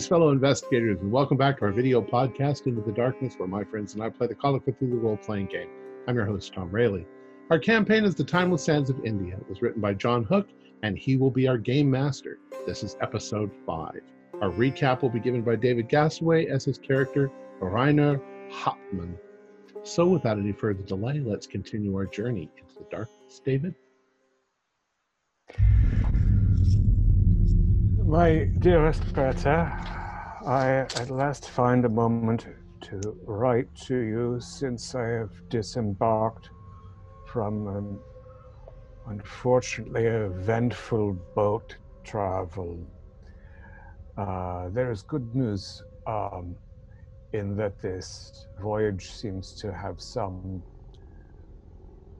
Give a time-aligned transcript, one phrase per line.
[0.00, 3.62] Greetings, fellow investigators, and welcome back to our video podcast, Into the Darkness, where my
[3.64, 5.68] friends and I play the Call of Cthulhu role playing game.
[6.08, 7.04] I'm your host, Tom Rayleigh.
[7.50, 9.36] Our campaign is The Timeless Sands of India.
[9.36, 10.48] It was written by John Hook,
[10.82, 12.38] and he will be our game master.
[12.66, 14.00] This is episode 5.
[14.40, 19.18] Our recap will be given by David Gasaway as his character, Rainer Hauptmann.
[19.82, 23.42] So, without any further delay, let's continue our journey into the darkness.
[23.44, 23.74] David?
[28.10, 29.72] My dearest Berta,
[30.44, 30.66] I
[31.00, 32.44] at last find a moment
[32.82, 36.50] to write to you since I have disembarked
[37.28, 38.00] from an
[39.06, 42.84] unfortunately eventful boat travel.
[44.18, 46.56] Uh, there is good news um,
[47.32, 50.64] in that this voyage seems to have some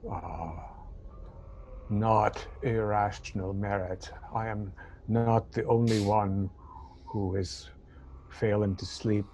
[0.09, 0.51] uh,
[1.89, 4.09] not irrational merit.
[4.33, 4.71] I am
[5.07, 6.49] not the only one
[7.11, 7.69] who is
[8.29, 9.25] failing to sleep,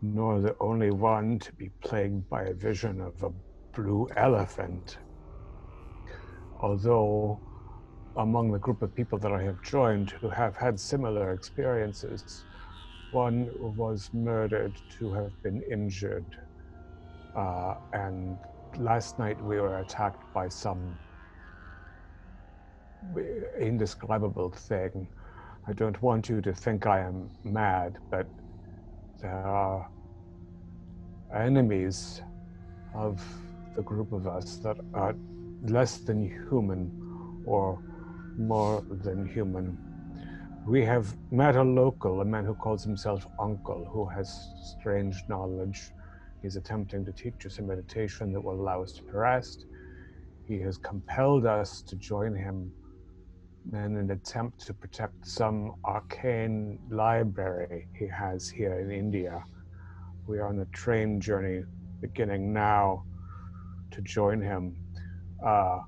[0.00, 3.30] nor the only one to be plagued by a vision of a
[3.74, 4.98] blue elephant.
[6.60, 7.40] Although,
[8.16, 12.44] among the group of people that I have joined who have had similar experiences,
[13.10, 16.26] one was murdered, two have been injured,
[17.34, 18.38] uh, and
[18.76, 20.98] last night we were attacked by some
[23.60, 25.08] indescribable thing.
[25.66, 28.28] I don't want you to think I am mad, but
[29.20, 29.88] there are
[31.34, 32.20] enemies
[32.94, 33.24] of
[33.76, 35.16] the group of us that are
[35.62, 36.92] less than human
[37.46, 37.80] or
[38.36, 39.78] more than human.
[40.66, 44.30] We have met a local, a man who calls himself Uncle, who has
[44.62, 45.92] strange knowledge.
[46.42, 49.66] He's attempting to teach us a meditation that will allow us to rest.
[50.46, 52.72] He has compelled us to join him
[53.72, 59.42] in an attempt to protect some arcane library he has here in India.
[60.26, 61.64] We are on a train journey
[62.00, 63.04] beginning now
[63.90, 64.76] to join him.
[65.44, 65.80] Uh,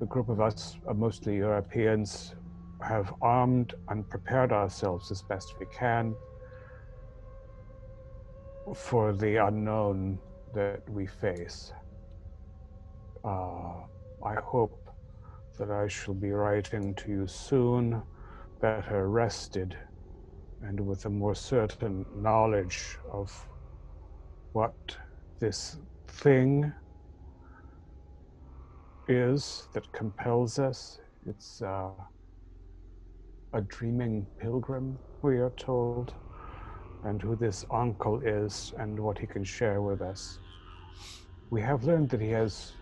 [0.00, 2.34] the group of us, uh, mostly Europeans,
[2.82, 6.14] have armed and prepared ourselves as best we can
[8.74, 10.18] for the unknown
[10.54, 11.72] that we face.
[13.24, 13.74] Uh,
[14.24, 14.81] I hope
[15.62, 18.02] that I shall be writing to you soon,
[18.60, 19.76] better rested
[20.60, 23.30] and with a more certain knowledge of
[24.54, 24.74] what
[25.38, 25.76] this
[26.08, 26.72] thing
[29.06, 30.98] is that compels us.
[31.28, 31.90] It's uh,
[33.52, 36.12] a dreaming pilgrim, we are told,
[37.04, 40.40] and who this uncle is and what he can share with us.
[41.50, 42.72] We have learned that he has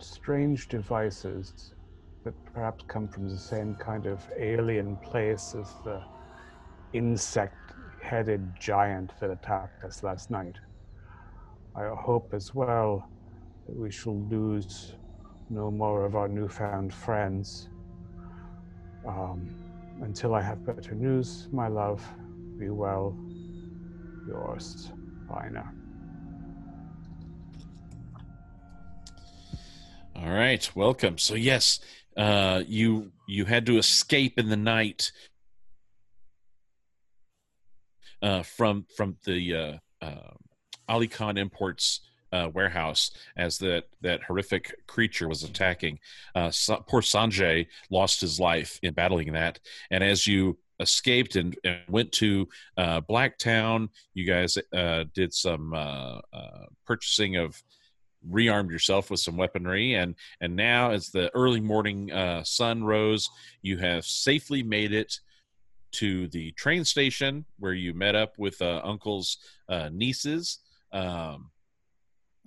[0.00, 1.52] strange devices
[2.24, 6.02] that perhaps come from the same kind of alien place as the
[6.92, 7.54] insect
[8.02, 10.56] headed giant that attacked us last night.
[11.74, 13.08] I hope as well
[13.66, 14.94] that we shall lose
[15.50, 17.68] no more of our newfound friends.
[19.06, 19.48] Um,
[20.02, 22.04] until I have better news, my love,
[22.58, 23.16] be well.
[24.26, 24.90] Yours,
[25.28, 25.75] Rainer.
[30.18, 31.18] All right, welcome.
[31.18, 31.80] So yes,
[32.16, 35.12] uh, you you had to escape in the night
[38.22, 40.30] uh, from from the uh, uh,
[40.88, 42.00] Ali Khan Imports
[42.32, 45.98] uh, warehouse as that that horrific creature was attacking.
[46.34, 49.60] Uh, so, poor Sanjay lost his life in battling that,
[49.90, 55.74] and as you escaped and, and went to uh, Blacktown, you guys uh, did some
[55.74, 57.62] uh, uh, purchasing of
[58.30, 63.28] rearmed yourself with some weaponry and and now as the early morning uh, sun rose
[63.62, 65.20] you have safely made it
[65.96, 69.38] to the train station where you met up with uh, uncle's
[69.68, 70.58] uh, nieces.
[70.92, 71.50] Um,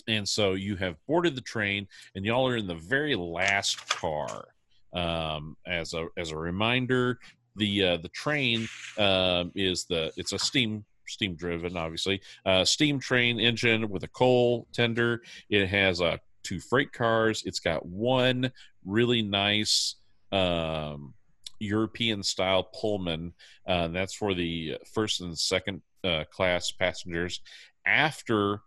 [0.07, 4.49] and so you have boarded the train and y'all are in the very last car.
[4.91, 7.19] Um, as a as a reminder
[7.55, 8.67] the uh, the train
[8.97, 12.21] um, is the it's a steam steam driven, obviously.
[12.45, 15.21] Uh, steam train engine with a coal tender.
[15.49, 17.43] It has uh, two freight cars.
[17.45, 18.51] It's got one
[18.85, 19.95] really nice
[20.31, 21.13] um,
[21.59, 23.33] European style Pullman.
[23.67, 27.41] Uh, that's for the first and second uh, class passengers.
[27.85, 28.61] After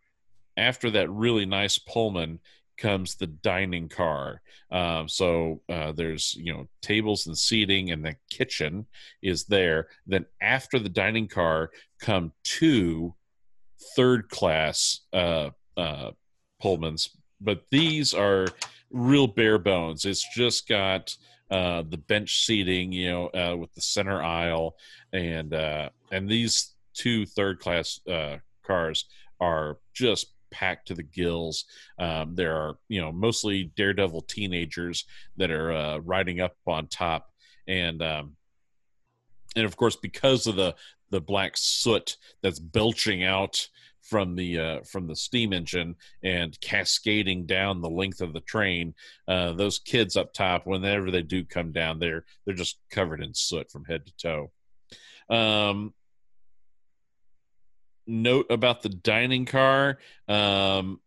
[0.56, 2.40] after that really nice Pullman
[2.76, 4.40] comes the dining car.
[4.70, 8.86] Um, so uh, there's you know tables and seating, and the kitchen
[9.22, 9.88] is there.
[10.06, 11.70] Then after the dining car
[12.00, 13.14] come two
[13.96, 16.10] third class uh, uh,
[16.62, 17.08] Pullmans
[17.44, 18.46] but these are
[18.92, 20.04] real bare bones.
[20.04, 21.16] It's just got
[21.50, 24.76] uh, the bench seating, you know, uh, with the center aisle,
[25.12, 28.00] and and these two third class
[28.64, 29.06] cars
[29.40, 31.64] are just packed to the gills.
[31.98, 35.04] Um, there are you know mostly daredevil teenagers
[35.36, 37.30] that are uh, riding up on top,
[37.66, 38.36] and um,
[39.56, 40.74] and of course because of the
[41.10, 43.68] the black soot that's belching out
[44.00, 48.94] from the uh, from the steam engine and cascading down the length of the train.
[49.28, 53.32] Uh, those kids up top, whenever they do come down, they're they're just covered in
[53.32, 54.50] soot from head to toe.
[55.34, 55.94] Um,
[58.06, 59.98] note about the dining car.
[60.28, 61.00] Um,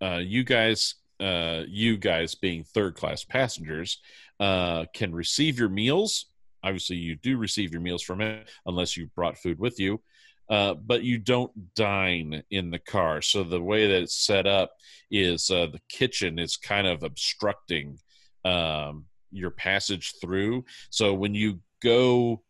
[0.00, 4.00] uh, you guys, uh, you guys being third class passengers,
[4.40, 6.26] uh, can receive your meals.
[6.64, 10.00] Obviously, you do receive your meals from it unless you brought food with you.
[10.48, 13.22] Uh, but you don't dine in the car.
[13.22, 14.72] So the way that it's set up
[15.10, 17.98] is uh, the kitchen is kind of obstructing
[18.44, 20.64] um, your passage through.
[20.90, 22.42] So when you go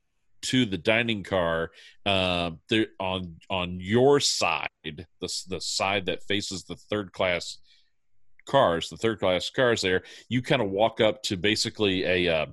[0.42, 1.70] to the dining car,
[2.06, 7.58] uh, there on on your side, the the side that faces the third class
[8.46, 12.46] cars, the third class cars, there, you kind of walk up to basically a uh,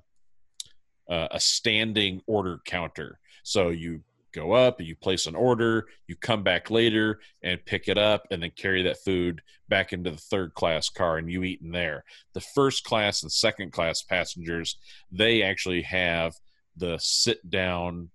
[1.09, 3.19] a standing order counter.
[3.43, 4.03] So you
[4.33, 8.43] go up, you place an order, you come back later and pick it up, and
[8.43, 12.03] then carry that food back into the third class car and you eat in there.
[12.33, 14.77] The first class and second class passengers,
[15.11, 16.35] they actually have
[16.75, 18.09] the sit down,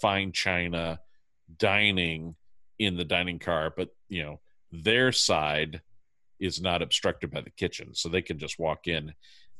[0.00, 1.00] fine china
[1.58, 2.34] dining
[2.78, 4.40] in the dining car, but you know,
[4.72, 5.80] their side
[6.40, 9.14] is not obstructed by the kitchen, so they can just walk in.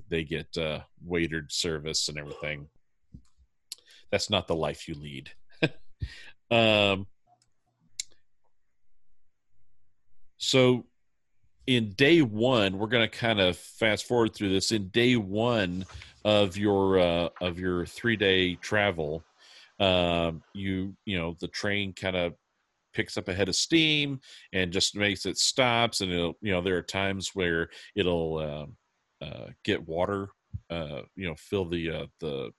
[0.08, 2.68] They get uh, waitered service and everything.
[4.10, 5.30] That's not the life you lead.
[6.50, 7.06] Um,
[10.36, 10.86] so
[11.66, 14.72] in day one, we're going to kind of fast forward through this.
[14.72, 15.84] In day one
[16.24, 19.22] of your uh, of your three day travel,
[19.80, 22.34] um, you you know the train kind of
[22.92, 24.20] picks up a head of steam
[24.52, 29.24] and just makes it stops, and it'll you know there are times where it'll uh,
[29.24, 30.28] uh, get water,
[30.70, 32.50] uh, you know, fill the uh, the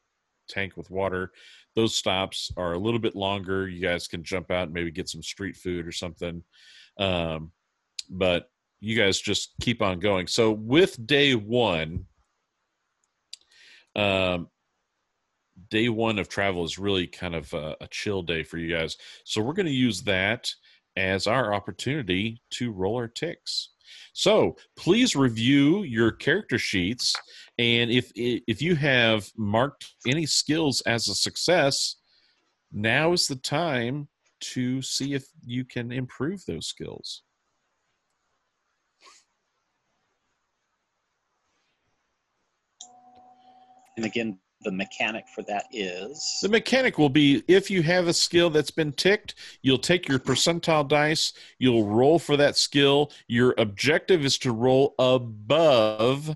[0.49, 1.31] tank with water.
[1.75, 3.67] Those stops are a little bit longer.
[3.67, 6.43] You guys can jump out and maybe get some street food or something.
[6.97, 7.51] Um,
[8.09, 8.49] but
[8.79, 10.27] you guys just keep on going.
[10.27, 12.05] So with day one,
[13.95, 14.49] um,
[15.69, 18.97] day one of travel is really kind of a, a chill day for you guys.
[19.23, 20.49] So we're going to use that
[20.97, 23.69] as our opportunity to roll our ticks.
[24.13, 27.13] So please review your character sheets,
[27.57, 31.97] and if if you have marked any skills as a success,
[32.71, 34.07] now is the time
[34.39, 37.23] to see if you can improve those skills.
[43.97, 48.13] And again, the mechanic for that is the mechanic will be if you have a
[48.13, 53.11] skill that's been ticked you'll take your percentile dice you'll roll for that skill.
[53.27, 56.35] Your objective is to roll above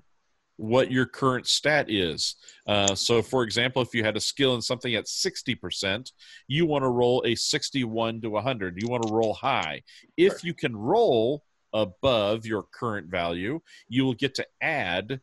[0.56, 2.36] what your current stat is.
[2.66, 6.12] Uh, so for example if you had a skill in something at 60%
[6.46, 9.82] you want to roll a 61 to 100 you want to roll high.
[10.16, 15.20] If you can roll above your current value you will get to add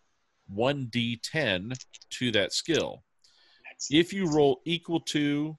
[0.53, 1.77] 1d10
[2.11, 3.03] to that skill.
[3.91, 5.57] If you roll equal to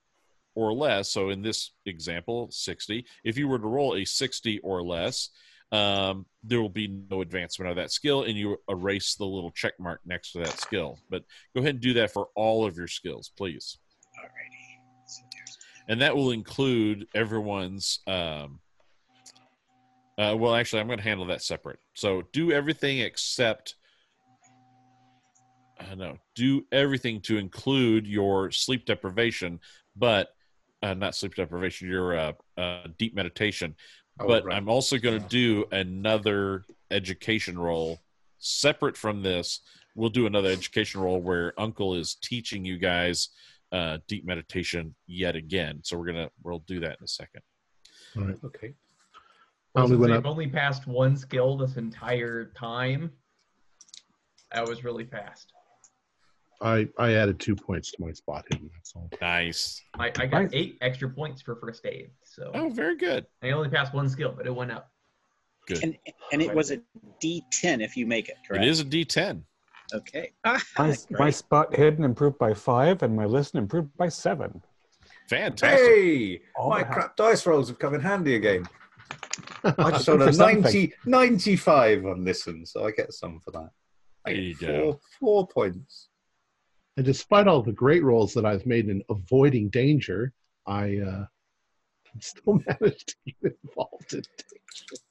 [0.54, 4.82] or less, so in this example, 60, if you were to roll a 60 or
[4.82, 5.30] less,
[5.70, 9.74] um, there will be no advancement of that skill and you erase the little check
[9.78, 10.98] mark next to that skill.
[11.10, 13.78] But go ahead and do that for all of your skills, please.
[14.18, 15.22] Alrighty.
[15.88, 18.00] and that will include everyone's.
[18.06, 18.60] Um,
[20.16, 21.78] uh, well, actually, I'm going to handle that separate.
[21.94, 23.76] So do everything except
[25.80, 29.60] I don't know, do everything to include your sleep deprivation,
[29.96, 30.30] but
[30.82, 33.74] uh, not sleep deprivation, your uh, uh, deep meditation.
[34.20, 34.56] Oh, but right.
[34.56, 35.28] I'm also going to yeah.
[35.28, 38.00] do another education roll
[38.38, 39.60] separate from this.
[39.94, 43.30] We'll do another education roll where Uncle is teaching you guys
[43.72, 45.80] uh, deep meditation yet again.
[45.82, 47.42] So we're gonna we'll do that in a second.
[48.16, 48.38] All right.
[48.44, 48.74] Okay.
[49.74, 53.10] Well, only went I've only passed one skill this entire time.
[54.52, 55.52] That was really fast.
[56.60, 58.70] I I added two points to my spot hidden.
[58.74, 59.08] That's all.
[59.20, 59.82] Nice.
[59.98, 60.50] I, I got nice.
[60.52, 62.10] eight extra points for first aid.
[62.24, 62.50] So.
[62.54, 63.26] Oh, very good.
[63.42, 64.90] I only passed one skill, but it went up.
[65.66, 65.82] Good.
[65.82, 65.98] And
[66.32, 66.80] and it was a
[67.22, 68.36] D10 if you make it.
[68.46, 68.64] Correct.
[68.64, 69.42] It is a D10.
[69.94, 70.32] Okay.
[70.44, 74.62] my, my spot hidden improved by five, and my listen improved by seven.
[75.28, 75.78] Fantastic.
[75.78, 78.66] Hey, All my crap dice rolls have come in handy again.
[79.64, 83.70] I just got a 90, 95 on listen, so I get some for that.
[84.26, 85.00] I There you four, go.
[85.20, 86.07] four points.
[86.98, 90.32] And despite all the great rolls that I've made in avoiding danger,
[90.66, 91.26] I uh,
[92.18, 95.02] still managed to get involved in danger.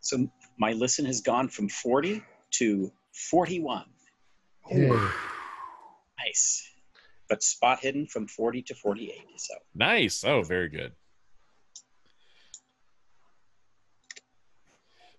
[0.00, 2.24] So my listen has gone from 40
[2.54, 3.84] to 41.
[4.72, 4.88] Yay.
[6.18, 6.68] Nice.
[7.28, 9.14] But spot hidden from 40 to 48.
[9.36, 10.24] So Nice.
[10.24, 10.90] Oh, very good.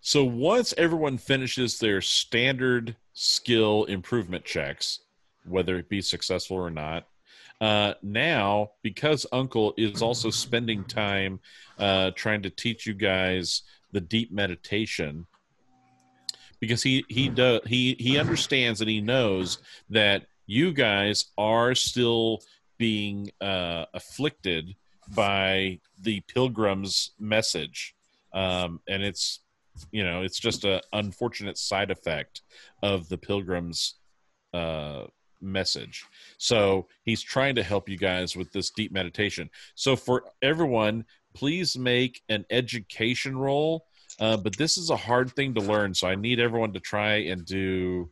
[0.08, 5.00] So once everyone finishes their standard skill improvement checks,
[5.46, 7.08] whether it be successful or not,
[7.60, 11.40] uh, now because Uncle is also spending time
[11.80, 15.26] uh, trying to teach you guys the deep meditation,
[16.60, 19.58] because he he does he he understands and he knows
[19.90, 22.44] that you guys are still
[22.78, 24.76] being uh, afflicted
[25.16, 27.96] by the pilgrim's message.
[28.34, 29.40] Um, and it's
[29.92, 32.42] you know it's just a unfortunate side effect
[32.84, 33.96] of the pilgrim's
[34.54, 35.04] uh,
[35.42, 36.06] message.
[36.38, 39.50] So he's trying to help you guys with this deep meditation.
[39.76, 41.06] So for everyone
[41.36, 43.86] please make an education roll.
[44.20, 47.16] Uh, but this is a hard thing to learn so i need everyone to try
[47.16, 48.10] and do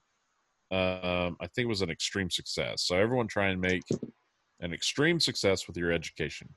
[0.71, 2.83] um, i think it was an extreme success.
[2.83, 3.83] So everyone try and make
[4.59, 6.49] an extreme success with your education.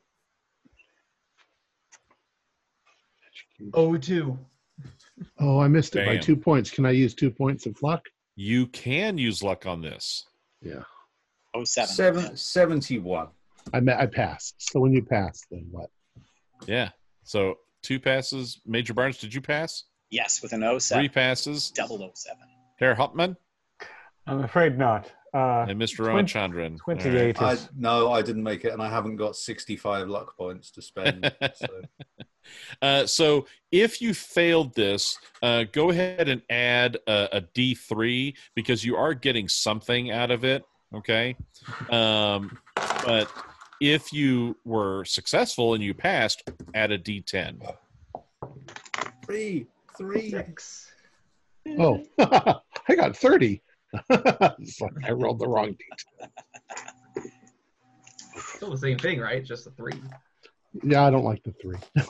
[3.74, 4.38] Oh, two.
[5.40, 6.70] Oh, I missed it by two points.
[6.70, 8.04] Can I use two points of luck?
[8.38, 10.26] you can use luck on this
[10.60, 10.82] Yeah.
[11.64, 11.86] 07.
[11.88, 13.28] Seven, 71.
[13.72, 14.56] I ma- I passed.
[14.58, 15.88] So when you pass, then what?
[16.66, 16.90] yeah
[17.24, 21.08] so two passes major barnes did you pass Yes, with an three 07.
[21.10, 22.38] passes Double 07.
[22.78, 23.36] Herr Hauptmann
[24.26, 25.10] I'm afraid not.
[25.32, 25.96] Uh, and Mr.
[25.96, 26.78] Twen- Ramachandran.
[26.78, 27.68] 28 I, is.
[27.76, 31.30] no, I didn't make it, and I haven't got 65 luck points to spend.
[31.54, 31.66] so.
[32.82, 38.84] Uh, so if you failed this, uh, go ahead and add a, a D3 because
[38.84, 40.64] you are getting something out of it.
[40.94, 41.36] Okay.
[41.90, 43.30] Um, but
[43.80, 47.74] if you were successful and you passed, add a D10.
[49.24, 49.66] Three,
[49.98, 50.30] three.
[50.30, 50.92] Six.
[51.78, 53.62] Oh, I got 30.
[54.10, 56.30] it's like I rolled the wrong detail.
[58.36, 59.44] Still the same thing, right?
[59.44, 60.00] Just a three.
[60.82, 61.78] Yeah, I don't like the three.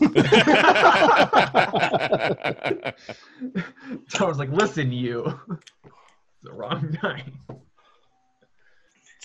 [4.08, 5.24] so I was like, listen, you.
[5.26, 7.24] It's the wrong die.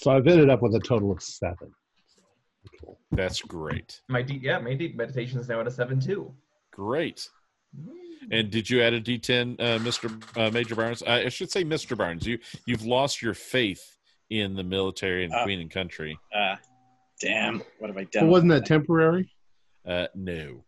[0.02, 1.72] So I've ended up with a total of seven.
[2.80, 2.98] Cool.
[3.12, 4.02] That's great.
[4.10, 6.34] My deep, yeah, my deep meditation is now at a seven too.
[6.72, 7.28] Great.
[8.32, 10.12] And did you add a D10, uh, Mr.
[10.38, 11.02] Uh, Major Barnes?
[11.04, 11.98] I I should say Mr.
[11.98, 12.26] Barnes.
[12.26, 13.98] You you've lost your faith
[14.30, 15.44] in the military and Ah.
[15.44, 16.18] Queen and country.
[17.22, 17.62] Damn.
[17.80, 18.28] What have I But done?
[18.30, 19.32] wasn't that temporary?
[19.88, 20.64] Uh, no.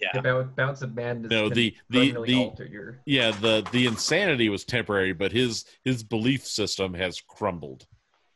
[0.00, 0.20] Yeah.
[0.20, 1.30] bounce, bounce of madness.
[1.30, 3.00] No, the- the- the- your.
[3.06, 7.86] Yeah, the the insanity was temporary, but his his belief system has crumbled.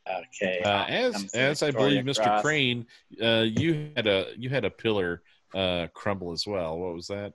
[0.09, 0.61] Okay.
[0.63, 2.23] Uh, as as I Victoria believe, Mr.
[2.23, 2.41] Cross.
[2.41, 2.85] Crane,
[3.21, 5.21] uh, you had a you had a pillar
[5.53, 6.79] uh, crumble as well.
[6.79, 7.33] What was that?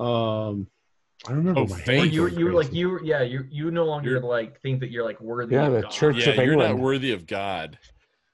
[0.00, 0.66] Um,
[1.26, 2.12] I don't remember Oh, my faith.
[2.12, 2.78] You, were you were like crazy.
[2.78, 5.56] you, yeah, you, you no longer You're- like think that you're like worthy.
[5.56, 5.90] Yeah, of the God.
[5.90, 7.78] Church Yeah, of you're not worthy of God.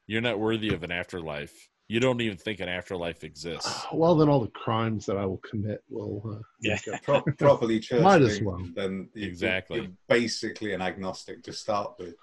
[0.07, 1.53] You're not worthy of an afterlife.
[1.89, 3.87] You don't even think an afterlife exists.
[3.93, 6.23] Well, then all the crimes that I will commit will.
[6.39, 6.79] Uh, Yeah.
[7.03, 8.63] Pro- properly church Might as well.
[8.75, 9.81] Then you- Exactly.
[9.81, 12.15] You're basically an agnostic to start with.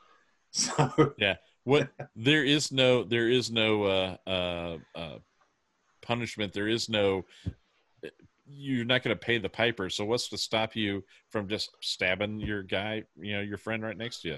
[0.53, 5.17] So yeah, What there is no there is no uh, uh, uh,
[6.01, 6.51] punishment.
[6.51, 7.23] There is no.
[8.45, 9.89] You're not going to pay the piper.
[9.89, 13.03] So what's to stop you from just stabbing your guy?
[13.15, 14.37] You know, your friend right next to you.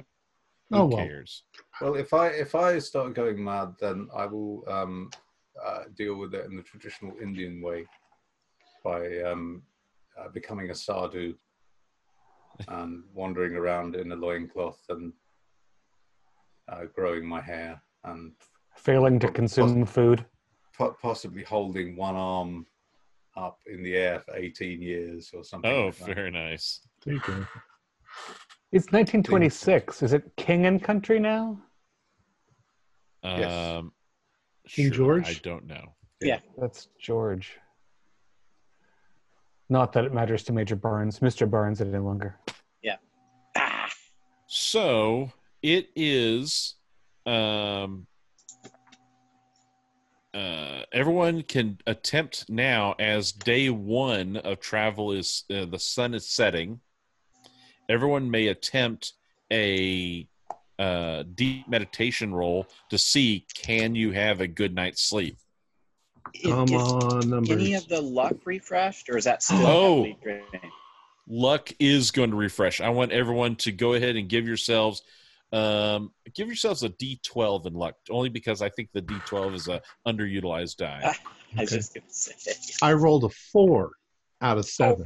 [0.70, 0.98] Who Oh, well.
[0.98, 1.44] cares?
[1.82, 5.10] Well, if I if I start going mad, then I will um,
[5.64, 7.86] uh, deal with it in the traditional Indian way
[8.84, 9.64] by um,
[10.20, 11.34] uh, becoming a sadhu
[12.68, 15.14] and wandering around in a loincloth and
[16.70, 18.34] uh, growing my hair and
[18.76, 20.26] Failing to consume food.
[20.78, 22.66] po- possibly holding one arm
[23.36, 25.70] up in the air for 18 years or something.
[25.72, 26.06] Oh, like that.
[26.16, 26.82] very nice.
[27.06, 27.48] There you go.
[28.74, 30.02] It's 1926.
[30.02, 31.60] Is it king and country now?
[33.24, 33.52] Yes.
[33.78, 33.92] Um,
[34.68, 35.30] King sure, George?
[35.30, 35.94] I don't know.
[36.22, 36.40] Yeah.
[36.58, 37.60] That's George.
[39.70, 41.20] Not that it matters to Major Barnes.
[41.20, 41.48] Mr.
[41.48, 42.40] Barnes any longer.
[42.82, 42.96] Yeah.
[43.56, 43.90] Ah,
[44.48, 46.74] So it is.
[47.28, 48.08] Um,
[50.34, 56.28] uh, everyone can attempt now as day one of travel is uh, the sun is
[56.28, 56.80] setting.
[57.94, 59.14] Everyone may attempt
[59.52, 60.28] a
[60.80, 65.38] uh, deep meditation roll to see can you have a good night's sleep.
[66.34, 67.62] It Come gets on, numbers.
[67.62, 70.08] Any of the luck refreshed, or is that still Oh.
[71.28, 72.82] luck is going to refresh.
[72.82, 75.04] I want everyone to go ahead and give yourselves
[75.52, 79.80] um, give yourselves a D12 in luck, only because I think the D12 is a
[80.08, 81.02] underutilized die.
[81.58, 81.76] I was Okay.
[81.76, 82.54] just gonna say.
[82.82, 83.92] I rolled a four
[84.42, 85.06] out of seven.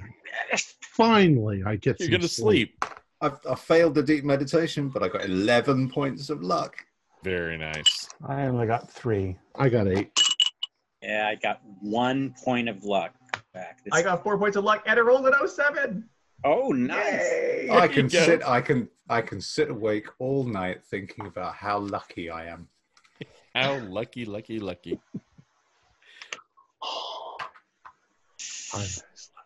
[0.98, 2.00] Finally, I get.
[2.00, 2.84] You're some going to sleep.
[3.22, 6.84] I've, I failed the deep meditation, but I got 11 points of luck.
[7.24, 8.10] Very nice.
[8.27, 9.38] I only got three.
[9.56, 10.12] I got eight.
[11.04, 13.13] Yeah, I got one point of luck
[13.54, 13.84] back.
[13.84, 16.04] This- I got four points of luck and I rolled an 07.
[16.44, 17.22] Oh, nice.
[17.22, 17.70] Yay!
[17.72, 18.20] I can go.
[18.24, 18.44] sit.
[18.48, 18.89] I can.
[19.10, 22.68] I can sit awake all night thinking about how lucky I am.
[23.56, 25.00] How lucky, lucky, lucky.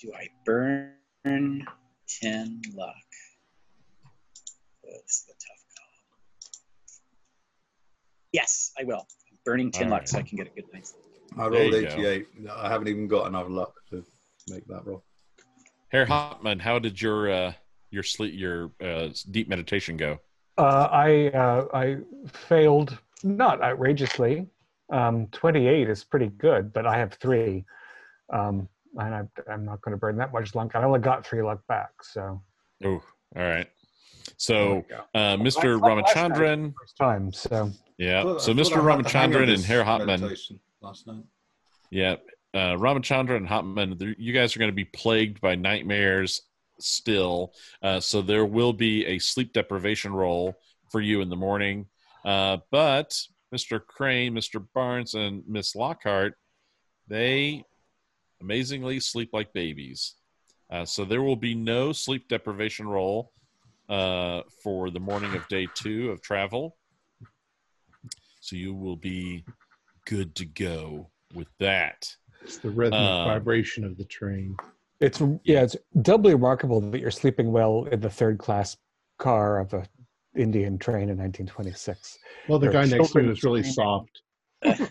[0.02, 0.94] Do I burn
[1.24, 2.96] ten luck?
[4.86, 5.88] Oh, this is a tough call.
[8.32, 9.08] Yes, I will.
[9.46, 10.10] Burning ten All luck right.
[10.10, 11.04] so I can get a good night's sleep.
[11.38, 11.88] I There rolled you go.
[11.88, 12.28] 88.
[12.56, 14.04] I haven't even got enough luck to
[14.50, 15.04] make that roll.
[15.90, 17.54] Herr Hauptmann, how did your uh,
[17.90, 20.20] your sleep your uh, deep meditation go?
[20.58, 21.98] Uh, I uh, I
[22.28, 24.48] failed not outrageously.
[24.92, 27.66] Um, Twenty eight is pretty good, but I have three,
[28.32, 29.22] um, and I,
[29.52, 30.72] I'm not going to burn that much luck.
[30.76, 32.42] I only got three luck back, so
[32.84, 33.02] Oh,
[33.36, 33.68] all right.
[34.38, 34.84] So,
[35.14, 35.80] uh, Mr.
[35.80, 37.32] Well, I- last night- Ramachandran, first time.
[37.34, 38.24] So yeah.
[38.24, 38.56] Well, So, Mr.
[38.56, 41.24] I had the hang of Ramachandran and Herr Hauptmann, meditation Last night.
[41.92, 42.16] yeah.
[42.54, 46.42] Uh, Ramachandran and Hauptmann, th- you guys are going to be plagued by nightmares
[46.80, 47.54] still.
[47.82, 50.56] Uh, so, there will be a sleep deprivation roll
[50.90, 51.86] for you in the morning.
[52.26, 53.20] Uh, but
[53.54, 53.80] Mr.
[53.86, 54.66] Crane, Mr.
[54.74, 56.36] Barnes, and Miss Lockhart,
[57.08, 57.64] they
[58.42, 60.16] amazingly sleep like babies.
[60.70, 63.32] Uh, so there will be no sleep deprivation roll
[63.90, 66.78] uh, for the morning of day two of travel.
[68.40, 69.46] So you will be
[70.06, 72.08] good to go with that.
[72.42, 74.56] It's the rhythmic Uh, vibration of the train.
[75.00, 78.78] it's yeah, it's doubly remarkable that you're sleeping well in the third class
[79.20, 79.86] car of a
[80.36, 82.18] Indian train in 1926.
[82.48, 84.22] Well, the There guy next to me children was really soft.
[84.64, 84.90] It's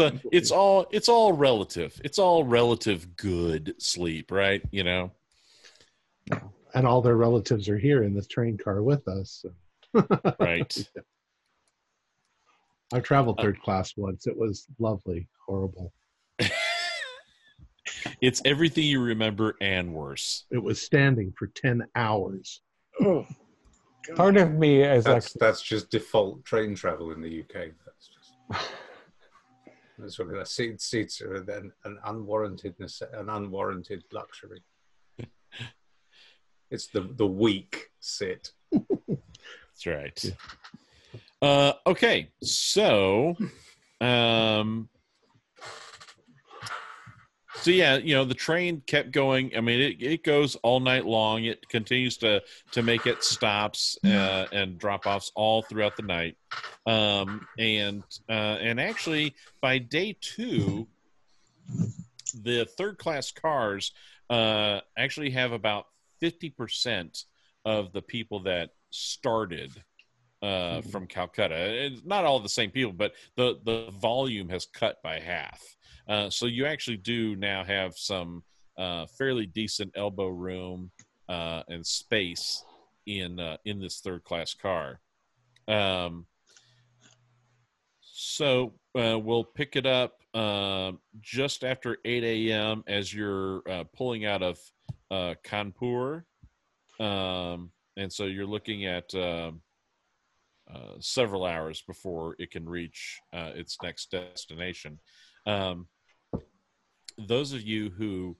[0.00, 2.00] a, it's all, it's all relative.
[2.04, 4.62] It's all relative good sleep, right?
[4.70, 5.12] You know.
[6.74, 9.44] and all their relatives are here in the train car with us.
[9.94, 10.06] so.
[10.40, 10.74] Right.
[12.94, 14.26] I traveled third class once.
[14.26, 15.92] It was lovely, horrible.
[18.20, 20.44] It's everything you remember and worse.
[20.50, 22.60] It was standing for 10 hours.
[23.00, 23.26] Oh,
[24.16, 27.70] Part of me is like, That's that's just default train travel in the UK.
[27.84, 28.34] That's just
[29.98, 32.74] that's what the seat, seats are then an unwarranted
[33.12, 34.62] an unwarranted luxury.
[36.70, 38.52] It's the the weak sit.
[38.72, 40.36] That's right.
[41.42, 43.36] Uh, okay, so,
[44.00, 44.88] um,
[47.62, 49.52] so yeah, you know the train kept going.
[49.56, 51.44] I mean, it, it goes all night long.
[51.44, 56.36] It continues to to make its stops uh, and drop offs all throughout the night.
[56.86, 60.88] Um, and uh, and actually, by day two,
[62.34, 63.92] the third class cars
[64.28, 65.86] uh, actually have about
[66.18, 67.24] fifty percent
[67.64, 69.70] of the people that started
[70.42, 71.54] uh, from Calcutta.
[71.54, 75.60] It's not all the same people, but the the volume has cut by half.
[76.08, 78.42] Uh, so you actually do now have some
[78.76, 80.90] uh, fairly decent elbow room
[81.28, 82.64] uh, and space
[83.06, 85.00] in uh, in this third class car.
[85.68, 86.26] Um,
[88.00, 92.84] so uh, we'll pick it up uh, just after 8 a.m.
[92.86, 94.58] as you're uh, pulling out of
[95.10, 96.24] uh, Kanpur.
[97.00, 99.60] Um, and so you're looking at um,
[100.74, 104.98] uh, several hours before it can reach uh, its next destination.
[105.46, 105.86] Um,
[107.18, 108.36] those of you who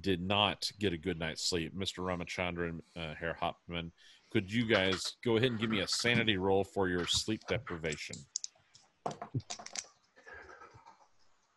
[0.00, 1.98] did not get a good night's sleep, Mr.
[1.98, 3.92] Ramachandran, uh, Herr Hauptmann,
[4.30, 8.16] could you guys go ahead and give me a sanity roll for your sleep deprivation?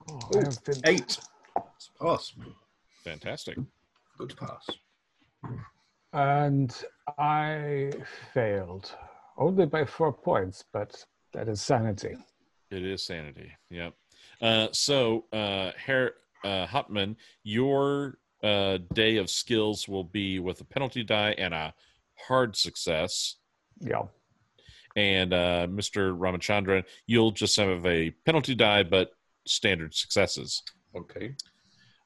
[0.10, 1.18] oh, I been- Eight.
[2.00, 2.34] Pass.
[3.04, 3.58] Fantastic.
[4.18, 4.68] Good pass.
[6.14, 6.76] and
[7.18, 7.92] I
[8.34, 8.96] failed
[9.40, 12.16] only by four points, but that is sanity.
[12.70, 13.52] It is sanity.
[13.72, 13.94] Yep.
[14.42, 20.66] Uh, so, uh, Herr uh, Hauptmann, your uh, day of skills will be with a
[20.66, 21.74] penalty die and a
[22.28, 23.38] hard success.
[23.80, 24.04] Yeah.
[24.96, 26.18] And uh, Mr.
[26.18, 29.12] Ramachandran, you'll just have a penalty die, but
[29.46, 30.62] standard successes.
[30.96, 31.36] Okay.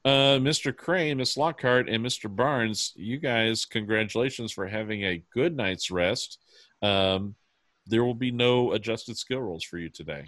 [0.06, 0.76] Uh, Mr.
[0.76, 2.34] Crane, Miss Lockhart, and Mr.
[2.34, 6.39] Barnes, you guys, congratulations for having a good night's rest.
[6.84, 7.36] Um,
[7.88, 10.26] there will be no adjusted skill rolls for you today.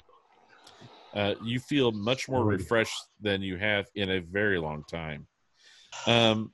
[1.16, 5.28] uh, you feel much more refreshed than you have in a very long time.
[6.08, 6.52] Um,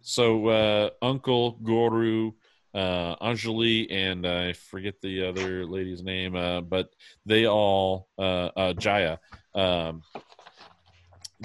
[0.00, 2.32] so uh, Uncle Guru,
[2.74, 6.88] uh, Anjali, and I forget the other lady's name, uh, but
[7.26, 9.18] they all uh, uh, Jaya.
[9.54, 10.02] Um,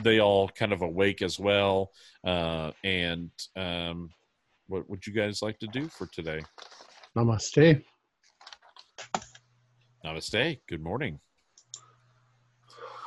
[0.02, 1.92] they all kind of awake as well.
[2.24, 4.10] Uh, and um,
[4.68, 6.42] what would you guys like to do for today?
[7.20, 7.84] Namaste.
[10.06, 10.62] Namaste.
[10.70, 11.20] Good morning.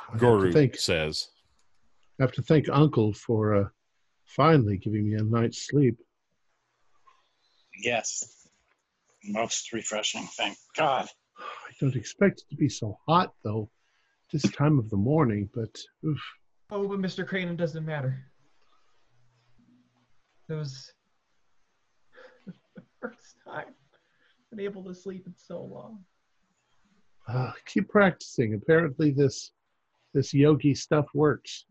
[0.09, 1.29] I have to thank, says.
[2.19, 3.63] I have to thank Uncle for uh,
[4.25, 5.97] finally giving me a night's sleep.
[7.83, 8.47] Yes.
[9.23, 11.07] Most refreshing, thank God.
[11.39, 13.67] I don't expect it to be so hot, though,
[14.31, 16.21] this time of the morning, but oof,
[16.69, 17.27] Oh, but Mr.
[17.27, 18.23] Crane, it doesn't matter.
[20.49, 20.91] It was
[22.75, 23.73] the first time
[24.55, 26.03] been able to sleep in so long.
[27.27, 28.53] uh, keep practicing.
[28.53, 29.51] Apparently, this
[30.13, 31.65] this yogi stuff works.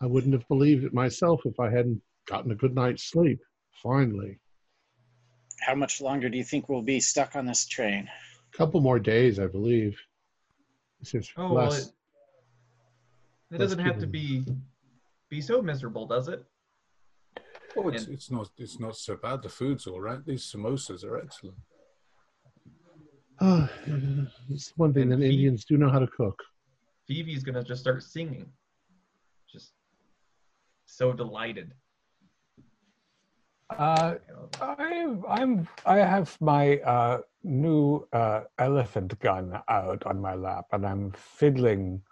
[0.00, 3.40] I wouldn't have believed it myself if I hadn't gotten a good night's sleep.
[3.82, 4.38] Finally,
[5.60, 8.08] How much longer do you think we'll be stuck on this train?
[8.54, 9.98] a couple more days, I believe.
[11.00, 11.86] This is Oh, well, less.
[11.88, 11.92] it,
[13.50, 14.44] it less doesn't have to be
[15.30, 16.44] be so miserable, does it?
[17.76, 19.42] Oh, it's, And- it's not it's not so bad.
[19.42, 20.24] The food's all right.
[20.24, 21.58] These samosas are excellent.
[23.40, 23.70] Ah,
[24.50, 25.30] it's one thing that feet.
[25.32, 26.42] Indians do know how to cook.
[27.06, 28.46] Phoebe's gonna just start singing.
[29.50, 29.72] Just
[30.86, 31.72] so delighted.
[33.70, 34.48] Uh, you know.
[34.60, 35.68] I, I'm.
[35.84, 42.02] I have my uh, new uh, elephant gun out on my lap, and I'm fiddling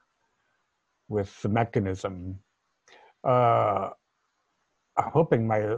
[1.09, 2.39] with the mechanism,
[3.25, 3.91] uh,
[4.99, 5.77] hoping my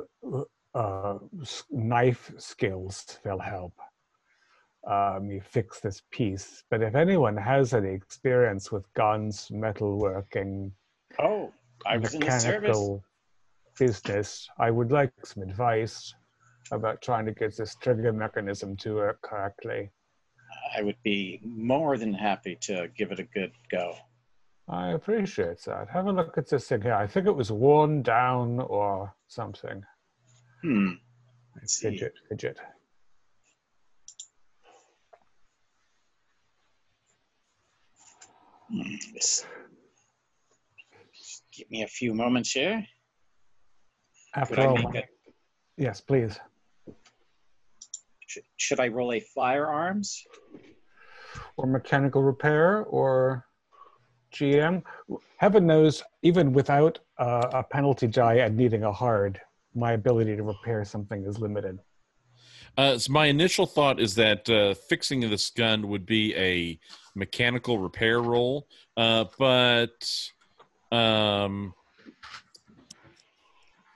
[0.74, 1.18] uh,
[1.70, 3.74] knife skills will help
[4.88, 6.64] uh, me fix this piece.
[6.70, 10.72] But if anyone has any experience with guns, metalworking,
[11.18, 11.52] Oh,
[11.86, 12.44] I was in the service.
[12.44, 13.04] mechanical
[13.78, 16.14] business, I would like some advice
[16.70, 19.90] about trying to get this trigger mechanism to work correctly.
[20.76, 23.94] I would be more than happy to give it a good go.
[24.70, 25.88] I appreciate that.
[25.88, 26.92] Have a look at this thing here.
[26.94, 29.82] I think it was worn down or something.
[30.62, 30.90] Hmm.
[31.56, 31.88] Let's see.
[31.90, 32.58] Fidget, fidget.
[38.70, 38.82] Hmm,
[41.56, 42.86] Give me a few moments here.
[44.34, 45.02] After all, a,
[45.76, 46.38] yes, please.
[48.26, 50.22] should, should I roll a firearms?
[51.56, 53.47] Or mechanical repair or
[54.32, 54.82] GM.
[55.36, 59.40] Heaven knows, even without uh, a penalty die and needing a hard,
[59.74, 61.78] my ability to repair something is limited.
[62.76, 66.78] Uh, so my initial thought is that uh, fixing this gun would be a
[67.14, 70.30] mechanical repair roll, uh, but
[70.92, 71.74] um,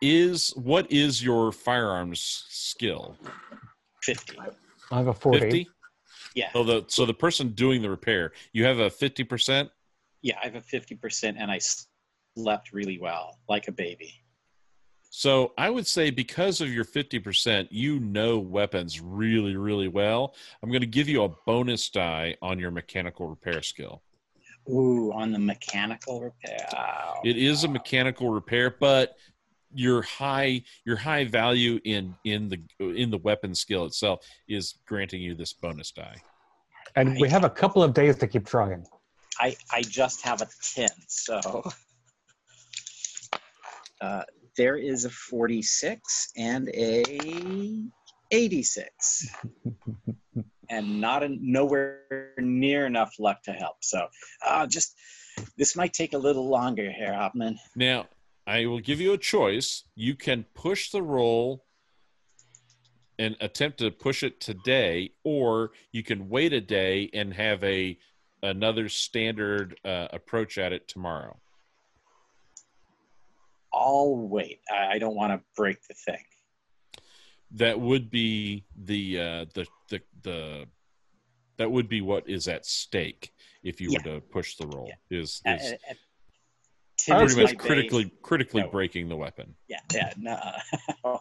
[0.00, 3.16] is what is your firearms skill?
[4.02, 4.36] 50.
[4.90, 5.38] I have a 40.
[5.38, 5.68] Fifty.
[6.34, 6.50] Yeah.
[6.52, 9.70] So the so the person doing the repair, you have a fifty percent.
[10.22, 11.58] Yeah, I have a 50% and I
[12.36, 14.22] slept really well, like a baby.
[15.10, 20.34] So I would say because of your 50%, you know weapons really, really well.
[20.62, 24.02] I'm going to give you a bonus die on your mechanical repair skill.
[24.70, 26.66] Ooh, on the mechanical repair.
[26.74, 29.16] Oh, It is a mechanical repair, but
[29.74, 35.20] your high your high value in in the in the weapon skill itself is granting
[35.20, 36.16] you this bonus die.
[36.94, 38.84] And we have a couple of days to keep trying.
[39.38, 41.62] I, I just have a 10, so.
[44.00, 44.22] Uh,
[44.56, 47.84] there is a 46 and a
[48.30, 49.36] 86.
[50.68, 53.76] and not a, nowhere near enough luck to help.
[53.80, 54.06] So
[54.46, 54.96] uh, just,
[55.56, 57.58] this might take a little longer here, Hauptmann.
[57.76, 58.06] Now,
[58.46, 59.84] I will give you a choice.
[59.94, 61.64] You can push the roll
[63.18, 67.98] and attempt to push it today, or you can wait a day and have a
[68.42, 71.38] another standard uh, approach at it tomorrow.
[73.72, 74.60] I'll wait.
[74.70, 76.22] I, I don't want to break the thing.
[77.52, 80.66] That would be the uh, the the the
[81.58, 84.90] that would be what is at stake if you were to push the roll.
[85.10, 85.76] Is Uh, is uh,
[87.14, 87.58] uh, pretty much my babe.
[87.58, 88.70] critically critically No.
[88.70, 89.54] breaking the weapon.
[89.68, 90.38] Yeah, yeah, no.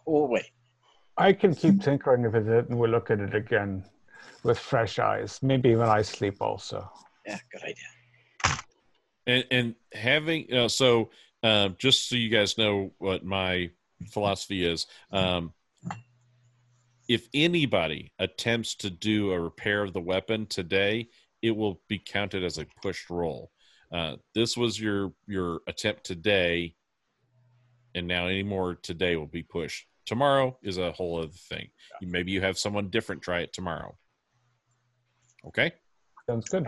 [0.06, 0.52] we'll wait.
[1.18, 3.84] I can keep tinkering with it and we'll look at it again
[4.44, 5.40] with fresh eyes.
[5.44, 6.90] Maybe when I sleep also.
[7.26, 8.58] Yeah, good idea.
[9.28, 11.10] and and having uh, so
[11.44, 13.70] um, just so you guys know what my
[14.10, 15.54] philosophy is um,
[17.08, 21.08] if anybody attempts to do a repair of the weapon today
[21.42, 23.52] it will be counted as a pushed roll.
[23.92, 26.76] Uh, this was your your attempt today,
[27.96, 29.86] and now any more today will be pushed.
[30.06, 31.70] Tomorrow is a whole other thing.
[32.02, 33.98] Maybe you have someone different try it tomorrow.
[35.46, 35.74] Okay.
[36.28, 36.68] Sounds good.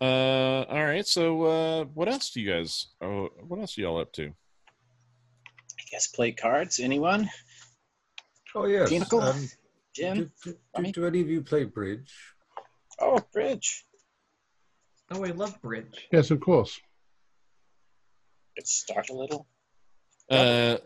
[0.00, 1.06] Uh, all right.
[1.06, 2.88] So, uh, what else do you guys?
[3.00, 4.26] Oh, what else are y'all up to?
[4.26, 6.80] I guess play cards.
[6.80, 7.30] Anyone?
[8.54, 8.88] Oh yes.
[8.88, 9.22] Pinochle?
[9.22, 9.48] Um,
[9.94, 10.16] Jim?
[10.16, 12.12] do, do, do, do any of you play bridge?
[13.00, 13.84] Oh, bridge.
[15.10, 16.08] Oh, I love bridge.
[16.12, 16.80] Yes, of course.
[18.56, 19.46] Let's start a little.
[20.30, 20.78] Uh,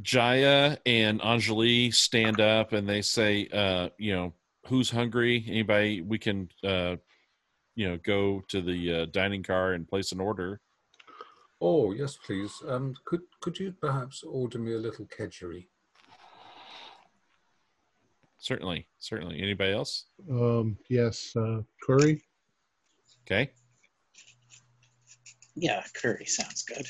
[0.00, 4.32] Jaya and Anjali stand up and they say, uh, you know,
[4.66, 5.44] who's hungry?
[5.48, 6.00] Anybody?
[6.00, 6.96] We can, uh,
[7.78, 10.60] you know, go to the uh, dining car and place an order.
[11.60, 12.52] Oh yes, please.
[12.66, 15.68] Um, could could you perhaps order me a little kedgeree?
[18.38, 19.40] Certainly, certainly.
[19.40, 20.06] Anybody else?
[20.28, 22.22] Um, yes, uh, curry.
[23.24, 23.52] Okay.
[25.54, 26.84] Yeah, curry sounds good.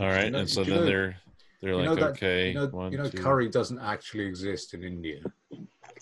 [0.00, 0.32] All right.
[0.32, 1.16] know- and so then know- they're
[1.60, 4.72] they're like, know that- okay, You know, one, you know two- curry doesn't actually exist
[4.72, 5.20] in India.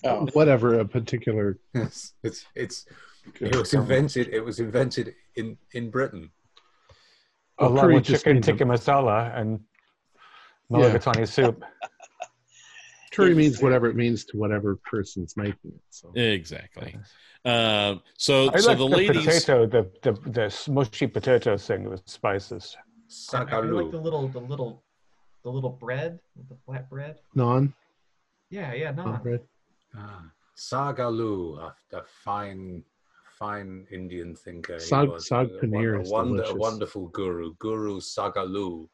[0.05, 1.59] Oh, Whatever a particular.
[1.75, 2.87] It's it's, it's
[3.41, 4.29] it was invented.
[4.29, 6.31] It was invented in in Britain.
[7.59, 9.61] Oh, Along curry with chicken tikka masala and
[10.71, 10.79] Yeah.
[10.79, 11.63] mulligatawny soup.
[13.13, 13.37] Curry Yeah.
[13.37, 15.81] means whatever it means to whatever person's making it.
[15.91, 16.97] So exactly.
[17.45, 19.25] Um, so I so like the the, ladies.
[19.25, 22.77] potato, the, the the mushy potato thing with spices.
[23.33, 24.83] I, I like the little, the little,
[25.45, 27.21] the little bread, the flat bread.
[27.37, 27.73] naan
[28.51, 29.05] Yeah, yeah, no.
[29.05, 29.43] naan bread.
[29.97, 30.25] Ah,
[30.57, 32.83] Sagalu, a, a fine
[33.39, 34.75] fine Indian thinker.
[34.75, 35.27] he Sag- was.
[35.29, 38.89] sag A paneer won- a, is wonder, a wonderful guru, Guru Sagalu.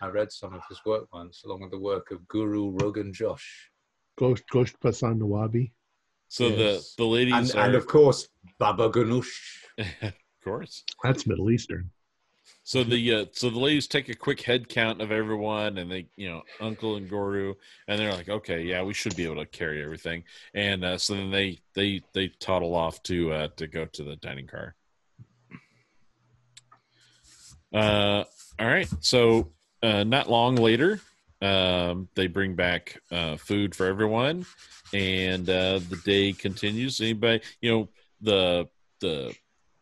[0.00, 3.70] I read some of his work once, along with the work of Guru Rogan Josh.
[4.16, 5.72] Ghost Ghost Pasan Nawabi.
[6.28, 6.94] So Yes.
[6.94, 9.34] the the ladies And, are and of course, Baba Ganoush.
[10.02, 10.12] of
[10.44, 10.84] course.
[11.02, 11.90] That's Middle Eastern.
[12.68, 16.06] So the uh, so the ladies take a quick head count of everyone, and they
[16.16, 17.54] you know Uncle and Guru,
[17.86, 21.14] and they're like, okay, yeah, we should be able to carry everything, and uh, so
[21.14, 24.74] then they they they toddle off to uh, to go to the dining car.
[27.72, 28.24] Uh,
[28.58, 29.50] all right, so
[29.82, 31.00] uh, not long later,
[31.40, 34.44] um, they bring back uh, food for everyone,
[34.92, 37.00] and uh, the day continues.
[37.00, 37.88] Anybody, you know,
[38.20, 38.68] the
[39.00, 39.34] the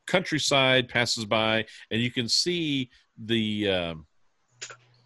[0.06, 3.70] countryside passes by, and you can see the.
[3.70, 4.06] Um,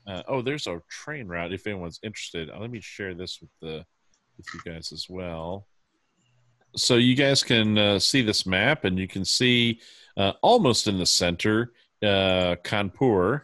[0.06, 1.52] uh, oh, there's a train route.
[1.52, 3.84] If anyone's interested, uh, let me share this with the
[4.36, 5.66] with you guys as well.
[6.76, 9.80] So you guys can uh, see this map, and you can see
[10.16, 13.42] uh, almost in the center uh, Kanpur.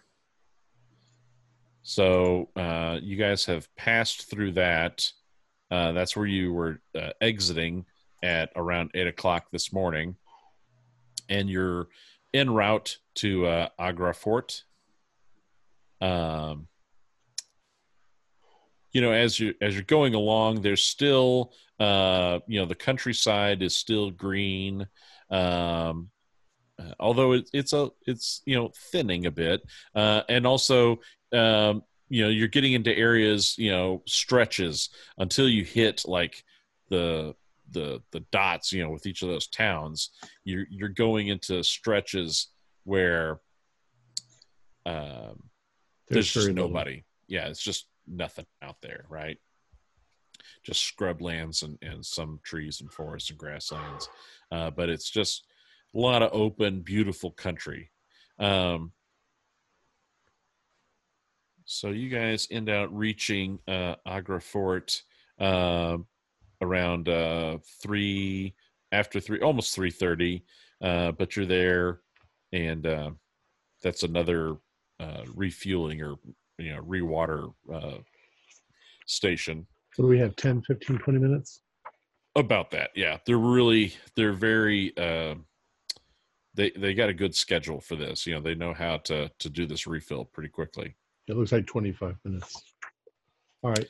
[1.82, 5.08] So uh, you guys have passed through that.
[5.70, 6.80] That's where you were
[7.20, 7.84] exiting
[8.22, 10.16] at around eight o'clock this morning,
[11.28, 11.88] and you're
[12.32, 14.64] en route to uh, Agra Fort.
[16.00, 16.68] Um,
[18.92, 23.62] you know, as you as you're going along, there's still uh, you know the countryside
[23.62, 24.86] is still green.
[25.30, 26.10] Um,
[26.78, 29.62] uh, although it, it's a it's you know thinning a bit,
[29.94, 31.00] uh, and also
[31.32, 36.44] um, you know you're getting into areas you know stretches until you hit like
[36.88, 37.34] the
[37.70, 40.10] the the dots you know with each of those towns
[40.44, 42.48] you're you're going into stretches
[42.84, 43.40] where
[44.84, 45.50] um
[46.08, 46.68] there's, just very little.
[46.68, 47.04] nobody.
[47.28, 49.38] Yeah it's just nothing out there right?
[50.64, 54.08] Just scrublands and and some trees and forests and grasslands.
[54.52, 55.44] Uh but it's just
[55.94, 57.90] a lot of open beautiful country.
[58.38, 58.92] Um
[61.66, 65.02] so you guys end out reaching uh, Agra Fort
[65.40, 65.98] uh,
[66.60, 68.54] around uh, three
[68.92, 70.44] after three, almost three thirty.
[70.80, 72.00] Uh, but you're there,
[72.52, 73.10] and uh,
[73.82, 74.56] that's another
[75.00, 76.16] uh, refueling or
[76.58, 77.98] you know rewater uh,
[79.06, 79.66] station.
[79.96, 80.36] Do we have?
[80.36, 81.62] 10, 15, 20 minutes?
[82.34, 84.94] About that, yeah, they're really they're very.
[84.98, 85.36] Uh,
[86.52, 88.26] they they got a good schedule for this.
[88.26, 90.94] You know, they know how to to do this refill pretty quickly.
[91.28, 92.62] It looks like 25 minutes.
[93.62, 93.88] All right.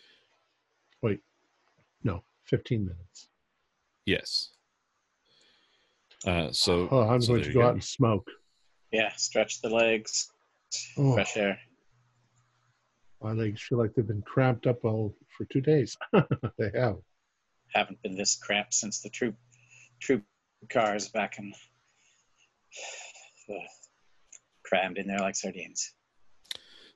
[1.02, 1.20] Wait.
[2.52, 3.28] No, 15 minutes.
[4.04, 4.50] Yes.
[6.26, 7.66] Uh, so Oh, I'm so going to go go.
[7.66, 8.28] out and smoke.
[8.92, 10.30] Yeah, stretch the legs,
[10.96, 11.58] Oh, fresh air.
[13.22, 15.96] my legs feel like they've been cramped up all for two days.
[16.12, 16.96] they have.
[17.74, 19.34] Haven't been this cramped since the troop
[20.00, 20.22] troop
[20.70, 21.52] cars back in
[24.64, 25.94] crammed in there like sardines.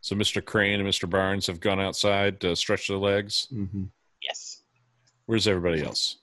[0.00, 0.42] So Mr.
[0.44, 1.08] Crane and Mr.
[1.10, 3.46] Barnes have gone outside to stretch their legs.
[3.50, 3.99] hmm Yes.
[5.30, 6.16] Where's everybody else?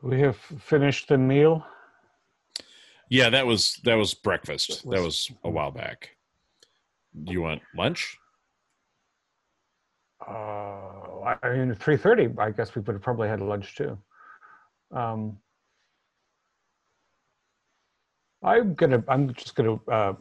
[0.00, 1.62] We have finished the meal.
[3.10, 4.82] Yeah, that was that was breakfast.
[4.88, 6.16] That was a while back.
[7.24, 8.16] Do you want lunch?
[10.26, 12.30] Uh, I mean, three thirty.
[12.38, 13.98] I guess we would have probably had lunch too.
[14.90, 15.36] Um,
[18.42, 19.04] I'm gonna.
[19.06, 20.14] I'm just gonna uh,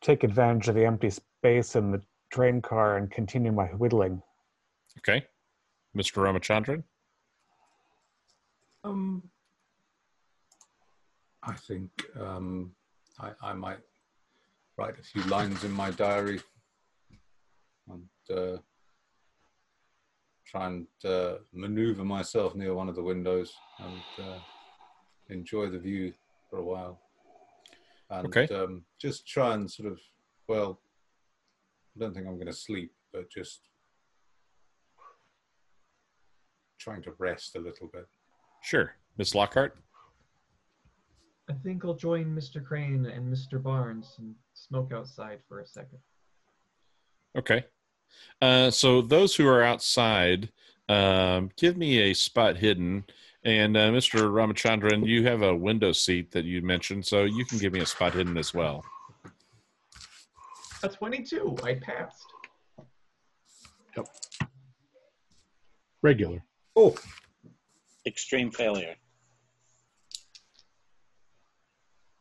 [0.00, 4.20] take advantage of the empty space in the train car and continue my whittling.
[4.98, 5.24] Okay,
[5.96, 6.22] Mr.
[6.22, 6.82] Ramachandran.
[8.84, 9.22] Um,
[11.42, 12.72] I think um,
[13.18, 13.78] I, I might
[14.76, 16.40] write a few lines in my diary
[17.90, 18.58] and uh,
[20.46, 24.38] try and uh, maneuver myself near one of the windows and uh,
[25.28, 26.12] enjoy the view
[26.48, 26.98] for a while.
[28.10, 28.54] And Okay.
[28.54, 30.00] um, just try and sort of,
[30.48, 30.80] well,
[31.96, 33.68] I don't think I'm going to sleep, but just
[36.82, 38.06] trying to rest a little bit.
[38.62, 39.76] Sure, Miss Lockhart.
[41.48, 42.64] I think I'll join Mr.
[42.64, 43.62] Crane and Mr.
[43.62, 45.98] Barnes and smoke outside for a second.
[47.36, 47.64] Okay.
[48.40, 50.50] Uh, so those who are outside,
[50.88, 53.04] um, give me a spot hidden.
[53.44, 54.30] And uh, Mr.
[54.30, 57.86] Ramachandran, you have a window seat that you mentioned, so you can give me a
[57.86, 58.84] spot hidden as well.
[60.84, 61.56] A 22.
[61.64, 62.24] I passed.
[63.96, 64.06] Yep.
[66.02, 66.44] Regular.
[66.74, 66.94] Oh,
[68.06, 68.96] Extreme failure.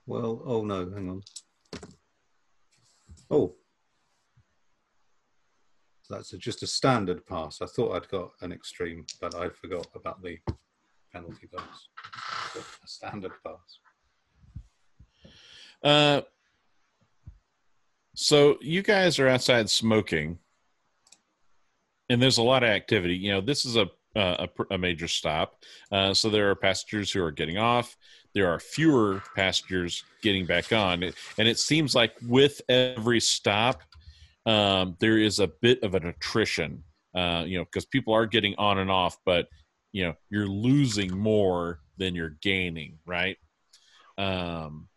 [0.06, 1.22] well, oh no, hang on.
[3.30, 3.56] Oh,
[6.10, 7.62] that's a, just a standard pass.
[7.62, 10.38] I thought I'd got an extreme, but I forgot about the
[11.14, 12.64] penalty dice.
[12.84, 13.80] A standard pass.
[15.84, 16.22] Uh,
[18.14, 20.38] so you guys are outside smoking,
[22.10, 23.16] and there's a lot of activity.
[23.16, 27.12] You know, this is a uh, a, a major stop, uh, so there are passengers
[27.12, 27.96] who are getting off.
[28.34, 31.04] There are fewer passengers getting back on,
[31.38, 33.82] and it seems like with every stop,
[34.46, 36.84] um, there is a bit of an attrition.
[37.14, 39.48] Uh, you know, because people are getting on and off, but
[39.92, 43.36] you know, you're losing more than you're gaining, right?
[44.18, 44.88] Um,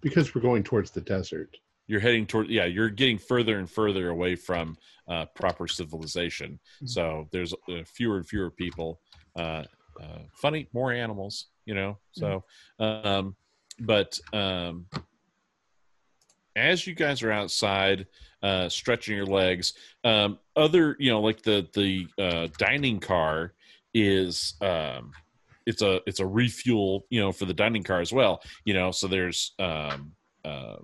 [0.00, 1.56] Because we're going towards the desert.
[1.88, 4.76] You're heading toward yeah you're getting further and further away from
[5.08, 6.60] uh, proper civilization.
[6.84, 9.00] So there's uh, fewer and fewer people
[9.34, 9.64] uh,
[10.00, 11.98] uh, funny more animals you know?
[12.12, 12.44] So
[12.78, 13.34] um,
[13.80, 14.86] but um,
[16.54, 18.06] as you guys are outside
[18.42, 19.72] uh, stretching your legs
[20.04, 23.54] um, other you know like the the uh, dining car
[23.94, 25.12] is um,
[25.64, 28.90] it's a it's a refuel you know for the dining car as well you know?
[28.90, 30.12] So there's um,
[30.44, 30.76] uh,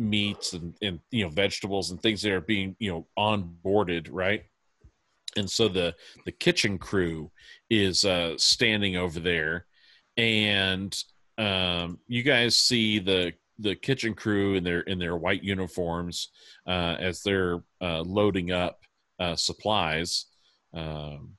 [0.00, 4.44] meats and, and you know vegetables and things that are being you know onboarded right?
[5.36, 7.30] And so the the kitchen crew
[7.68, 9.66] is uh standing over there
[10.16, 10.96] and
[11.38, 16.30] um you guys see the the kitchen crew in their in their white uniforms
[16.66, 18.80] uh as they're uh loading up
[19.20, 20.26] uh supplies.
[20.72, 21.36] Um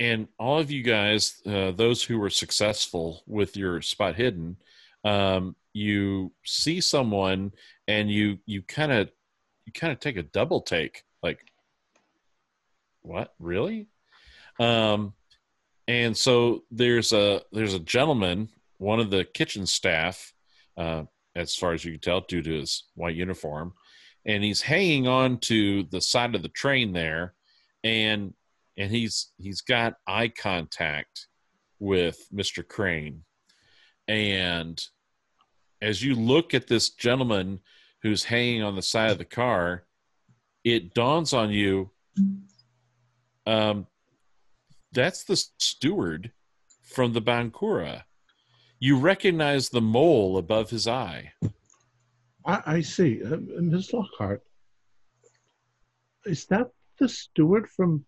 [0.00, 4.56] and all of you guys uh, those who were successful with your spot hidden
[5.04, 7.52] um, you see someone
[7.86, 9.10] and you you kind of
[9.66, 11.44] you kind of take a double take like
[13.02, 13.86] what really
[14.58, 15.12] um
[15.86, 20.32] and so there's a there's a gentleman one of the kitchen staff
[20.76, 21.04] uh
[21.36, 23.72] as far as you can tell due to his white uniform
[24.26, 27.34] and he's hanging on to the side of the train there
[27.84, 28.34] and
[28.76, 31.28] and he's he's got eye contact
[31.78, 32.66] with Mr.
[32.66, 33.24] Crane
[34.06, 34.80] and
[35.82, 37.60] as you look at this gentleman
[38.02, 39.84] who's hanging on the side of the car,
[40.64, 41.90] it dawns on you
[43.46, 43.86] um,
[44.92, 46.32] that's the steward
[46.82, 48.04] from the Bankura.
[48.78, 51.32] You recognize the mole above his eye.
[52.46, 53.22] I, I see.
[53.22, 53.92] Uh, Ms.
[53.92, 54.42] Lockhart,
[56.24, 56.68] is that
[56.98, 58.04] the steward from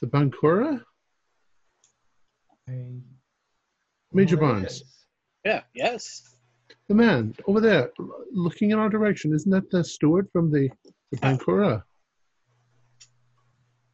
[0.00, 0.82] the Bankura?
[2.68, 3.00] I
[4.12, 4.82] Major know Barnes.
[5.44, 6.36] Yeah, yes.
[6.88, 7.90] The man over there
[8.32, 10.70] looking in our direction, isn't that the steward from the,
[11.10, 11.82] the Bankura?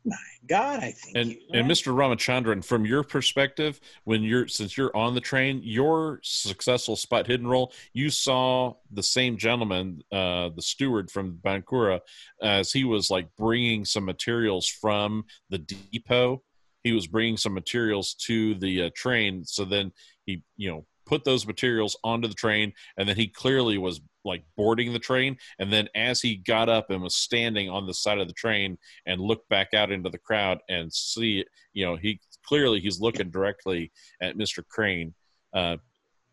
[0.04, 0.16] My
[0.46, 1.16] God, I think.
[1.16, 1.70] And you and.
[1.70, 1.92] Mr.
[1.92, 7.46] Ramachandran, from your perspective, when you're since you're on the train, your successful spot hidden
[7.46, 12.00] roll, you saw the same gentleman, uh, the steward from Bankura,
[12.42, 16.42] as he was like bringing some materials from the depot.
[16.84, 19.92] He was bringing some materials to the uh, train, so then
[20.24, 24.44] he, you know, put those materials onto the train, and then he clearly was like
[24.56, 25.36] boarding the train.
[25.58, 28.78] And then as he got up and was standing on the side of the train
[29.06, 33.30] and looked back out into the crowd and see you know he clearly he's looking
[33.30, 33.90] directly
[34.20, 35.14] at mr crane
[35.54, 35.76] uh,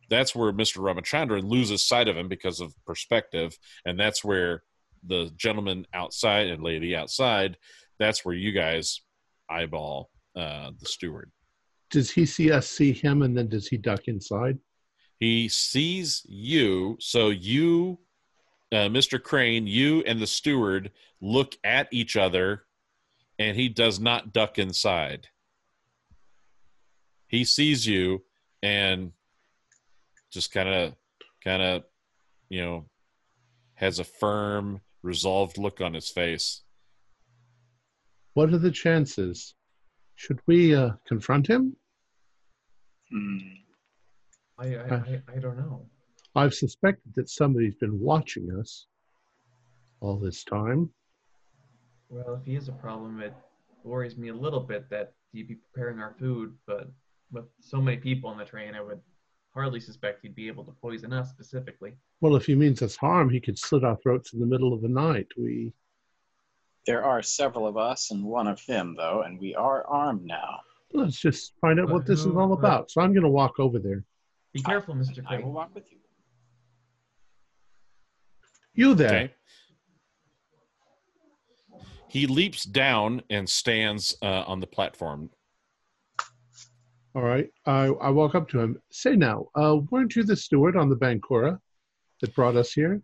[0.10, 3.58] that's where mr ramachandran loses sight of him because of perspective.
[3.86, 4.64] And that's where
[5.08, 7.58] the gentleman outside and lady outside
[8.00, 9.02] that's where you guys
[9.50, 11.32] eyeball uh, the steward.
[11.92, 14.58] Does he see us see him and then does he duck inside?
[15.20, 18.00] He sees you so you
[18.72, 20.92] uh, mr crane you and the steward
[21.22, 22.64] look at each other
[23.40, 25.28] and he does not duck inside
[27.28, 28.24] he sees you
[28.62, 29.12] and
[30.32, 30.96] just kind of
[31.44, 31.84] kind of
[32.50, 32.86] you know
[33.76, 36.64] has a firm resolved look on his face
[38.36, 39.56] What are the chances?
[40.16, 41.76] Should we uh, confront him?
[43.10, 43.38] Hmm.
[44.58, 45.86] I, I, I, I don't know.
[46.36, 48.86] I've suspected that somebody's been watching us
[50.02, 50.90] all this time.
[52.10, 53.34] Well, if he is a problem, it
[53.84, 56.90] worries me a little bit that he'd be preparing our food, but
[57.32, 59.00] with so many people on the train, I would
[59.54, 61.96] hardly suspect he'd be able to poison us specifically.
[62.22, 64.82] Well, if he means us harm, he could slit our throats in the middle of
[64.82, 65.28] the night.
[65.38, 65.74] We
[66.86, 70.60] There are several of us and one of him, though, and we are armed now.
[70.94, 72.92] let's just find out But what this is all but- about.
[72.92, 74.04] So I'm going to walk over there.
[74.56, 75.22] Be careful, Mr.
[75.28, 75.98] I will walk with you.
[78.74, 79.08] You there?
[79.10, 79.32] okay
[82.16, 85.30] he leaps down and stands uh, on the platform
[87.14, 87.50] All right.
[87.66, 88.82] I, I walk up to him.
[88.90, 91.60] Say now, uh, weren't you the steward on the Bankura
[92.22, 93.02] that brought us here?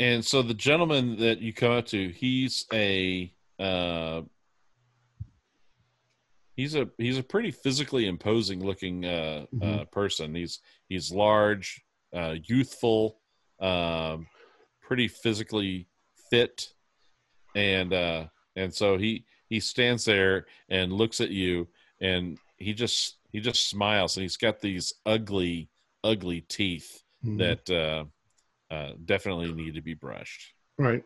[0.00, 4.22] and so the gentleman that you come up to he's a uh
[6.56, 9.90] he's a he's a pretty physically imposing looking uh, uh Mhm.
[9.90, 11.82] person he's he's large
[12.14, 13.18] uh youthful
[13.60, 14.26] um
[14.80, 15.86] pretty physically
[16.30, 16.68] fit
[17.54, 18.26] and uh
[18.56, 21.68] and so he he stands there and looks at you
[22.00, 25.70] and he just he just smiles and he's got these ugly
[26.04, 27.38] ugly teeth Mhm.
[27.38, 28.04] that uh,
[28.74, 30.54] uh, definitely need to be brushed.
[30.78, 31.04] Right.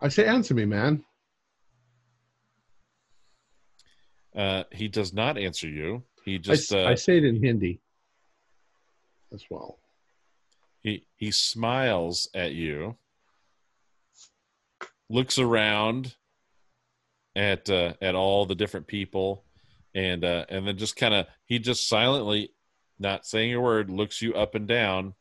[0.00, 1.04] I say, answer me, man.
[4.36, 6.04] Uh, he does not answer you.
[6.24, 7.80] He just s- uh, I say it in Hindi
[9.32, 9.78] as well.
[10.82, 12.96] he he smiles at you,
[15.08, 16.14] looks around
[17.34, 19.44] at uh, at all the different people,
[19.94, 22.50] and uh, and then just kind of he just silently,
[22.98, 25.14] not saying a word, looks you up and down,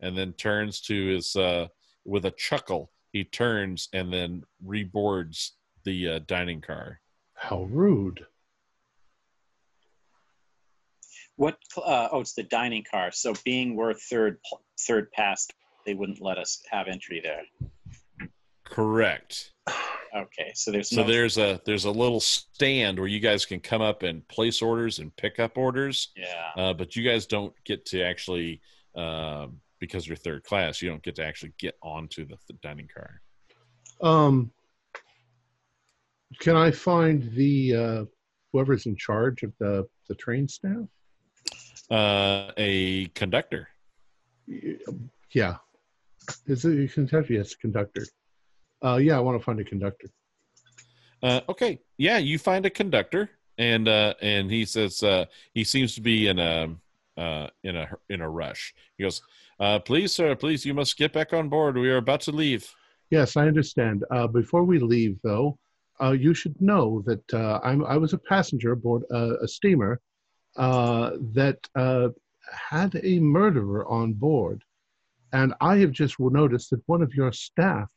[0.00, 1.68] and then turns to his uh,
[2.04, 2.90] with a chuckle.
[3.12, 5.50] He turns and then reboards
[5.84, 7.00] the uh, dining car.
[7.34, 8.26] How rude.
[11.36, 11.56] What?
[11.76, 13.10] Uh, oh, it's the dining car.
[13.12, 14.38] So, being we're third
[14.80, 15.52] third past,
[15.84, 17.42] they wouldn't let us have entry there.
[18.64, 19.52] Correct.
[20.14, 21.08] Okay, so there's So no.
[21.08, 25.00] there's a there's a little stand where you guys can come up and place orders
[25.00, 26.50] and pick up orders, yeah.
[26.56, 28.60] uh, but you guys don't get to actually
[28.94, 30.80] um, because you're third class.
[30.80, 33.20] You don't get to actually get onto the, the dining car.
[34.00, 34.52] Um,
[36.38, 38.04] can I find the uh,
[38.52, 40.86] whoever's in charge of the the train staff?
[41.90, 43.68] Uh, a conductor.
[45.32, 45.56] Yeah,
[46.46, 47.32] is it a conductor?
[47.32, 48.06] Yes, conductor.
[48.82, 50.08] Uh, yeah, I want to find a conductor.
[51.22, 55.94] Uh, okay, yeah, you find a conductor, and uh, and he says uh, he seems
[55.94, 56.74] to be in a
[57.16, 58.74] uh, in a in a rush.
[58.96, 59.22] He goes,
[59.60, 61.76] uh, "Please, sir, please, you must get back on board.
[61.76, 62.70] We are about to leave."
[63.10, 64.04] Yes, I understand.
[64.10, 65.58] Uh, before we leave, though,
[66.00, 70.00] uh, you should know that uh, I'm, I was a passenger aboard a, a steamer
[70.56, 72.08] uh, that uh,
[72.50, 74.62] had a murderer on board.
[75.32, 77.90] And I have just noticed that one of your staff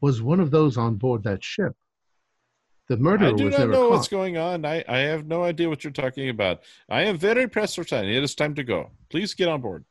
[0.00, 1.74] was one of those on board that ship.
[2.88, 3.90] The murderer I do was not never know caught.
[3.90, 4.64] what's going on.
[4.64, 6.62] I, I have no idea what you're talking about.
[6.88, 8.06] I am very pressed for time.
[8.06, 8.90] It is time to go.
[9.10, 9.84] Please get on board.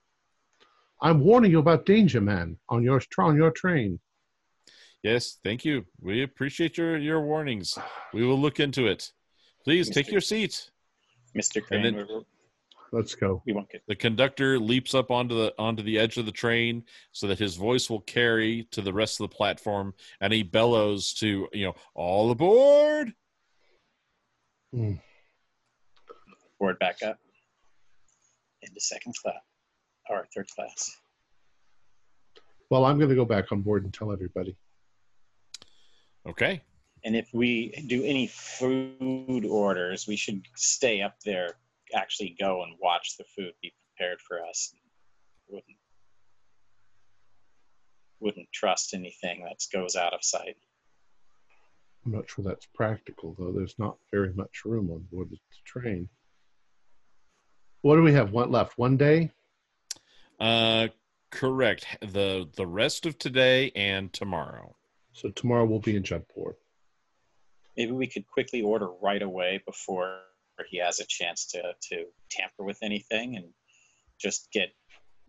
[1.00, 4.00] I'm warning you about danger, man, on your, on your train.
[5.04, 5.86] Yes, thank you.
[6.02, 7.78] We appreciate your your warnings.
[8.14, 9.12] We will look into it.
[9.64, 10.72] Please take your seat.
[11.38, 11.64] Mr.
[11.64, 12.26] Crane, then- we're-
[12.94, 13.44] Let's go.
[13.46, 13.84] we won't get.
[13.86, 17.58] The conductor leaps up onto the onto the edge of the train so that his
[17.58, 21.76] voice will carry to the rest of the platform, and he bellows to you know
[21.96, 23.14] all aboard.
[24.74, 25.02] Mm.
[26.60, 27.20] board back up
[28.62, 29.36] into second class
[30.10, 30.98] or third class.
[32.70, 34.56] Well, I'm going to go back on board and tell everybody.
[36.28, 36.62] Okay.
[37.08, 41.52] And if we do any food orders, we should stay up there,
[41.96, 44.74] actually go and watch the food be prepared for us.
[45.48, 45.80] Wouldn't-
[48.20, 50.58] wouldn't trust anything that goes out of sight.
[52.06, 53.54] I'm not sure that's practical, though.
[53.54, 56.10] There's not very much room on board the train.
[57.84, 58.34] What do we have?
[58.34, 58.78] One left?
[58.78, 59.32] One day?
[60.42, 60.90] Uh,
[61.32, 61.88] correct.
[62.02, 64.76] The the rest of today and tomorrow.
[65.14, 66.58] So tomorrow we'll be in Jaipur.
[67.78, 70.20] Maybe we could quickly order right away before
[70.70, 73.46] he has a chance to to tamper with anything, and
[74.20, 74.70] just get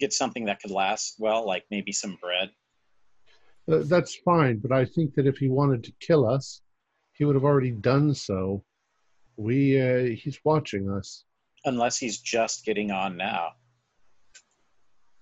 [0.00, 2.50] get something that could last well, like maybe some bread.
[3.70, 6.62] Uh, that's fine, but I think that if he wanted to kill us,
[7.12, 8.64] he would have already done so.
[9.36, 11.24] We uh, he's watching us.
[11.64, 13.50] Unless he's just getting on now.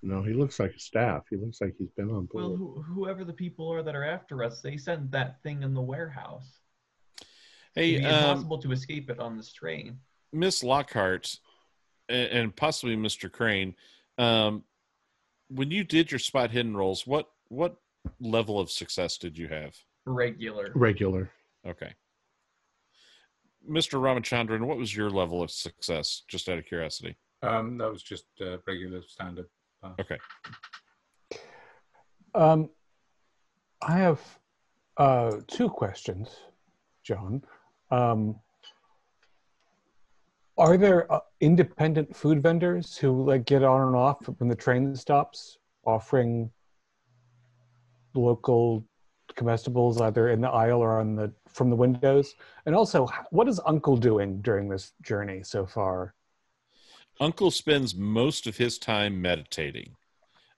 [0.02, 1.24] No, he looks like a staff.
[1.28, 2.44] He looks like he's been on board.
[2.44, 5.74] Well, who, whoever the people are that are after us, they sent that thing in
[5.74, 6.60] the warehouse.
[7.76, 9.98] Hey, It'd be um, impossible to escape it on this train.
[10.32, 11.38] Miss Lockhart,
[12.08, 13.30] and, and possibly Mr.
[13.30, 13.76] Crane,
[14.16, 14.64] um,
[15.48, 17.76] when you did your spot hidden rolls, what what
[18.18, 19.76] level of success did you have?
[20.06, 20.72] Regular.
[20.74, 21.30] Regular.
[21.66, 21.92] Okay.
[23.68, 24.00] Mr.
[24.00, 26.22] Ramachandran, what was your level of success?
[26.28, 27.16] Just out of curiosity.
[27.42, 29.46] Um, that was just uh, regular standard.
[29.82, 29.94] pass.
[30.00, 30.18] Okay.
[32.34, 32.70] Um,
[33.82, 34.20] I have
[34.96, 36.28] uh, two questions,
[37.02, 37.42] John.
[37.90, 38.36] Um,
[40.58, 44.94] are there uh, independent food vendors who like get on and off when the train
[44.96, 46.50] stops, offering
[48.14, 48.84] local
[49.34, 52.34] comestibles either in the aisle or on the from the windows?
[52.64, 56.14] And also, what is Uncle doing during this journey so far?
[57.20, 59.96] Uncle spends most of his time meditating.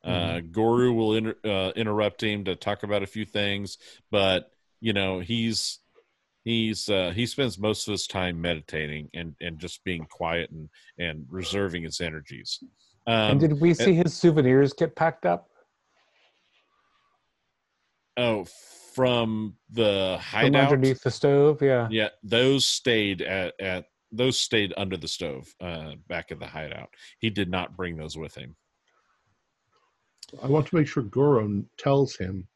[0.05, 3.79] Uh, Guru will inter- uh, interrupt him to talk about a few things,
[4.11, 5.81] but you know he's
[6.45, 10.69] he's uh, he spends most of his time meditating and and just being quiet and
[10.99, 12.59] and reserving his energies.
[13.07, 15.49] Um, and did we see his souvenirs get packed up
[18.19, 18.45] oh,
[18.95, 21.63] from the from hideout, underneath the stove?
[21.63, 21.89] Yeah.
[21.91, 26.89] yeah, those stayed at at those stayed under the stove uh, back at the hideout.
[27.19, 28.57] He did not bring those with him.
[30.43, 32.47] I want to make sure Guru tells him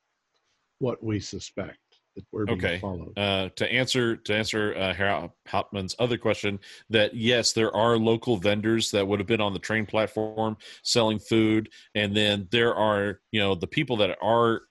[0.78, 1.78] what we suspect
[2.16, 2.78] that we're being Okay.
[2.80, 3.18] followed.
[3.18, 6.58] uh, to answer to answer uh, Herr Hauptmann's other question,
[6.90, 11.18] that yes, there are local vendors that would have been on the train platform selling
[11.18, 14.62] food, and then there are you know the people that are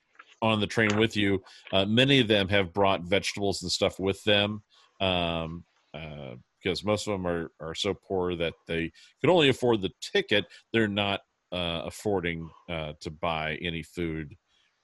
[0.41, 1.41] on the train with you.
[1.71, 4.63] Uh, many of them have brought vegetables and stuff with them.
[4.99, 5.63] Um,
[5.93, 9.91] uh, because most of them are, are so poor that they could only afford the
[9.99, 11.21] ticket, they're not
[11.51, 14.35] uh, affording uh, to buy any food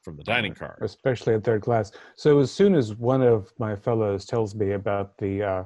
[0.07, 0.77] from the dining car.
[0.83, 1.91] especially in third class.
[2.15, 5.63] So as soon as one of my fellows tells me about the uh,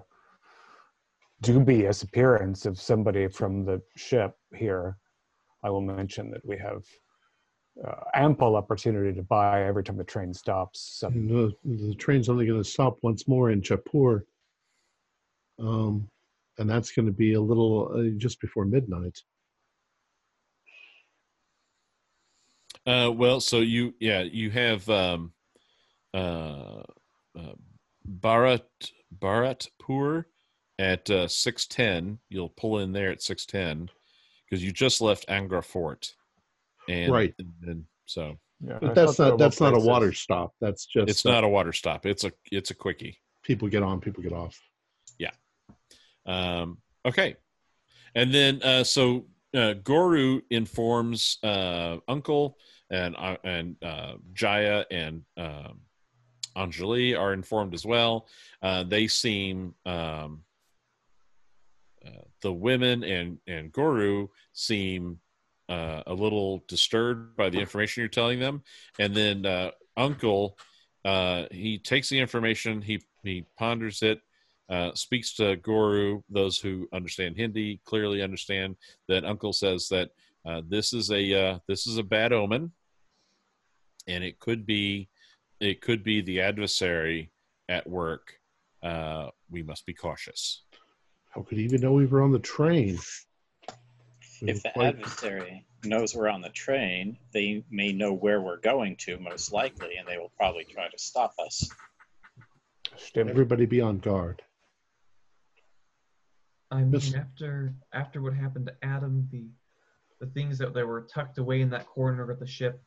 [1.43, 4.97] dubious appearance of somebody from the ship here,
[5.63, 6.83] I will mention that we have
[7.87, 10.97] uh, ample opportunity to buy every time the train stops.
[10.99, 14.25] Some the, the train's only going to stop once more in Jaipur.
[15.59, 16.09] Um,
[16.57, 19.19] and that's going to be a little uh, just before midnight.
[22.85, 25.33] Uh, well, so you, yeah, you have um,
[26.13, 26.81] uh,
[27.37, 27.53] uh,
[28.19, 28.63] Bharat
[29.19, 30.25] Bharatpur
[30.79, 32.19] at uh, six ten.
[32.29, 33.89] You'll pull in there at six ten
[34.49, 36.13] because you just left Agra Fort,
[36.89, 37.33] and Right.
[37.37, 40.53] and then so yeah, But that's not were that's not a water stop.
[40.59, 42.05] That's just it's uh, not a water stop.
[42.05, 43.17] It's a it's a quickie.
[43.43, 44.59] people get on, people get off.
[45.17, 45.31] Yeah.
[46.25, 47.35] Um, okay,
[48.15, 52.57] and then uh, so uh, Guru informs uh, Uncle
[52.89, 55.79] and uh, and uh, Jaya and um,
[56.55, 58.27] Anjali are informed as well.
[58.61, 60.43] Uh, they seem um,
[62.05, 65.19] uh, the women and and Guru seem
[65.69, 68.61] a little disturbed by the information you're telling them,
[68.99, 70.57] and then Uncle
[71.49, 74.19] he takes the information, he he ponders it,
[74.71, 76.21] uh, speaks to Guru.
[76.29, 80.11] Those who understand Hindi clearly understand that Uncle says that
[80.45, 82.71] uh, this is a uh, this is a bad omen,
[84.07, 85.09] and it could be
[85.59, 87.31] it could be the adversary
[87.69, 88.33] at work.
[88.81, 90.63] Uh, we must be cautious.
[91.29, 92.97] How could he even know we were on the train?
[94.41, 98.95] If the quite- adversary knows we're on the train, they may know where we're going
[98.95, 101.69] to, most likely, and they will probably try to stop us.
[102.97, 103.29] Stimmt.
[103.29, 104.41] everybody be on guard.
[106.71, 109.49] I mean, after after what happened to Adam, the
[110.21, 112.81] the things that, that were tucked away in that corner of the ship,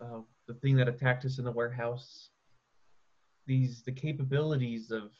[0.00, 2.30] uh, the thing that attacked us in the warehouse,
[3.46, 5.10] these the capabilities of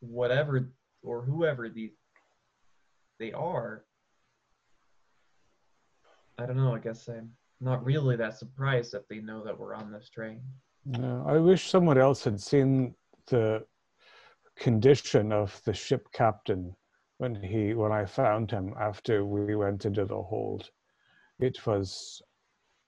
[0.00, 0.70] whatever
[1.02, 1.92] or whoever the
[3.18, 3.84] they are.
[6.38, 6.74] I don't know.
[6.74, 7.30] I guess I'm
[7.60, 10.42] not really that surprised if they know that we're on this train.
[10.84, 12.94] Yeah, I wish someone else had seen
[13.28, 13.64] the
[14.58, 16.74] condition of the ship captain
[17.18, 20.70] when he when I found him after we went into the hold.
[21.38, 22.22] It was,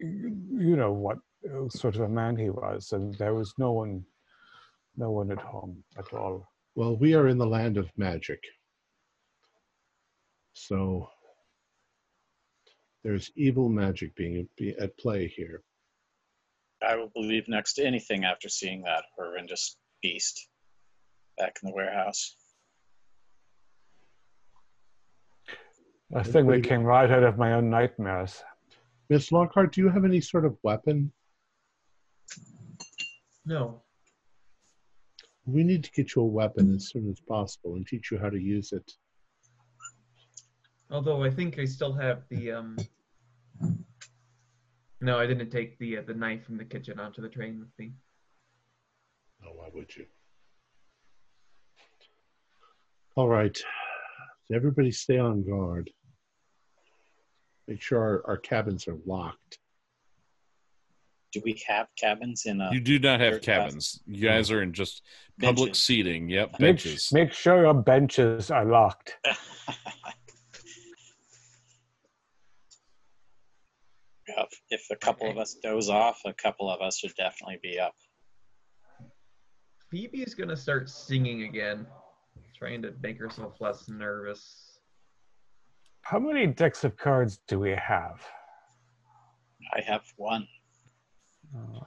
[0.00, 1.18] you know what
[1.70, 4.04] sort of a man he was, and there was no one,
[4.96, 6.48] no one at home at all.
[6.74, 8.40] Well, we are in the land of magic.
[10.54, 11.08] So
[13.04, 14.48] there's evil magic being
[14.80, 15.62] at play here.
[16.82, 20.48] I will believe next to anything after seeing that horrendous beast
[21.38, 22.36] back in the warehouse.
[26.14, 28.42] A thing that came right out of my own nightmares.
[29.10, 31.12] Miss Lockhart, do you have any sort of weapon?
[33.44, 33.82] No.
[35.46, 38.28] We need to get you a weapon as soon as possible and teach you how
[38.28, 38.90] to use it.
[40.90, 42.76] Although I think I still have the um.
[45.00, 47.68] No, I didn't take the uh, the knife from the kitchen onto the train with
[47.78, 47.92] me.
[49.46, 50.06] Oh, why would you?
[53.18, 53.58] All right.
[54.54, 55.90] Everybody stay on guard.
[57.66, 59.58] Make sure our, our cabins are locked.
[61.32, 62.70] Do we have cabins in a?
[62.72, 63.56] You do not have Third class.
[63.58, 64.00] cabins.
[64.06, 65.02] You guys are in just
[65.40, 65.82] public Benches.
[65.82, 66.28] seating.
[66.30, 67.10] Yep, Make, benches.
[67.12, 69.16] make sure your benches are locked.
[74.28, 77.80] Yeah, if a couple of us doze off, a couple of us should definitely be
[77.80, 77.94] up.
[79.90, 81.86] Phoebe is gonna start singing again,
[82.58, 84.80] trying to make herself less nervous.
[86.02, 88.20] How many decks of cards do we have?
[89.74, 90.46] I have one.
[91.56, 91.86] Oh,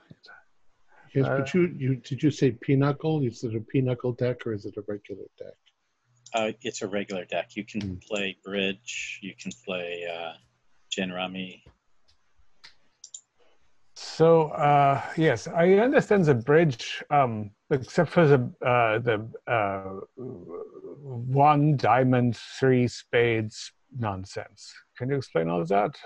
[1.13, 3.21] Yes, Uh, but you, you did you say pinochle?
[3.25, 5.55] Is it a pinochle deck or is it a regular deck?
[6.33, 7.49] Uh, it's a regular deck.
[7.57, 7.95] You can Hmm.
[8.07, 9.19] play bridge.
[9.21, 10.33] You can play uh,
[10.89, 11.63] gin rummy.
[13.95, 21.77] So uh, yes, I understand the bridge, um, except for the uh, the uh, one
[21.77, 24.73] diamond, three spades nonsense.
[24.97, 25.97] Can you explain all of that?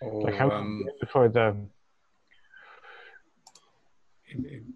[0.00, 1.56] Or, Like how um, for the
[4.28, 4.74] in- in-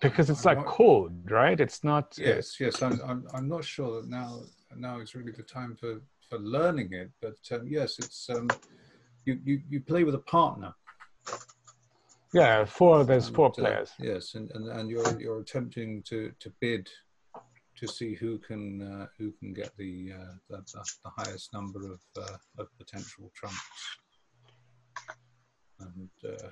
[0.00, 1.60] because it's I'm like not- code, right?
[1.60, 2.16] It's not.
[2.18, 2.82] Yes, yes.
[2.82, 4.40] I'm, I'm, I'm not sure that now
[4.76, 8.48] now is really the time for, for learning it, but um, yes, it's um,
[9.26, 10.74] you, you you play with a partner.
[12.32, 13.04] Yeah, four.
[13.04, 13.92] There's four And, uh, players.
[13.98, 16.88] yes, and, and, and you're you're attempting to, to bid
[17.76, 21.92] to see who can uh, who can get the, uh, the, the the highest number
[21.92, 23.60] of uh, of potential trumps.
[25.80, 26.48] And uh,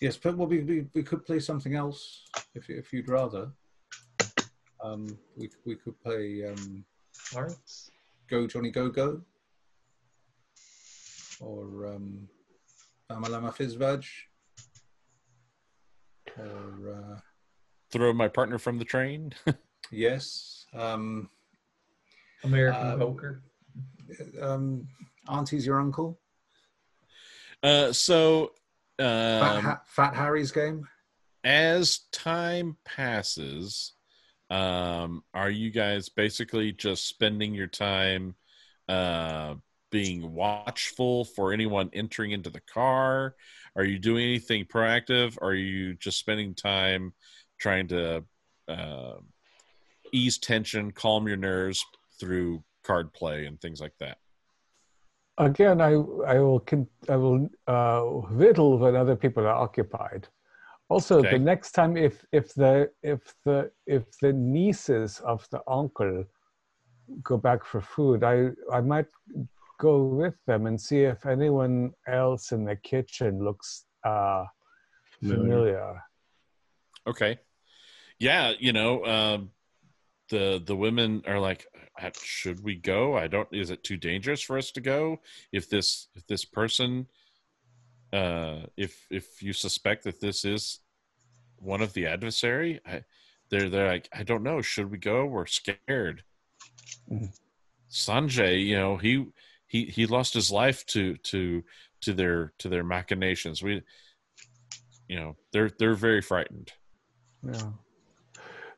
[0.00, 2.24] yes, but well, we, we we could play something else
[2.54, 3.50] if if you'd rather.
[4.82, 6.84] Um, we we could play um,
[7.32, 7.90] Hearts.
[8.28, 9.22] Go Johnny Go Go
[11.40, 12.28] or um,
[13.10, 14.04] Lama Lama Fizzvaj
[16.38, 17.20] or uh,
[17.90, 19.32] Throw my partner from the train.
[19.90, 21.30] yes, um,
[22.44, 23.42] American Um, poker.
[24.42, 24.86] um,
[25.26, 26.18] Auntie's your uncle,
[27.62, 28.52] uh, so,
[28.98, 30.86] Fat, um, ha- Fat Harry's game.
[31.44, 33.94] as time passes,
[34.50, 38.34] um, are you guys basically just spending your time
[38.88, 39.54] uh,
[39.90, 43.34] being watchful for anyone entering into the car?
[43.76, 45.36] Are you doing anything proactive?
[45.40, 47.14] Or are you just spending time
[47.58, 48.24] trying to
[48.68, 49.14] uh,
[50.12, 51.84] ease tension, calm your nerves
[52.20, 54.18] through card play and things like that?
[55.38, 56.64] Again, I I will
[57.08, 58.00] I will uh,
[58.34, 60.26] whittle when other people are occupied.
[60.88, 61.32] Also, Okay.
[61.32, 66.24] the next time if if the if the if the nieces of the uncle
[67.22, 69.06] go back for food, I I might
[69.78, 74.44] go with them and see if anyone else in the kitchen looks uh,
[75.20, 76.02] Familiar.
[77.06, 77.38] Okay.
[78.18, 79.50] Yeah, you know, um,
[80.28, 81.66] the the women are like,
[82.00, 83.16] "Uh, should we go?
[83.16, 83.48] I don't.
[83.52, 85.20] Is it too dangerous for us to go?
[85.52, 87.06] If this if this person,
[88.12, 90.80] uh, if if you suspect that this is
[91.58, 93.04] one of the adversary, I,
[93.50, 94.60] they're they're like, I don't know.
[94.60, 95.24] Should we go?
[95.24, 96.24] We're scared.
[97.10, 97.36] Mhm.
[97.90, 99.26] Sanjay, you know, he
[99.68, 101.62] he he lost his life to to
[102.00, 103.62] to their to their machinations.
[103.62, 103.82] We,
[105.08, 106.72] you know, they're they're very frightened.
[107.42, 107.70] Yeah.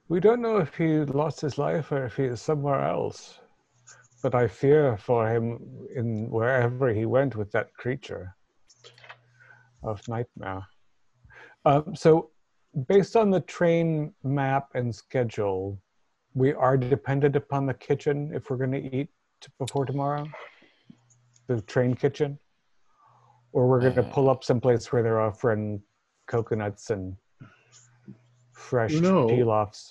[0.08, 3.38] We don't know if he lost his life or if he is somewhere else.
[4.22, 8.34] But I fear for him in wherever he went with that creature
[9.82, 10.66] of nightmare.
[11.64, 12.30] Um, so,
[12.88, 15.80] based on the train map and schedule,
[16.34, 19.08] we are dependent upon the kitchen if we're going to eat
[19.58, 20.26] before tomorrow.
[21.56, 22.38] The train kitchen,
[23.52, 25.82] or we're going to pull up someplace where they're offering
[26.28, 27.16] coconuts and
[28.52, 29.26] fresh No.
[29.26, 29.90] pilafs.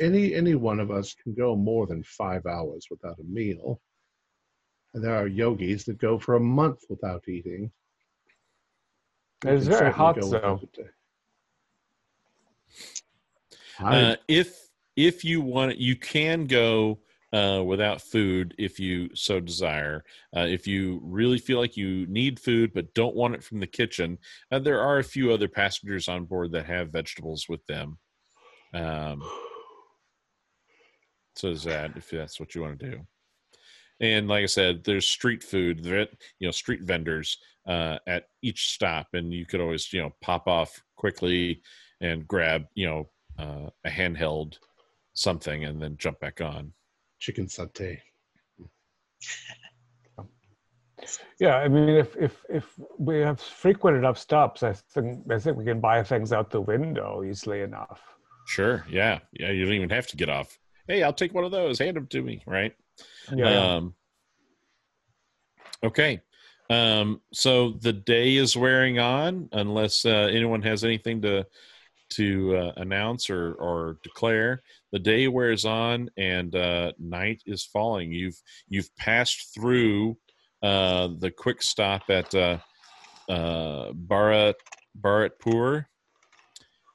[0.00, 3.80] Any any one of us can go more than five hours without a meal.
[4.94, 7.70] And there are yogis that go for a month without eating.
[9.44, 10.60] It's very hot go though.
[13.78, 16.98] a Uh, if if you want, you can go
[17.32, 20.04] uh, without food if you so desire.
[20.36, 23.66] Uh, if you really feel like you need food but don't want it from the
[23.66, 24.18] kitchen,
[24.50, 27.98] uh, there are a few other passengers on board that have vegetables with them.
[28.74, 29.22] Um,
[31.36, 33.00] so is that if that's what you want to do.
[34.00, 39.08] And like I said, there's street food, you know, street vendors uh, at each stop,
[39.12, 41.62] and you could always, you know, pop off quickly
[42.00, 44.56] and grab, you know, uh, a handheld
[45.12, 46.72] something and then jump back on.
[47.20, 47.98] Chicken satay.
[51.38, 52.66] Yeah, I mean, if if if
[52.98, 56.60] we have frequent enough stops, I think I think we can buy things out the
[56.60, 58.02] window easily enough.
[58.46, 59.50] Sure, yeah, yeah.
[59.50, 60.58] You don't even have to get off.
[60.86, 61.78] Hey, I'll take one of those.
[61.78, 62.74] Hand them to me, right?
[63.34, 63.76] Yeah.
[63.76, 63.94] Um,
[65.82, 66.20] okay.
[66.68, 71.46] Um, so the day is wearing on, unless uh, anyone has anything to
[72.10, 74.62] to uh, announce or or declare.
[74.92, 78.12] The day wears on, and uh, night is falling.
[78.12, 80.16] You've you've passed through
[80.62, 82.58] uh, the quick stop at uh,
[83.28, 84.54] uh, Bharat
[85.00, 85.86] Bharatpur,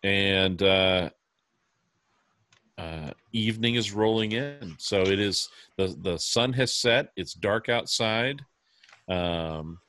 [0.04, 1.10] and uh,
[2.78, 4.76] uh, evening is rolling in.
[4.78, 7.12] So it is the the sun has set.
[7.16, 8.42] It's dark outside.
[9.08, 9.80] Um,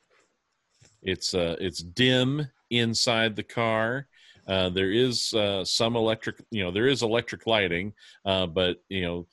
[1.01, 4.07] it's uh, it's dim inside the car.
[4.47, 7.93] Uh, there is uh, some electric, you know, there is electric lighting,
[8.25, 9.27] uh, but you know,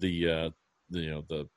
[0.00, 0.50] the, uh,
[0.90, 1.48] the you know the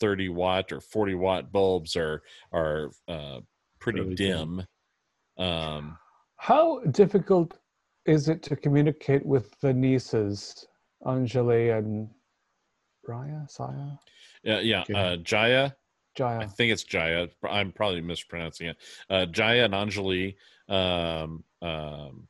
[0.00, 2.22] 30 watt or 40 watt bulbs are
[2.52, 3.40] are uh,
[3.78, 4.66] pretty Really dim.
[5.38, 5.98] Um,
[6.36, 7.58] How difficult
[8.04, 10.66] is it to communicate with the nieces,
[11.04, 12.08] Anjali and
[13.08, 13.98] Raya, Saya,
[14.46, 14.82] yeah, yeah.
[14.82, 14.94] Okay.
[14.94, 15.16] Uh,
[16.16, 17.28] Jaya, I think it's Jaya.
[17.48, 18.76] I'm probably mispronouncing it.
[19.08, 20.36] Uh, Jaya and Anjali,
[20.68, 22.26] um, um,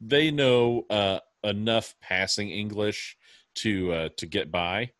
[0.00, 3.16] they know uh, enough passing English
[3.56, 4.90] to uh, to get by.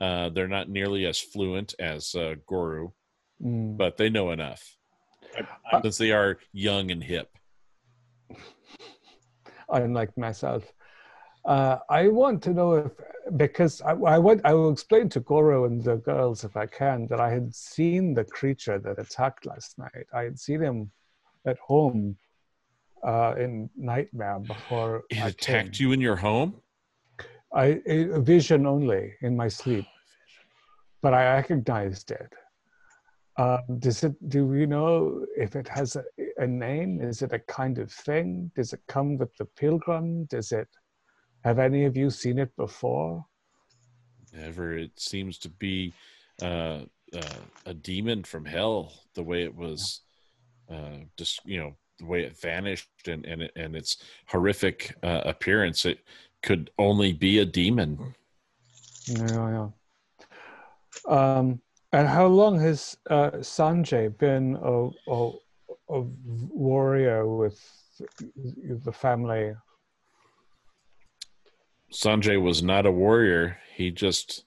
[0.00, 2.90] Uh, they're not nearly as fluent as uh, Guru,
[3.42, 3.76] Mm.
[3.76, 4.76] but they know enough
[5.72, 7.36] I- since they are young and hip.
[9.68, 10.72] unlike myself.
[11.44, 12.92] Uh, I want to know if
[13.36, 17.06] because I, I want I will explain to Guru and the girls if I can
[17.08, 20.06] that I had seen the creature that attacked last night.
[20.14, 20.90] I had seen him
[21.46, 22.16] at home
[23.06, 25.86] uh, in nightmare before It I attacked came.
[25.88, 26.54] you in your home.
[27.54, 29.84] I a a vision only in my sleep,
[31.02, 32.32] but I recognized it.
[33.36, 34.14] Um, does it?
[34.30, 36.04] Do we know if it has a,
[36.38, 37.00] a name?
[37.02, 38.50] Is it a kind of thing?
[38.56, 40.24] Does it come with the pilgrim?
[40.24, 40.68] Does it?
[41.44, 43.26] Have any of you seen it before?
[44.36, 45.92] Ever, it seems to be
[46.40, 46.80] uh,
[47.14, 48.94] uh, a demon from hell.
[49.14, 50.00] The way it was,
[50.70, 55.84] uh, just you know, the way it vanished and and and its horrific uh, appearance.
[55.84, 56.00] It
[56.42, 58.14] could only be a demon.
[59.06, 59.68] Yeah,
[61.06, 61.36] yeah.
[61.36, 61.60] Um,
[61.92, 65.30] and how long has uh, Sanjay been a, a,
[65.90, 66.00] a
[66.48, 67.60] warrior with
[68.36, 69.54] the family?
[71.94, 73.58] Sanjay was not a warrior.
[73.74, 74.44] He just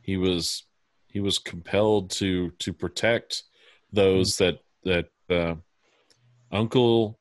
[0.00, 0.64] he was
[1.06, 3.42] he was compelled to to protect
[3.92, 5.56] those that that uh,
[6.50, 7.18] Uncle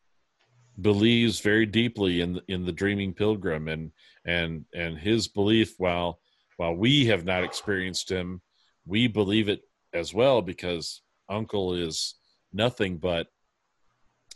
[0.79, 3.91] believes very deeply in the, in the dreaming pilgrim and
[4.25, 6.19] and and his belief while
[6.57, 8.41] while we have not experienced him
[8.85, 9.61] we believe it
[9.93, 12.15] as well because uncle is
[12.53, 13.27] nothing but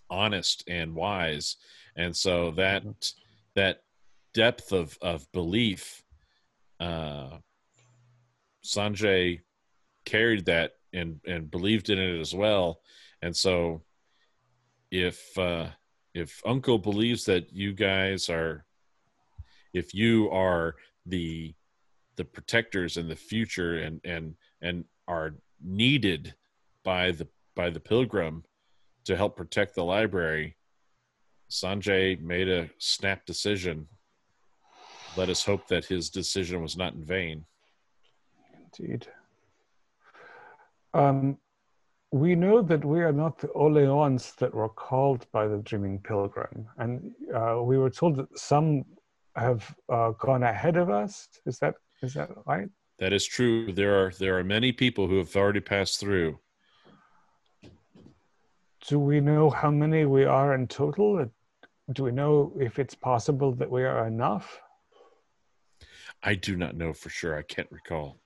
[0.10, 1.58] honest and wise.
[1.96, 2.84] And so that
[3.56, 3.82] that
[4.36, 6.04] depth of of belief
[6.82, 7.38] uh
[8.64, 9.40] sanjay
[10.06, 12.82] carried that and and believed in it as well.
[13.22, 13.82] And so
[14.92, 15.68] if uh
[16.14, 18.66] if uncle believes that you guys are
[19.74, 20.76] if you are
[21.06, 21.56] the
[22.18, 26.36] the protectors in the future and and and are needed
[26.84, 28.44] by the by the pilgrim
[29.06, 30.58] to help protect the library
[31.50, 33.88] sanjay made a snap decision
[35.18, 37.46] let us hope that his decision was not in vain
[38.78, 39.08] Indeed.
[40.94, 41.38] Um,
[42.12, 46.00] we know that we are not the only ones that were called by the Dreaming
[46.00, 48.86] Pilgrim, and uh, we were told that some
[49.36, 51.28] have uh, gone ahead of us.
[51.46, 52.70] Is that is that right?
[53.00, 53.74] That is true.
[53.74, 56.40] There are there are many people who have already passed through.
[58.88, 61.30] Do we know how many we are in total?
[61.92, 64.62] Do we know if it's possible that we are enough?
[66.26, 67.38] I do not know for sure.
[67.38, 68.20] I can't recall.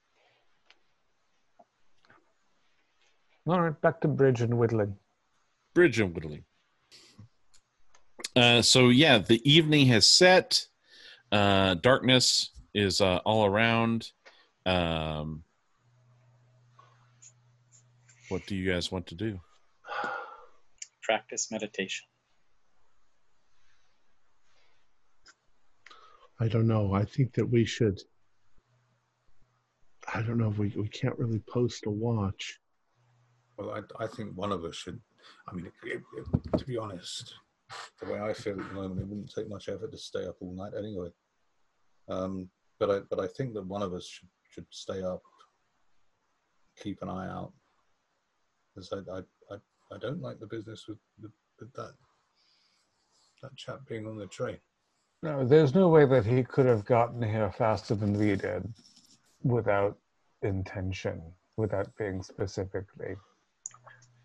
[3.46, 4.96] All right, back to bridge and whittling.
[5.74, 6.46] Bridge and whittling.
[8.36, 10.66] Uh, so yeah, the evening has set.
[11.32, 14.12] Uh, darkness is uh, all around.
[14.66, 15.44] Um,
[18.30, 19.40] what do you guys want to do?
[21.02, 22.09] Practice meditation.
[26.40, 26.94] I don't know.
[26.94, 28.00] I think that we should.
[30.14, 32.60] I don't know if we, we can't really post a watch.
[33.58, 35.00] Well, I, I think one of us should.
[35.48, 37.36] I mean, it, it, to be honest,
[38.02, 40.38] the way I feel at the moment, it wouldn't take much effort to stay up
[40.40, 41.10] all night anyway.
[42.08, 45.22] Um, but I but I think that one of us should should stay up,
[46.82, 47.52] keep an eye out,
[48.74, 49.20] because I I,
[49.52, 49.58] I,
[49.94, 51.94] I don't like the business with, with, with that
[53.44, 54.58] that chap being on the train.
[55.22, 58.74] No, there's no way that he could have gotten here faster than we did
[59.44, 59.98] without
[60.44, 61.22] intention,
[61.58, 63.16] without being specifically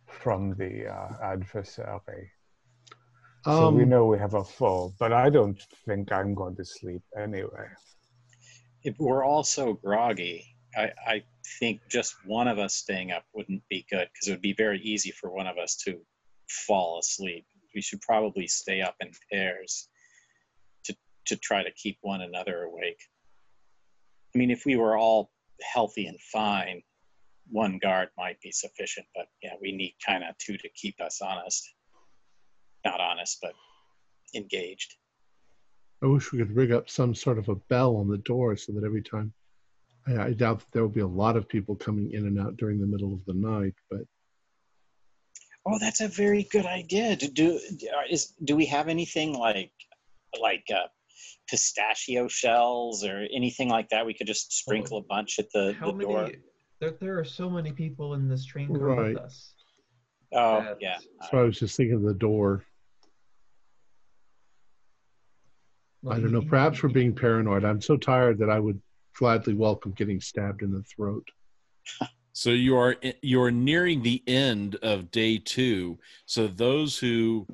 [0.07, 2.31] from the uh, adversary.
[3.45, 6.65] So we Um, know we have a full, but I don't think I'm going to
[6.65, 7.69] sleep anyway.
[8.85, 11.23] If we're all so groggy, I, I
[11.59, 14.81] think just one of us staying up wouldn't be good because it would be very
[14.81, 16.01] easy for one of us to
[16.49, 17.47] fall asleep.
[17.75, 19.89] We should probably stay up in pairs
[21.27, 23.01] to try to keep one another awake.
[24.35, 25.31] I mean, if we were all
[25.63, 26.83] healthy and fine,
[27.51, 31.21] one guard might be sufficient, but yeah, we need kind of two to keep us
[31.21, 31.75] honest.
[32.85, 33.53] Not honest, but
[34.35, 34.95] engaged.
[36.03, 38.73] I wish we could rig up some sort of a bell on the door so
[38.73, 39.33] that every time.
[40.07, 42.57] I, I doubt that there will be a lot of people coming in and out
[42.57, 44.03] during the middle of the night, but
[45.67, 47.17] Oh, that's a very good idea.
[47.17, 47.61] Do do
[48.11, 49.73] is do we have anything like
[50.39, 50.89] like uh,
[51.49, 54.05] pistachio shells or anything like that?
[54.07, 56.05] We could just oh, sprinkle a bunch at the, How the many?
[56.13, 56.31] door.
[56.81, 59.15] There, there are so many people in this train car Right.
[59.15, 59.55] with us.
[60.33, 60.99] Oh that- yeah,
[61.31, 62.65] so I was just thinking of the door.
[66.03, 66.43] Well, I don't know.
[66.43, 67.65] Perhaps we're being paranoid.
[67.65, 68.81] I'm so tired that I would
[69.17, 71.27] gladly welcome getting stabbed in the throat.
[72.37, 76.01] So you are you are nearing the end of day two.
[76.27, 77.47] So those who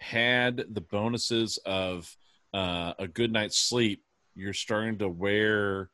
[0.00, 2.14] had the bonuses of
[2.54, 4.02] uh, a good night's sleep,
[4.34, 5.90] you're starting to wear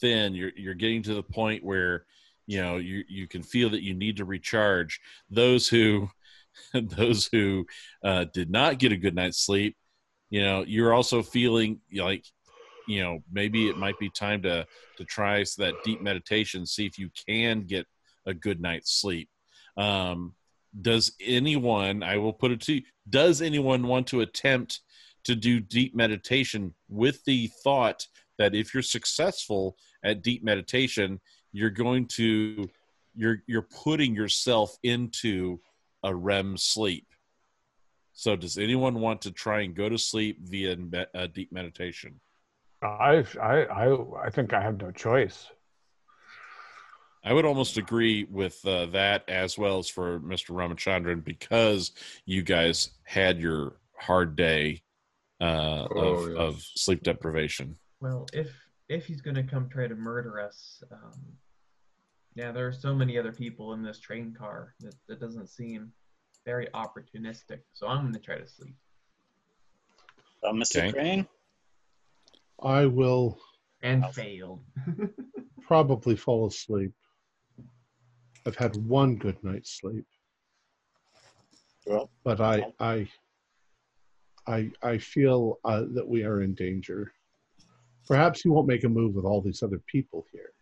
[0.00, 0.34] thin.
[0.34, 2.04] You're you're getting to the point where
[2.46, 5.00] you know you you can feel that you need to recharge.
[5.30, 6.08] Those who
[6.74, 7.66] those who
[8.04, 9.76] uh, did not get a good night's sleep,
[10.30, 12.24] you know, you're also feeling like
[12.88, 16.98] you know maybe it might be time to to try that deep meditation see if
[16.98, 17.86] you can get
[18.26, 19.28] a good night's sleep
[19.76, 20.34] um
[20.80, 24.80] does anyone i will put it to you does anyone want to attempt
[25.28, 28.06] to do deep meditation with the thought
[28.38, 31.20] that if you're successful at deep meditation
[31.52, 32.66] you're going to
[33.14, 35.60] you're you're putting yourself into
[36.02, 37.06] a rem sleep
[38.14, 42.18] so does anyone want to try and go to sleep via me- uh, deep meditation
[42.80, 45.48] I, I, I, I think I have no choice.
[47.24, 50.50] I would almost agree with uh, that as well as for Mr.
[50.50, 51.90] Ramachandran because
[52.24, 54.80] you guys had your hard day
[55.40, 56.36] uh, Oh, of, yes.
[56.38, 57.76] of sleep deprivation.
[58.00, 58.50] Well, if
[58.88, 61.20] if he's gonna come try to murder us, um,
[62.34, 65.92] yeah, there are so many other people in this train car that that doesn't seem
[66.44, 67.60] very opportunistic.
[67.74, 68.74] So I'm gonna try to sleep.
[70.42, 70.78] well, Mr.
[70.78, 70.92] Okay.
[70.92, 71.26] Crane.
[72.62, 73.38] I will
[73.82, 74.64] And I'll- failed.
[75.62, 76.92] probably fall asleep.
[78.46, 80.06] I've had one good night's sleep,
[81.86, 83.08] Well, but I I
[84.48, 87.12] I I feel uh, that we are in danger.
[88.08, 90.52] Perhaps he won't make a move with all these other people here.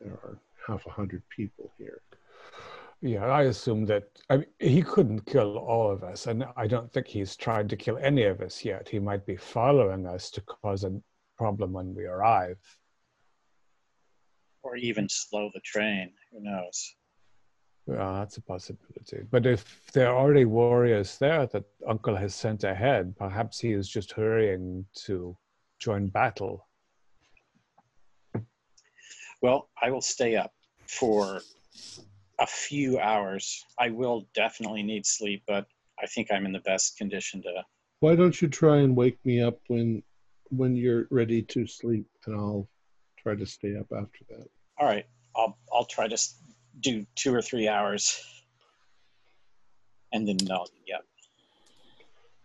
[0.00, 2.02] There are half a hundred people here.
[3.02, 6.92] Yeah, I assume that I mean, he couldn't kill all of us, and I don't
[6.92, 8.88] think he's tried to kill any of us yet.
[8.88, 11.00] He might be following us to cause a
[11.38, 12.58] problem when we arrive.
[14.62, 16.12] or even slow the train.
[16.32, 16.96] Who knows?
[17.90, 19.26] Well, that's a possibility.
[19.32, 23.88] But if there are already warriors there that Uncle has sent ahead, perhaps he is
[23.88, 25.36] just hurrying to
[25.80, 26.68] join battle.
[29.42, 30.52] Well, I will stay up
[30.86, 31.40] for
[32.38, 33.64] a few hours.
[33.76, 35.66] I will definitely need sleep, but
[36.00, 37.64] I think I'm in the best condition to.
[37.98, 40.04] Why don't you try and wake me up when
[40.50, 42.68] when you're ready to sleep, and I'll
[43.18, 44.46] try to stay up after that.
[44.78, 46.40] All right, I'll I'll try to s-
[46.80, 48.20] do two or three hours,
[50.12, 50.98] and then I'll yeah.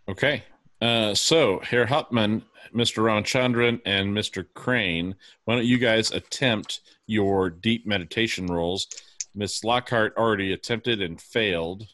[0.07, 0.43] Okay.
[0.81, 3.01] Uh, so, Herr Hauptmann, Mr.
[3.01, 4.45] Ramachandran, and Mr.
[4.53, 5.15] Crane,
[5.45, 8.87] why don't you guys attempt your deep meditation rolls?
[9.33, 11.87] Miss Lockhart already attempted and failed.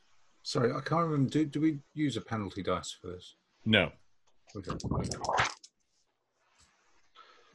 [0.43, 1.29] Sorry, I can't remember.
[1.29, 3.35] Do, do we use a penalty dice for this?
[3.65, 3.91] No.
[4.55, 4.71] Okay.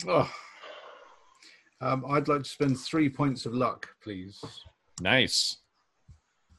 [0.06, 0.30] Oh.
[1.80, 4.42] Um, I'd like to spend three points of luck, please.
[5.00, 5.58] Nice.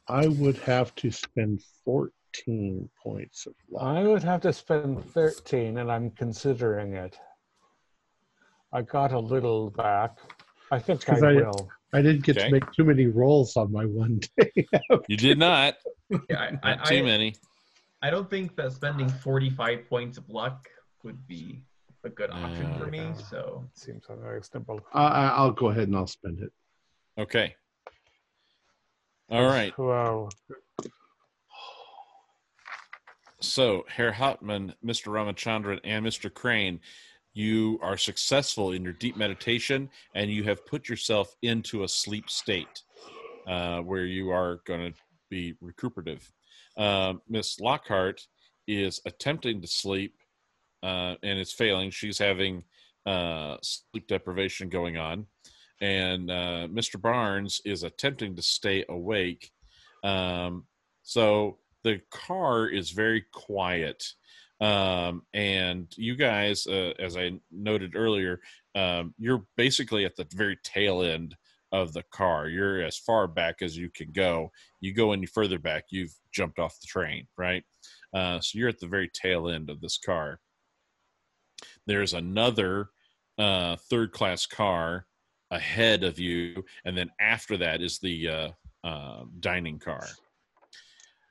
[0.08, 3.82] I would have to spend 14 points of luck.
[3.82, 7.18] I would have to spend 13, and I'm considering it.
[8.72, 10.18] I got a little back.
[10.70, 11.68] I think I 'Cause I- will.
[11.94, 12.46] I didn't get Okay.
[12.48, 14.52] to make too many rolls on my one day.
[15.08, 15.76] You did not.
[16.28, 17.34] Yeah, I, Not I, too I, many.
[18.02, 20.68] I don't think that spending 45 points of luck
[21.02, 21.62] would be
[22.04, 22.98] a good option for me.
[22.98, 23.12] Yeah.
[23.14, 24.80] So Seems unreasonable.
[24.92, 26.52] I, I- I'll go ahead and I'll spend it.
[27.18, 27.56] Okay.
[29.30, 29.76] All right.
[29.76, 30.30] Well,
[33.40, 35.12] So, Herr Hauptmann, Mr.
[35.12, 36.32] Ramachandran, and Mr.
[36.32, 36.80] Crane,
[37.34, 42.28] you are successful in your deep meditation and you have put yourself into a sleep
[42.28, 42.82] state
[43.46, 44.98] uh, where you are going to
[45.30, 46.32] be recuperative.
[46.76, 48.26] Um, Miss Lockhart
[48.66, 50.16] is attempting to sleep
[50.82, 51.90] uh, and it's failing.
[51.90, 52.64] She's having
[53.06, 55.26] uh, sleep deprivation going on.
[55.80, 57.00] And uh, Mr.
[57.00, 59.50] Barnes is attempting to stay awake.
[60.02, 60.64] Um,
[61.02, 64.04] so the car is very quiet.
[64.60, 68.40] Um, and you guys, uh, as I noted earlier,
[68.74, 71.36] um, you're basically at the very tail end
[71.70, 72.48] of the car.
[72.48, 74.50] You're as far back as you can go.
[74.80, 77.62] You go any further back, you've jumped off the train, right?
[78.12, 80.40] Uh, so you're at the very tail end of this car.
[81.86, 82.88] There's another
[83.38, 85.06] uh, third class car
[85.50, 88.48] ahead of you, and then after that is the uh,
[88.84, 90.06] uh, dining car.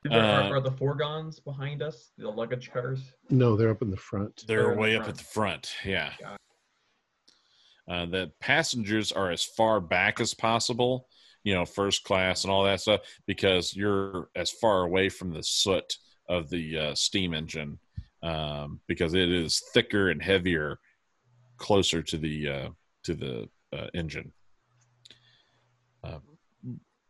[0.03, 3.13] There are, Uh, are the fourgons behind us, the luggage cars?
[3.29, 4.43] No, they're up in the front.
[4.47, 5.09] They're They're in the way up front.
[5.09, 5.75] at the front.
[5.85, 6.13] Yeah.
[6.19, 6.39] Got
[7.89, 11.07] Uh, the passengers are as far back as possible,
[11.43, 15.43] you know, first class and all that stuff, because you're as far away from the
[15.43, 15.97] soot
[16.27, 17.79] of the uh, steam engine,
[18.23, 20.79] um, because it is thicker and heavier
[21.57, 22.69] closer to the uh,
[23.03, 24.31] to the uh, engine.
[26.03, 26.19] Uh,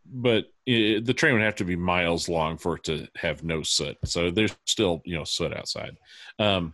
[0.09, 3.61] but i the train would have to be miles long for it to have no
[3.61, 3.97] soot.
[4.05, 5.97] So there's still, you know, soot outside.
[6.39, 6.73] Um,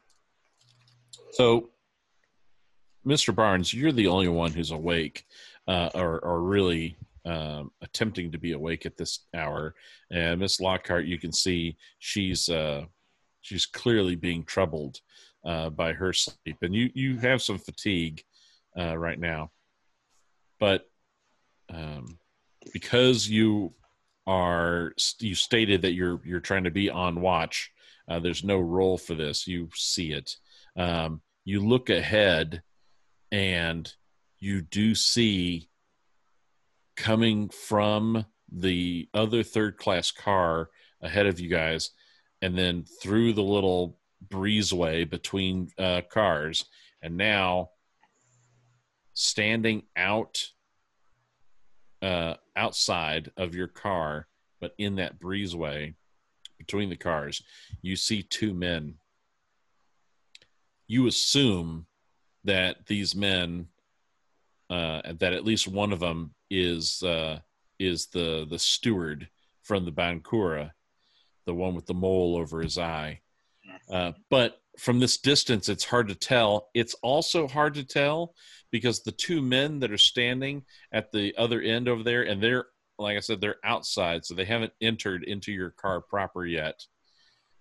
[1.31, 1.69] so,
[3.05, 3.35] Mr.
[3.35, 5.25] Barnes, you're the only one who's awake,
[5.67, 9.75] uh, or, or really um, attempting to be awake at this hour.
[10.11, 12.85] And Miss Lockhart, you can see she's uh,
[13.41, 14.99] she's clearly being troubled
[15.45, 18.23] uh, by her sleep, and you you have some fatigue
[18.77, 19.51] uh, right now,
[20.63, 20.89] but
[21.67, 22.17] um,
[22.71, 23.73] because you
[24.25, 27.69] are you stated that you're you're trying to be on watch.
[28.07, 29.45] Uh, there's no roll for this.
[29.45, 30.37] You see it.
[30.77, 32.63] Um, you look ahead,
[33.29, 33.93] and
[34.39, 35.67] you do see
[36.95, 40.69] coming from the other third class car
[41.01, 41.89] ahead of you guys,
[42.41, 46.63] and then through the little breezeway between uh, cars,
[47.01, 47.71] and now
[49.13, 50.52] standing out
[52.03, 54.27] uh, outside of your car,
[54.59, 55.95] but in that breezeway
[56.57, 57.41] between the cars,
[57.81, 58.95] you see two men.
[60.87, 61.87] You assume
[62.43, 63.67] that these men,
[64.69, 67.39] uh, that at least one of them is uh,
[67.79, 69.29] is the the steward
[69.61, 70.71] from the Bankura,
[71.45, 73.21] the one with the mole over his eye.
[73.89, 76.69] Uh, but from this distance, it's hard to tell.
[76.73, 78.33] It's also hard to tell
[78.71, 82.65] because the two men that are standing at the other end over there, and they're
[82.99, 86.85] like I said, they're outside, so they haven't entered into your car proper yet.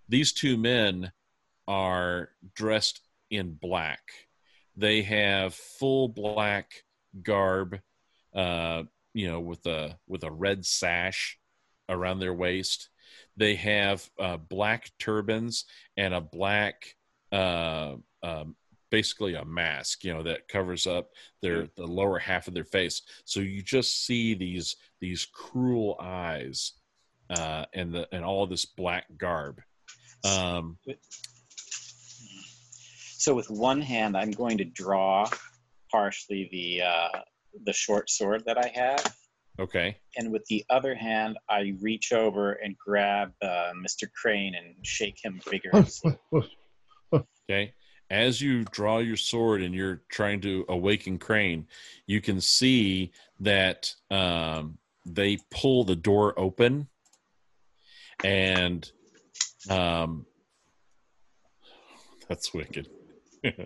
[0.08, 1.12] These two men
[1.66, 3.00] are dressed
[3.30, 4.00] in black.
[4.76, 6.72] They have full black
[7.22, 7.78] garb,
[8.34, 8.84] uh,
[9.14, 11.38] you know, with a with a red sash
[11.88, 12.88] around their waist.
[13.36, 15.64] They have uh, black turbans
[15.96, 16.94] and a black,
[17.32, 18.56] uh, um,
[18.90, 21.10] basically a mask, you know, that covers up
[21.40, 23.02] their the lower half of their face.
[23.24, 26.72] So you just see these these cruel eyes,
[27.30, 29.60] uh, and the and all this black garb.
[30.24, 30.78] Um,
[33.22, 35.28] So with one hand, I'm going to draw
[35.92, 37.20] partially the uh,
[37.64, 39.16] the short sword that I have,
[39.60, 44.10] okay, and with the other hand, I reach over and grab uh, Mr.
[44.12, 46.18] Crane and shake him vigorously.
[47.52, 47.74] okay,
[48.10, 51.66] as you draw your sword and you're trying to awaken Crane,
[52.06, 56.88] you can see that um, they pull the door open,
[58.24, 58.90] and
[59.70, 60.26] um,
[62.28, 62.88] that's wicked.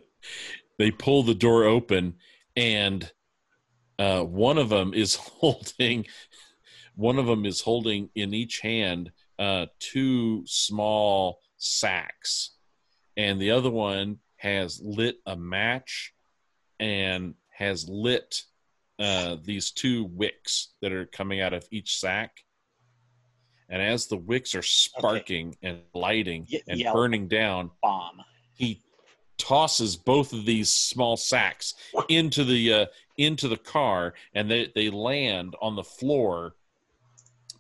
[0.78, 2.14] they pull the door open,
[2.56, 3.10] and
[3.98, 6.06] uh, one of them is holding
[6.94, 12.55] one of them is holding in each hand uh, two small sacks,
[13.16, 16.14] and the other one has lit a match
[16.78, 18.42] and has lit
[18.98, 22.44] uh, these two wicks that are coming out of each sack.
[23.68, 28.22] And as the wicks are sparking and lighting Ye- and burning down, Bomb.
[28.54, 28.82] he
[29.38, 31.74] tosses both of these small sacks
[32.08, 32.86] into the uh,
[33.18, 36.54] into the car, and they they land on the floor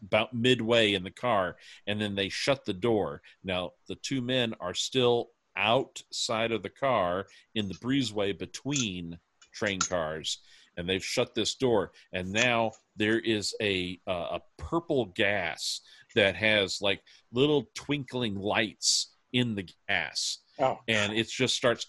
[0.02, 3.20] about midway in the car, and then they shut the door.
[3.42, 9.18] Now the two men are still outside of the car in the breezeway between
[9.52, 10.38] train cars.
[10.78, 15.80] And they've shut this door, and now there is a uh, a purple gas
[16.14, 17.00] that has like
[17.32, 21.86] little twinkling lights in the gas, Oh, and it just starts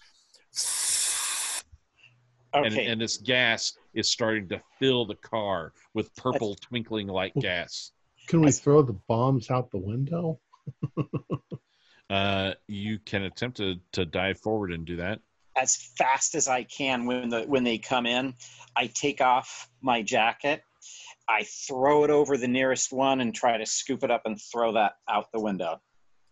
[2.54, 2.86] and, okay.
[2.86, 7.92] and this gas is starting to fill the car with purple twinkling light gas
[8.26, 10.40] Can we throw the bombs out the window?
[12.10, 15.20] uh, you can attempt to, to dive forward and do that
[15.56, 18.34] as fast as I can when the when they come in.
[18.76, 20.62] I take off my jacket.
[21.28, 24.72] I throw it over the nearest one and try to scoop it up and throw
[24.74, 25.80] that out the window.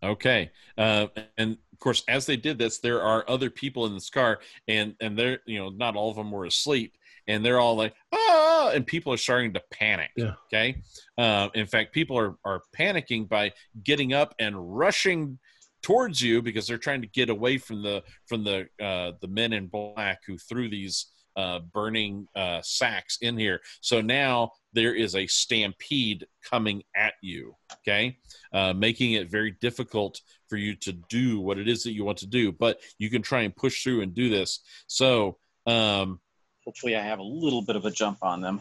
[0.02, 1.06] okay uh,
[1.38, 4.94] and of course as they did this there are other people in this car and
[5.00, 6.92] and they're you know not all of them were asleep
[7.28, 10.34] and they're all like ah and people are starting to panic Yeah.
[10.46, 10.82] okay
[11.18, 13.52] uh, in fact people are are panicking by
[13.84, 15.38] getting up and rushing
[15.86, 19.52] towards you because they're trying to get away from the from the uh, the men
[19.52, 21.06] in black who threw these
[21.36, 23.60] uh, burning uh, sacks in here.
[23.82, 27.54] So now there is a stampede coming at you.
[27.74, 28.18] Okay,
[28.52, 32.18] uh, making it very difficult for you to do what it is that you want
[32.18, 32.50] to do.
[32.50, 34.58] But you can try and push through and do this.
[34.88, 36.18] So um,
[36.64, 38.60] Hopefully, I have a little bit of a jump on them.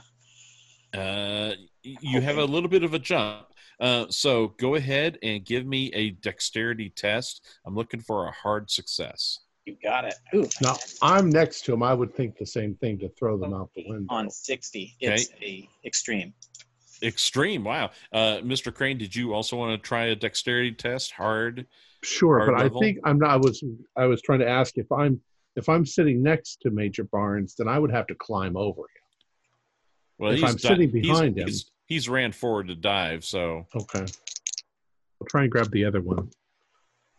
[0.94, 3.48] uh, you have a little bit of a jump.
[3.80, 7.46] Uh, so go ahead and give me a dexterity test.
[7.66, 9.40] I'm looking for a hard success.
[9.66, 10.14] You got it.
[10.36, 11.82] Ooh, Now I'm next to him.
[11.84, 14.06] I would think the same thing to throw them out the window.
[14.14, 14.96] on sixty.
[15.00, 16.34] It's a extreme.
[17.04, 17.64] Extreme.
[17.64, 17.90] Wow.
[18.14, 18.74] Uh, Mr.
[18.74, 21.12] Crane, did you also want to try a dexterity test?
[21.12, 21.66] Hard.
[22.04, 22.78] Sure, Hard but level?
[22.78, 23.32] I think I'm not.
[23.32, 23.64] I was
[23.98, 25.20] I was trying to ask if I'm
[25.56, 28.88] if I'm sitting next to Major Barnes, then I would have to climb over him.
[30.20, 31.48] Well, If he's I'm sitting he's- behind him.
[31.48, 33.24] he's, he's ran forward to dive.
[33.24, 34.06] So Okay.
[35.22, 36.30] I'll try and grab the other one.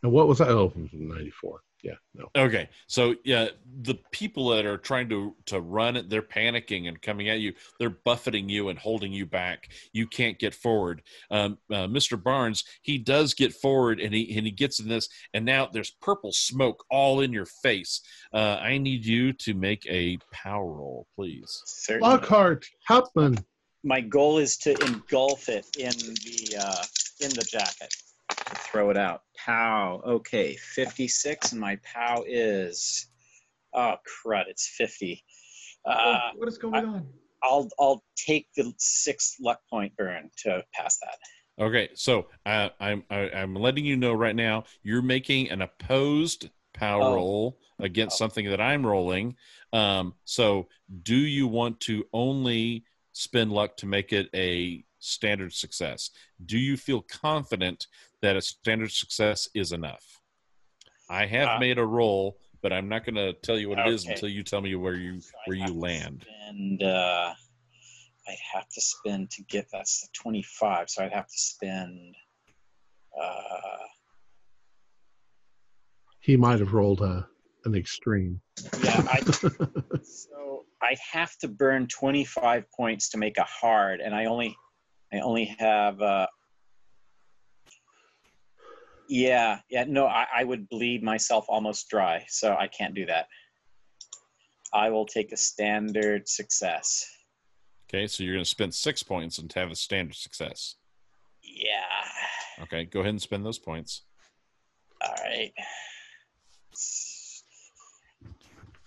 [0.03, 0.49] And what was that?
[0.49, 1.61] Oh, it 94.
[1.83, 2.29] Yeah, no.
[2.35, 3.49] Okay, so yeah,
[3.83, 7.53] the people that are trying to to run it, they're panicking and coming at you.
[7.79, 9.69] They're buffeting you and holding you back.
[9.93, 11.03] You can't get forward.
[11.31, 12.21] Um, uh, Mr.
[12.21, 15.93] Barnes, he does get forward and he and he gets in this, and now there's
[16.01, 18.01] purple smoke all in your face.
[18.33, 21.63] Uh, I need you to make a power roll, please.
[21.67, 22.09] Certainly.
[22.09, 23.39] Lockhart, Hauptmann.
[23.87, 26.85] My goal is to engulf it in the uh,
[27.21, 27.95] in the jacket.
[28.65, 29.23] Throw it out.
[29.37, 30.03] Pow.
[30.05, 33.07] Okay, fifty-six, and my pow is.
[33.73, 34.45] Oh crud!
[34.49, 35.25] It's fifty.
[35.85, 37.07] Uh, Oh, what is going I- on?
[37.45, 41.65] I'll I'll take the sixth luck point burn to pass that.
[41.65, 44.65] Okay, so uh, I'm I, I'm letting you know right now.
[44.83, 47.15] You're making an opposed power Oh.
[47.15, 48.19] roll against Oh.
[48.25, 49.37] something that I'm rolling.
[49.73, 50.67] Um, so,
[51.05, 52.85] do you want to only
[53.17, 56.11] spend luck to make it a standard success?
[56.45, 57.87] Do you feel confident
[58.21, 60.05] that a standard success is enough?
[61.09, 63.87] I have Uh, made a roll, but I'm not going to tell you what it
[63.87, 66.27] is until you tell me where you So where you land.
[66.47, 67.35] And Uh,
[68.29, 70.91] I'd have to spend to get that's the twenty-five.
[70.91, 72.15] So I'd have to spend.
[73.19, 73.79] Uh,
[76.21, 77.27] He might have rolled a,
[77.65, 78.41] an extreme.
[78.83, 79.21] yeah, I,
[80.03, 80.56] So
[80.87, 84.57] I have to burn 25 points to make a hard, and I only,
[85.13, 86.01] I only have.
[86.01, 86.27] Uh,
[89.09, 93.27] yeah, yeah, no, I, I would bleed myself almost dry, so I can't do that.
[94.73, 97.05] I will take a standard success.
[97.89, 100.77] Okay, so you're going to spend six points and have a standard success.
[101.43, 102.63] Yeah.
[102.63, 104.03] Okay, go ahead and spend those points.
[105.03, 105.53] All right.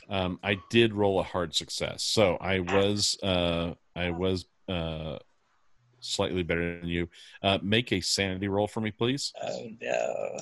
[0.10, 5.20] Um, I did roll a hard success, so I was uh, I was uh,
[6.00, 7.10] slightly better than you.
[7.44, 9.34] Uh, make a sanity roll for me, please.
[9.42, 10.38] Oh no.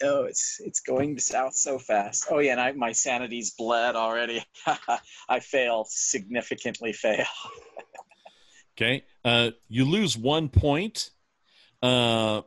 [0.00, 2.28] Oh, it's it's going south so fast.
[2.30, 4.44] Oh yeah, and I, my sanity's bled already.
[5.28, 6.92] I fail significantly.
[6.92, 7.26] Fail.
[8.76, 9.04] Okay.
[9.24, 11.10] Uh, you lose one point.
[11.82, 12.42] Uh,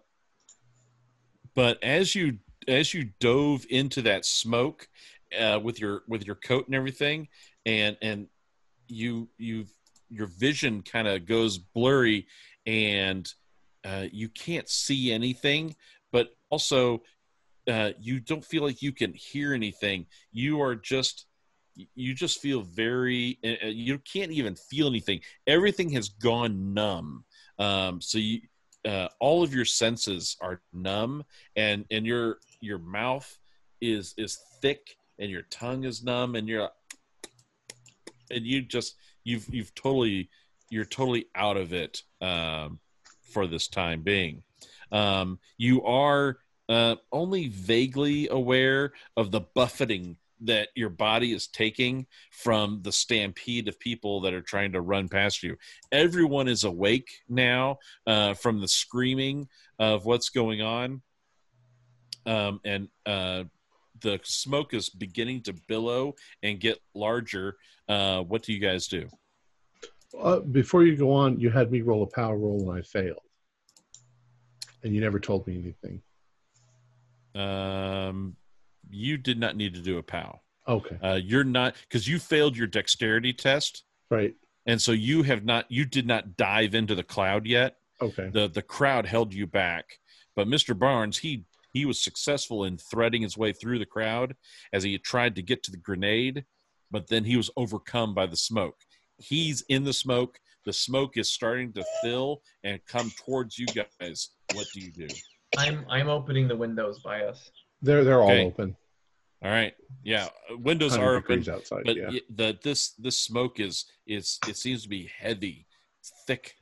[1.53, 2.37] but as you
[2.67, 4.87] as you dove into that smoke
[5.37, 7.27] uh, with your with your coat and everything,
[7.65, 8.27] and and
[8.87, 9.65] you you
[10.09, 12.27] your vision kind of goes blurry,
[12.65, 13.31] and
[13.85, 15.75] uh, you can't see anything.
[16.11, 17.03] But also,
[17.69, 20.07] uh, you don't feel like you can hear anything.
[20.31, 21.25] You are just
[21.95, 27.23] you just feel very uh, uh, you can't even feel anything everything has gone numb
[27.59, 28.41] um, so you
[28.87, 31.23] uh, all of your senses are numb
[31.55, 33.37] and and your your mouth
[33.79, 36.69] is is thick and your tongue is numb and you're
[38.31, 40.29] and you just you've you've totally
[40.69, 42.79] you're totally out of it um,
[43.21, 44.41] for this time being.
[44.91, 46.37] Um, you are
[46.69, 53.67] uh, only vaguely aware of the buffeting that your body is taking from the stampede
[53.67, 55.55] of people that are trying to run past you.
[55.91, 57.77] Everyone is awake now
[58.07, 59.47] uh, from the screaming
[59.79, 61.01] of what's going on.
[62.25, 63.43] Um, and uh,
[64.01, 67.57] the smoke is beginning to billow and get larger.
[67.87, 69.09] Uh, what do you guys do?
[70.19, 73.19] Uh, before you go on, you had me roll a power roll and I failed.
[74.83, 76.01] And you never told me anything.
[77.33, 78.35] Um,
[78.93, 80.39] you did not need to do a POW.
[80.67, 80.97] Okay.
[81.03, 84.35] Uh, you're not because you failed your dexterity test, Right.
[84.65, 85.65] and so you have not.
[85.69, 87.77] You did not dive into the cloud yet.
[88.01, 88.29] Okay.
[88.29, 89.99] the The crowd held you back,
[90.35, 94.35] but Mister Barnes he he was successful in threading his way through the crowd
[94.73, 96.45] as he tried to get to the grenade,
[96.91, 98.75] but then he was overcome by the smoke.
[99.17, 100.39] He's in the smoke.
[100.65, 104.29] The smoke is starting to fill and come towards you guys.
[104.53, 105.07] What do you do?
[105.57, 107.49] I'm I'm opening the windows by us.
[107.81, 108.45] They're they're all Okay.
[108.45, 108.75] open.
[109.43, 109.73] All right,
[110.03, 111.43] yeah, windows are open.
[111.49, 111.83] outside.
[111.85, 112.11] but yeah.
[112.29, 115.65] the this this smoke is is it seems to be heavy
[115.99, 116.55] it's thick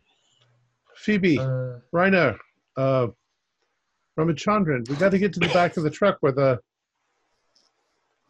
[0.95, 2.37] Phoebe, Uh, Reiner,
[2.77, 3.07] uh,
[4.17, 6.59] Ramachandran, we got to get to the back of the truck where the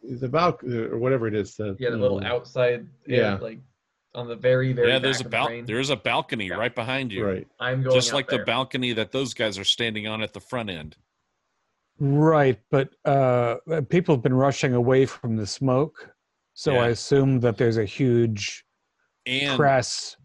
[0.02, 1.56] the balcony or whatever it is.
[1.56, 2.86] The yeah, the little outside.
[3.06, 3.34] Yeah.
[3.40, 3.58] like
[4.14, 4.88] on the very very.
[4.88, 5.64] yeah there's back a of the bal- train.
[5.66, 6.54] there's a balcony Yeah.
[6.56, 7.46] right behind you Right.
[7.60, 10.40] I'm going just out like the balcony that those guys are standing on at the
[10.40, 10.96] front end
[12.00, 13.56] Right, but uh,
[13.90, 16.10] people have been rushing away from the smoke,
[16.54, 18.64] so I assume that there's a huge
[19.26, 20.16] and press.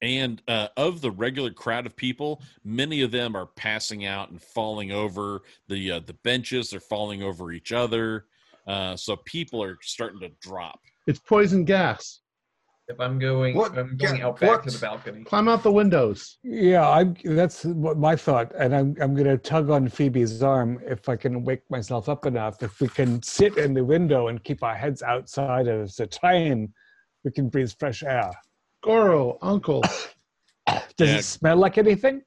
[0.00, 4.40] and uh, of the regular crowd of people many of them are passing out and
[4.40, 8.24] falling over the uh, the benches they're falling over each other
[8.66, 12.20] uh, so people are starting to drop It's poison gas.
[12.88, 13.72] If I'm going, What?
[13.72, 15.22] if I'm going Yeah, out back to the balcony.
[15.24, 16.38] Climb out the windows.
[16.42, 21.06] Yeah, I that's what my thought, and I'm I'm gonna tug on Phoebe's arm if
[21.08, 22.62] I can wake myself up enough.
[22.62, 26.72] If we can sit in the window and keep our heads outside of the train,
[27.24, 28.30] we can breathe fresh air.
[28.82, 29.82] Guru, Uncle.
[30.96, 31.18] Does Yeah.
[31.18, 32.22] it smell like anything?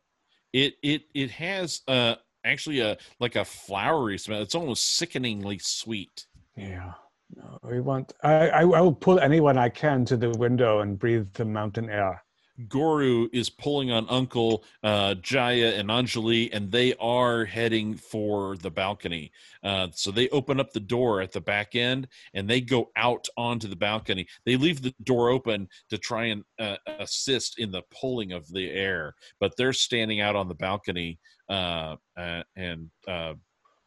[0.53, 2.13] it it it has uh
[2.43, 6.25] actually a like a flowery smell it's almost sickeningly sweet
[6.57, 6.91] Yeah.
[7.35, 8.13] No, we want.
[8.23, 11.89] I, I I will pull anyone I can to the window and breathe the mountain
[11.89, 12.23] air.
[12.67, 18.69] Guru is pulling on Uncle uh, Jaya and Anjali, and they are heading for the
[18.69, 19.31] balcony.
[19.63, 23.27] Uh, so they open up the door at the back end, and they go out
[23.37, 24.27] onto the balcony.
[24.45, 28.69] They leave the door open to try and uh, assist in the pulling of the
[28.69, 32.89] air, but they're standing out on the balcony, uh, uh, and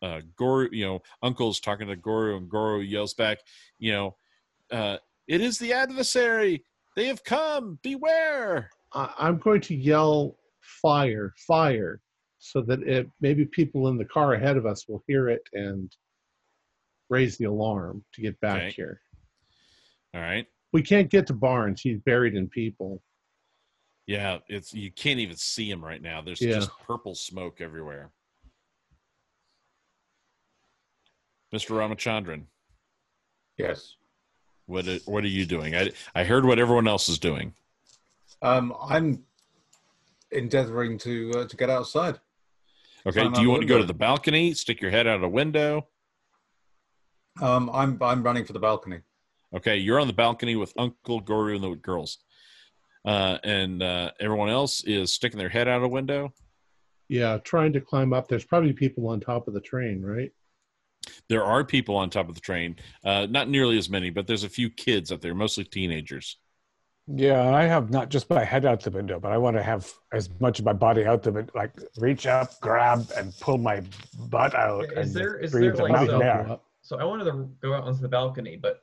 [0.05, 3.39] uh, Guru, you know, Uncle's talking to Guru, and Guru yells back,
[3.79, 4.17] you know,
[4.71, 6.65] uh, "It is the adversary."
[6.97, 7.79] They have come.
[7.83, 8.71] Beware.
[8.93, 12.01] I, I'm going to yell fire, fire,
[12.39, 15.91] so that it, maybe people in the car ahead of us will hear it and
[17.11, 18.71] raise the alarm to get back Okay.
[18.73, 19.01] here.
[20.15, 20.47] All right.
[20.73, 21.81] We can't get to Barnes.
[21.81, 23.03] He's buried in people.
[24.07, 26.21] Yeah, it's you can't even see him right now.
[26.23, 26.55] There's Yeah.
[26.55, 28.13] just purple smoke everywhere.
[31.55, 31.71] Mr.
[31.77, 32.47] Ramachandran,
[33.57, 33.95] Yes.
[34.67, 35.75] what are- what are you doing?
[35.77, 37.55] I I heard what everyone else is doing.
[38.43, 39.25] Um, I'm
[40.33, 42.19] endeavoring to uh, to get outside.
[43.07, 45.23] Okay, Climb do you the want to go to the balcony, stick your head out
[45.23, 45.87] a window?
[47.41, 49.01] Um, I'm I'm running for the balcony.
[49.55, 52.19] Okay, you're on the balcony with Uncle Guru and the girls,
[53.05, 56.33] uh, and uh, everyone else is sticking their head out a window.
[57.09, 58.27] Yeah, trying to climb up.
[58.27, 60.33] There's probably people on top of the train, right?
[61.29, 64.45] There are people on top of the train, uh, not nearly as many, but there's
[64.45, 66.39] a few kids up there, mostly teenagers.
[67.07, 69.63] Yeah, and I have not just my head out the window, but I want to
[69.63, 73.59] have as much of my body out the window, like reach up, grab, and pull
[73.59, 73.83] my
[74.31, 74.85] butt out.
[74.85, 76.59] Is and there- is breathe there, the like, mountain some- air.
[76.83, 78.83] So I wanted to go out onto the balcony, but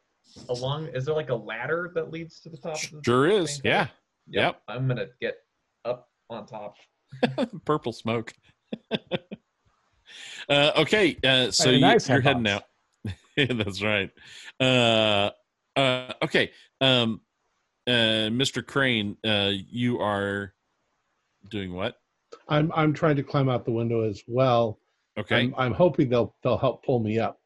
[0.49, 2.75] along is there like a ladder that leads to the top?
[2.83, 3.59] Of the Sure is.
[3.59, 3.71] thing?
[3.71, 3.87] Yeah.
[4.27, 4.61] Yep.
[4.67, 5.37] I'm gonna get
[5.83, 6.75] up on top.
[7.65, 8.33] Purple smoke.
[10.49, 11.17] uh, okay.
[11.23, 12.63] Uh, so Hey, you, nice you're heading out.
[13.37, 14.09] That's right.
[14.59, 15.31] Uh,
[15.75, 16.51] uh, okay.
[16.79, 17.21] Um,
[17.87, 18.65] uh, Mr.
[18.65, 20.53] Crane, uh, you are
[21.49, 21.95] doing what?
[22.47, 24.79] I'm I'm trying to climb out the window as well.
[25.17, 25.35] Okay.
[25.35, 27.39] I'm, I'm hoping they'll they'll help pull me up.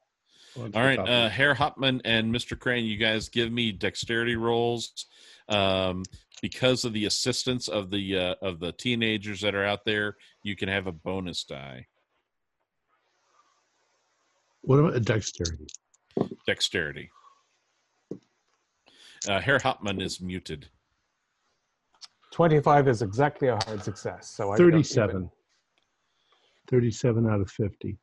[0.58, 1.30] onto All the right, uh.
[1.30, 2.60] Herr Hauptmann and Mr.
[2.60, 5.08] Crane, you guys give me dexterity rolls
[5.50, 6.04] um,
[6.42, 10.16] because of the assistance of the uh, of the teenagers that are out there.
[10.44, 11.88] You can have a bonus die,
[14.66, 15.68] what about dexterity?
[16.46, 17.10] dexterity.
[19.28, 20.70] Uh, Herr Hauptmann is muted.
[22.32, 24.30] 25 is exactly a hard success.
[24.30, 25.32] So I don't even- 37.
[26.68, 27.98] 37 out of 50.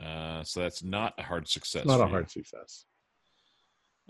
[0.00, 1.86] Uh, so that's not a hard success.
[1.86, 2.12] Not for a you.
[2.12, 2.84] hard success.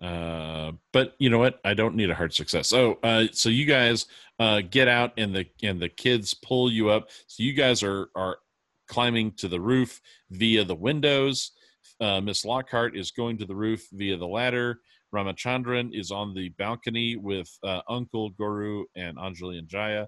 [0.00, 1.60] Uh, but you know what?
[1.64, 2.68] I don't need a hard success.
[2.68, 4.06] So, uh, so you guys
[4.38, 7.08] uh, get out, and the and the kids pull you up.
[7.26, 8.38] So you guys are are
[8.88, 10.00] climbing to the roof
[10.30, 11.52] via the windows.
[12.00, 14.80] Uh, Miss Lockhart is going to the roof via the ladder.
[15.14, 20.06] Ramachandran is on the balcony with uh, Uncle Guru and Anjali and Jaya,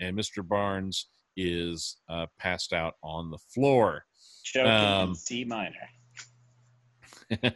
[0.00, 0.46] and Mr.
[0.46, 1.06] Barnes
[1.36, 4.04] is uh, passed out on the floor.
[4.42, 5.74] Choking Um, C minor.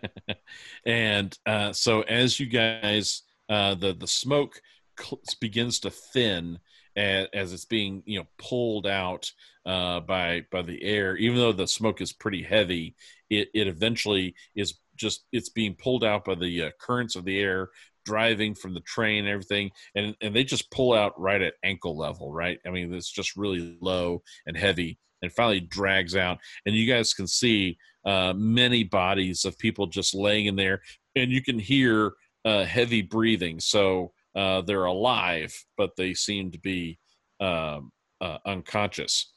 [0.87, 4.61] and uh, so as you guys uh, the the smoke
[4.99, 6.59] cl- begins to thin
[6.97, 9.31] as, as it's being you know pulled out
[9.67, 12.95] uh, by by the air even though the smoke is pretty heavy
[13.31, 17.39] it, it eventually is just it's being pulled out by the uh, currents of the
[17.39, 17.71] air
[18.05, 21.97] driving from the train and everything and and they just pull out right at ankle
[21.97, 26.75] level right i mean it's just really low and heavy and finally drags out and
[26.75, 30.83] you guys can see uh, many bodies of people just laying in there,
[31.17, 32.13] and you can hear
[32.45, 33.59] uh, heavy breathing.
[33.61, 36.99] So uh, they're alive, but they seem to be
[37.41, 39.33] um, uh, unconscious.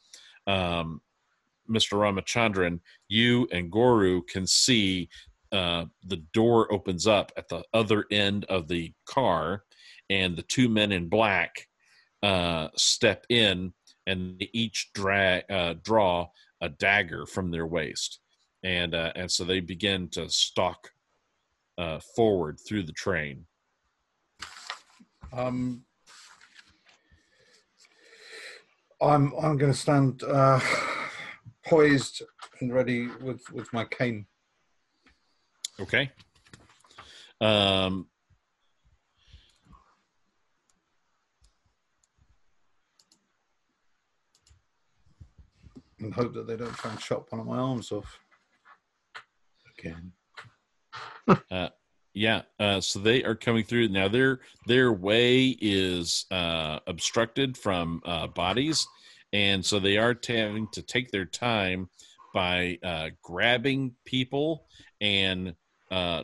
[0.46, 1.00] Um,
[1.70, 1.98] Mr.
[1.98, 5.08] Ramachandran, you and Guru can see
[5.52, 9.64] uh, the door opens up at the other end of the car,
[10.10, 11.68] and the two men in black
[12.22, 13.72] uh, step in,
[14.06, 16.26] and they each uh, draw
[16.60, 18.20] a dagger from their waist
[18.64, 20.90] and uh, and so they begin to stalk
[22.16, 23.46] forward through the train.
[25.32, 25.84] Um,
[29.00, 30.60] I'm I'm going to stand uh,
[31.66, 32.22] poised
[32.60, 34.26] and ready with with my cane.
[35.80, 36.10] Okay.
[37.40, 38.08] Um,
[46.00, 48.18] and hope that they don't try and chop one of my arms off
[49.78, 50.12] again.
[52.14, 52.42] yeah.
[52.58, 54.08] Uh, so they are coming through now.
[54.08, 58.86] Their their way is uh, obstructed from uh, bodies,
[59.32, 61.88] and so they are having to take their time
[62.34, 64.66] by uh, grabbing people
[65.00, 65.54] and
[65.90, 66.22] uh,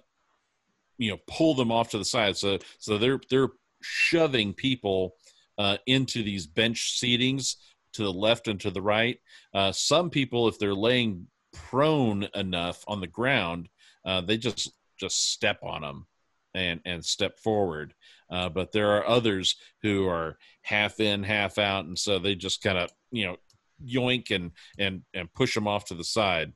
[0.98, 2.36] you know pull them off to the side.
[2.36, 3.50] So so they're they're
[3.82, 5.14] shoving people
[5.58, 7.56] uh, into these bench seatings
[7.92, 9.18] to the left and to the right.
[9.52, 13.68] Uh, some people, if they're laying prone enough on the ground,
[14.04, 16.06] uh, they just just step on them
[16.54, 17.94] and and step forward.
[18.30, 22.62] Uh, but there are others who are half in, half out, and so they just
[22.62, 23.36] kind of you know
[23.84, 26.52] yoink and and and push them off to the side.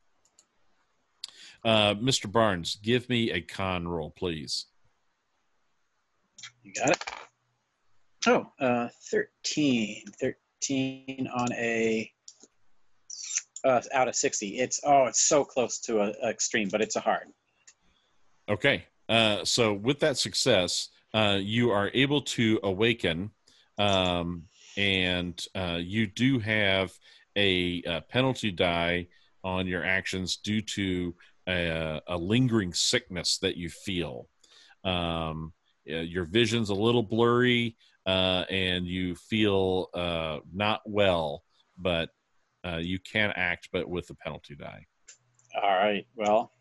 [1.64, 2.30] Uh, Mr.
[2.30, 4.66] Barnes, give me a con roll, please.
[6.62, 7.04] You got it.
[8.26, 10.04] Oh, uh, 13.
[10.20, 12.10] 13 on a
[13.64, 14.58] uh, out of 60.
[14.58, 17.28] It's oh, it's so close to a, a extreme, but it's a hard.
[18.48, 18.84] Okay.
[19.08, 23.30] Uh, so with that success, uh, you are able to awaken,
[23.78, 24.44] um,
[24.76, 26.92] and uh, you do have
[27.36, 29.06] a, uh penalty die
[29.44, 31.14] on your actions due to
[31.48, 34.28] a, a lingering sickness that you feel.
[34.84, 35.52] Um,
[35.90, 37.76] uh, your vision's a little blurry,
[38.06, 41.44] uh, and you feel uh, not well,
[41.76, 42.10] but
[42.66, 44.84] uh, you can act, but with the penalty die.
[45.62, 46.06] All right.
[46.16, 46.52] Well,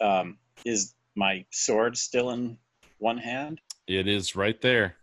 [0.00, 2.58] um, is my sword still in
[2.98, 3.60] one hand?
[3.88, 4.96] It is right there.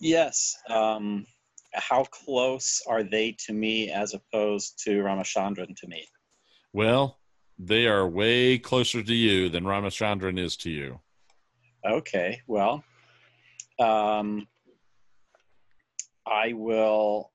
[0.00, 0.56] Yes.
[0.68, 1.26] Um,
[1.72, 6.06] how close are they to me as opposed to Ramachandran to me?
[6.72, 7.18] Well,
[7.58, 11.00] they are way closer to you than Ramachandran is to you.
[11.86, 12.42] Okay.
[12.46, 12.84] Well,
[13.78, 14.48] Um,
[16.26, 17.30] I will.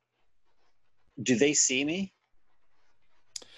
[1.21, 2.13] Do they see me?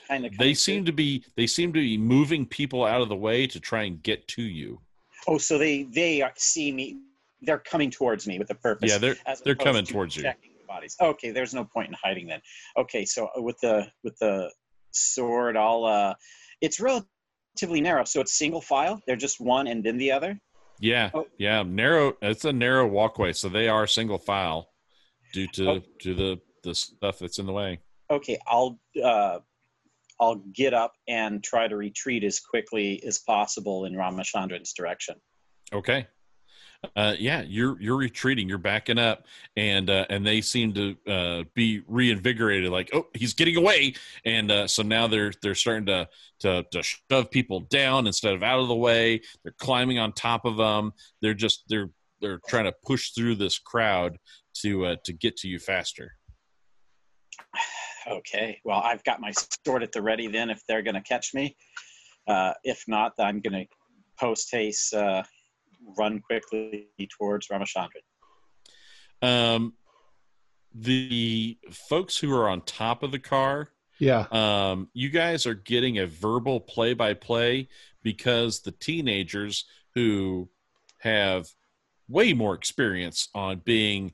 [0.07, 0.37] Kind of.
[0.37, 3.59] They seem to be they seem to be moving people out of the way to
[3.59, 4.79] try and get to you.
[5.27, 6.97] Oh, so they they see me.
[7.41, 8.91] They're coming towards me with a purpose.
[8.91, 10.23] Yeah, they're they're coming to towards you.
[10.67, 10.95] bodies.
[11.01, 12.41] Okay, there's no point in hiding then.
[12.77, 14.51] Okay, so uh, with the with the
[14.91, 15.85] sword, I'll.
[15.85, 16.13] Uh,
[16.61, 19.01] it's relatively narrow, so it's single file.
[19.07, 20.39] They're just one and then the other.
[20.79, 21.27] Yeah, Oh.
[21.37, 22.17] yeah, narrow.
[22.21, 24.69] It's a narrow walkway, so they are single file
[25.33, 25.81] due to Oh.
[25.99, 27.79] to the the stuff that's in the way.
[28.09, 29.39] Okay, I'll uh,
[30.23, 35.15] I'll get up and try to retreat as quickly as possible in Ramachandran's direction.
[35.73, 36.07] Okay.
[36.95, 38.49] Uh, yeah, you're you're retreating.
[38.49, 39.25] You're backing up,
[39.55, 42.69] and uh, and they seem to uh, be reinvigorated.
[42.71, 43.93] Like, oh, he's getting away,
[44.25, 46.09] and uh, so now they're they're starting to,
[46.41, 49.21] to to shove people down instead of out of the way.
[49.43, 50.91] They're climbing on top of them.
[51.21, 51.89] They're just they're
[52.21, 54.17] they're trying to push through this crowd
[54.55, 56.11] to uh, to get to you faster.
[58.07, 59.31] Okay, well, I've got my
[59.65, 61.55] sword at the ready then if they're going to catch me.
[62.27, 63.65] Uh, if not, I'm going to
[64.19, 65.23] post haste uh,
[65.97, 68.03] run quickly towards Ramachandran.
[69.21, 69.73] Um,
[70.73, 73.69] the folks who are on top of the car
[73.99, 74.25] Yeah.
[74.31, 77.69] um, you guys are getting a verbal play by play
[78.01, 80.49] because the teenagers who
[80.99, 81.47] have
[82.09, 84.13] way more experience on being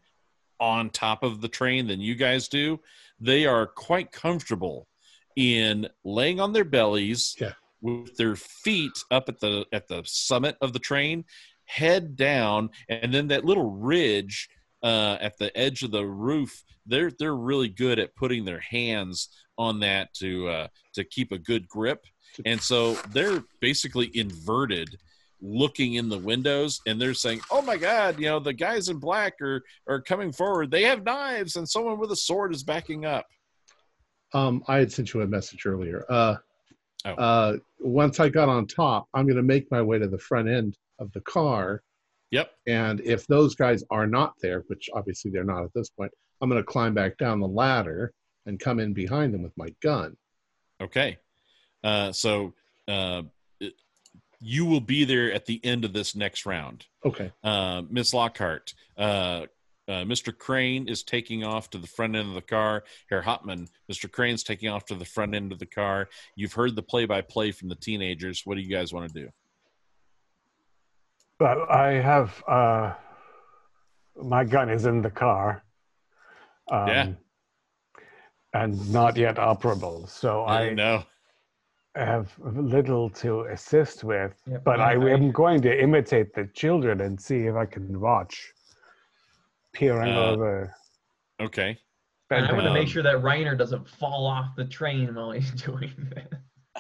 [0.60, 2.80] on top of the train than you guys do,
[3.19, 4.88] they are quite comfortable
[5.36, 7.53] in laying on their bellies Yeah.
[7.81, 11.23] with their feet up at the at the summit of the train,
[11.65, 14.49] head down, and then that little ridge
[14.84, 16.64] uh, at the edge of the roof.
[16.86, 21.38] They're they're really good at putting their hands on that to uh, to keep a
[21.38, 22.03] good grip,
[22.45, 24.98] and so they're basically inverted,
[25.41, 28.98] looking in the windows, and they're saying, "Oh my God, you know the guys in
[28.98, 30.72] black are are coming forward.
[30.72, 33.26] They have knives, and someone with a sword is backing up."
[34.34, 36.06] Um, I had sent you a message earlier.
[36.10, 36.36] Uh,
[37.06, 37.14] Oh.
[37.14, 40.49] uh, once I got on top, I'm going to make my way to the front
[40.49, 41.82] end of the car.
[42.32, 42.52] Yep.
[42.68, 46.11] And if those guys are not there, which obviously they're not at this point,
[46.41, 48.11] I'm going to climb back down the ladder
[48.45, 50.18] and come in behind them with my gun.
[50.82, 51.18] Okay.
[51.86, 52.53] Uh, so
[52.90, 53.22] uh,
[54.40, 56.86] you will be there at the end of this next round.
[57.06, 57.32] Okay.
[57.44, 59.45] Uh, Miss Lockhart, uh,
[59.88, 60.38] uh, Mr.
[60.38, 62.84] Crane is taking off to the front end of the car.
[63.10, 64.10] Herr Hauptmann, Mr.
[64.10, 66.07] Crane's taking off to the front end of the car.
[66.36, 68.44] You've heard the play by play from the teenagers.
[68.45, 69.30] What do you guys want to do?
[71.40, 72.94] Well, I have uh,
[74.22, 75.64] my gun is in the car.
[76.72, 77.07] Um, Yeah.
[78.53, 81.03] And not yet operable, so I know.
[81.95, 84.34] Have little to assist with.
[84.48, 87.99] Yep, but I I- am going to imitate the children and see if I can
[87.99, 88.53] watch,
[89.74, 90.76] peering Uh, over.
[91.41, 91.78] Okay.
[92.32, 95.32] And I want to Um, make sure that Reiner doesn't fall off the train while
[95.32, 96.32] he's doing that.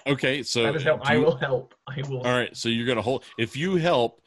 [0.05, 0.43] Okay.
[0.43, 1.73] So That is how do I you- will help.
[1.87, 2.19] I will.
[2.21, 2.55] All right.
[2.55, 3.23] So you're gonna hold.
[3.39, 4.21] If you help,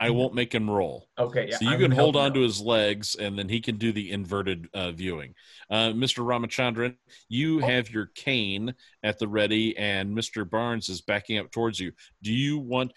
[0.00, 1.08] I won't make him roll.
[1.18, 1.48] Okay.
[1.50, 3.90] Yeah, so you I'm can hold on to his legs, and then he can do
[3.90, 5.34] the inverted uh, viewing.
[5.70, 6.24] Uh, Mr.
[6.24, 6.94] Ramachandran,
[7.28, 7.66] you Oh.
[7.66, 10.48] have your cane at the ready, and Mr.
[10.48, 11.92] Barnes is backing up towards you.
[12.22, 12.92] Do you want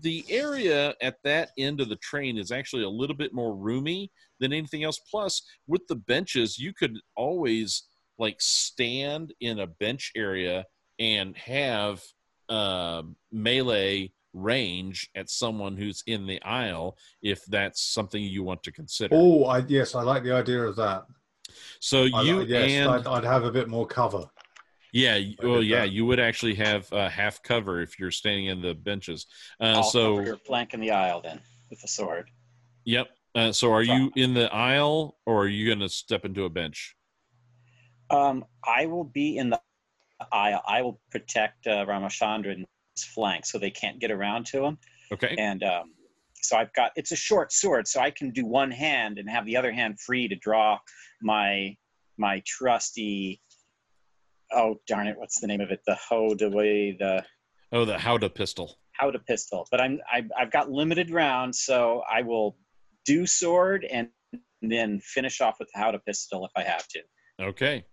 [0.00, 4.10] the area at that end of the train is actually a little bit more roomy
[4.38, 4.98] than anything else?
[5.10, 7.82] Plus, with the benches, you could always
[8.18, 10.64] like stand in a bench area
[10.98, 12.02] and have
[12.48, 13.02] uh,
[13.32, 19.14] melee range at someone who's in the aisle if that's something you want to consider.
[19.16, 21.04] Oh, I, yes, I like the idea of that.
[21.80, 24.24] so I you like- yes, and I'd, I'd have a bit more cover.
[24.92, 25.90] yeah, well, yeah, that.
[25.92, 29.26] you would actually have uh, half cover if you're standing in the benches.
[29.60, 31.40] Uh, I'll so cover your flank in the aisle then
[31.70, 32.30] with the sword.
[32.84, 33.08] yep.
[33.34, 36.44] Uh, so are So- you in the aisle or are you going to step into
[36.44, 36.96] a bench?
[38.10, 39.60] Um, I will be in the
[40.32, 40.62] aisle.
[40.66, 41.84] I will protect uh,
[43.00, 44.78] Ramachandran's flank so they can't get around to him.
[45.12, 45.34] Okay.
[45.38, 45.94] And um,
[46.42, 49.46] so I've got it's a short sword, so I can do one hand and have
[49.46, 50.78] the other hand free to draw
[51.22, 51.76] my
[52.18, 53.40] my trusty.
[54.52, 55.18] Oh darn it!
[55.18, 55.80] What's the name of it?
[55.86, 57.24] The Hodaway, the
[57.72, 58.78] Oh, the Howdah pistol.
[59.00, 59.66] Howdah pistol.
[59.70, 62.56] But I'm I, I've got limited rounds, so I will
[63.04, 64.08] do sword and
[64.62, 67.00] then finish off with the Howdah pistol if I have to.
[67.40, 67.84] Okay.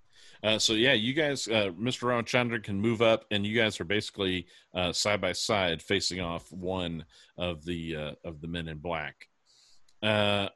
[0.44, 2.04] Uh, so yeah, you guys, uh, Mr.
[2.04, 6.52] Ramachandran can move up, and you guys are basically uh, side by side, facing off
[6.52, 7.06] one
[7.38, 9.28] of the uh, of the men in black.
[10.04, 10.48] Uh,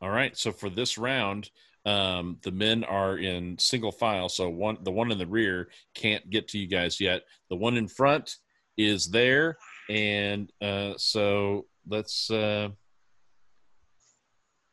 [0.00, 0.36] all right.
[0.36, 1.50] So for this round,
[1.84, 4.28] um, the men are in single file.
[4.28, 7.22] So one, the one in the rear can't get to you guys yet.
[7.48, 8.36] The one in front
[8.76, 9.58] is there,
[9.88, 12.30] and uh, so let's.
[12.30, 12.70] Uh,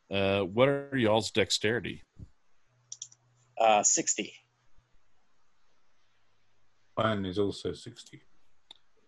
[0.10, 2.02] Uh, what are y'all's dexterity?
[3.60, 4.34] Uh, 60.
[6.98, 8.22] Mine is also 60.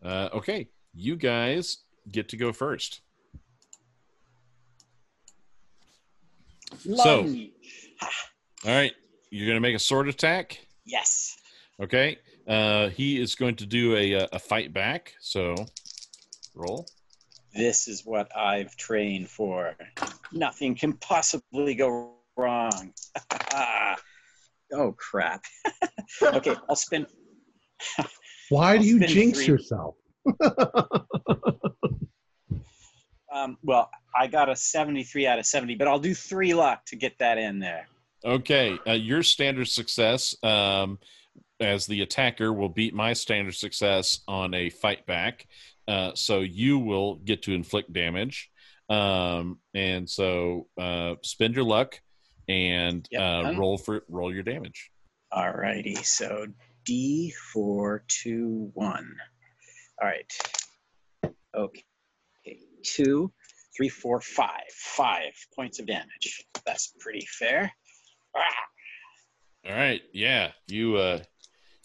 [0.04, 1.78] Uh, okay, you guys
[2.12, 3.02] get to go first.
[6.96, 7.26] So-
[8.66, 8.92] All right,
[9.32, 10.60] you're going to make a sword attack.
[10.86, 11.36] Yes.
[11.82, 12.18] Okay,
[12.48, 15.14] uh, he is going to do a uh, a fight back.
[15.22, 15.56] So
[16.54, 16.86] roll.
[17.54, 19.76] This is what I've trained for.
[20.34, 22.94] Nothing can possibly go wrong.
[24.74, 25.44] oh, crap.
[26.22, 27.08] okay, I'll spend.
[28.50, 29.96] Why do I'll you jinx three- yourself?
[33.32, 36.96] Um, well, I got a 73 out of 70, but I'll do three luck to
[36.96, 37.88] get that in there.
[38.26, 41.00] Okay, uh, your standard success um,
[41.60, 45.48] as the attacker will beat my standard success on a fight back.
[45.88, 48.50] Uh, so you will get to inflict damage.
[48.90, 52.00] Um, and so uh, spend your luck
[52.50, 54.92] and Yep, uh, roll for roll your damage.
[55.32, 55.96] All righty.
[55.96, 56.48] so
[56.86, 59.16] D four two one.
[60.02, 60.32] All right.
[61.24, 61.84] Okay.
[62.46, 62.60] okay.
[62.84, 63.32] Two,
[63.76, 64.70] three, four, five.
[64.74, 66.46] Five points of damage.
[66.66, 67.72] That's pretty fair.
[68.36, 71.20] Ah, All right, yeah, you uh,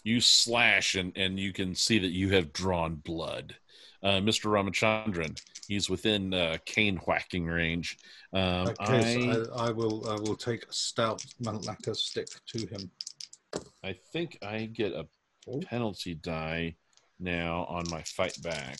[0.03, 3.55] you slash and and you can see that you have drawn blood.
[4.03, 4.51] Uh, Mr.
[4.51, 7.97] Ramachandran, he's within uh, cane whacking range.
[8.33, 12.91] Um, case, I, I, I will I will take a stout Malacca stick to him.
[13.83, 15.07] I think I get a
[15.47, 15.59] Oh.
[15.59, 16.75] penalty die
[17.19, 18.79] now on my fight back.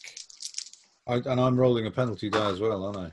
[1.07, 3.11] I, and I'm rolling a penalty die as well, aren't I?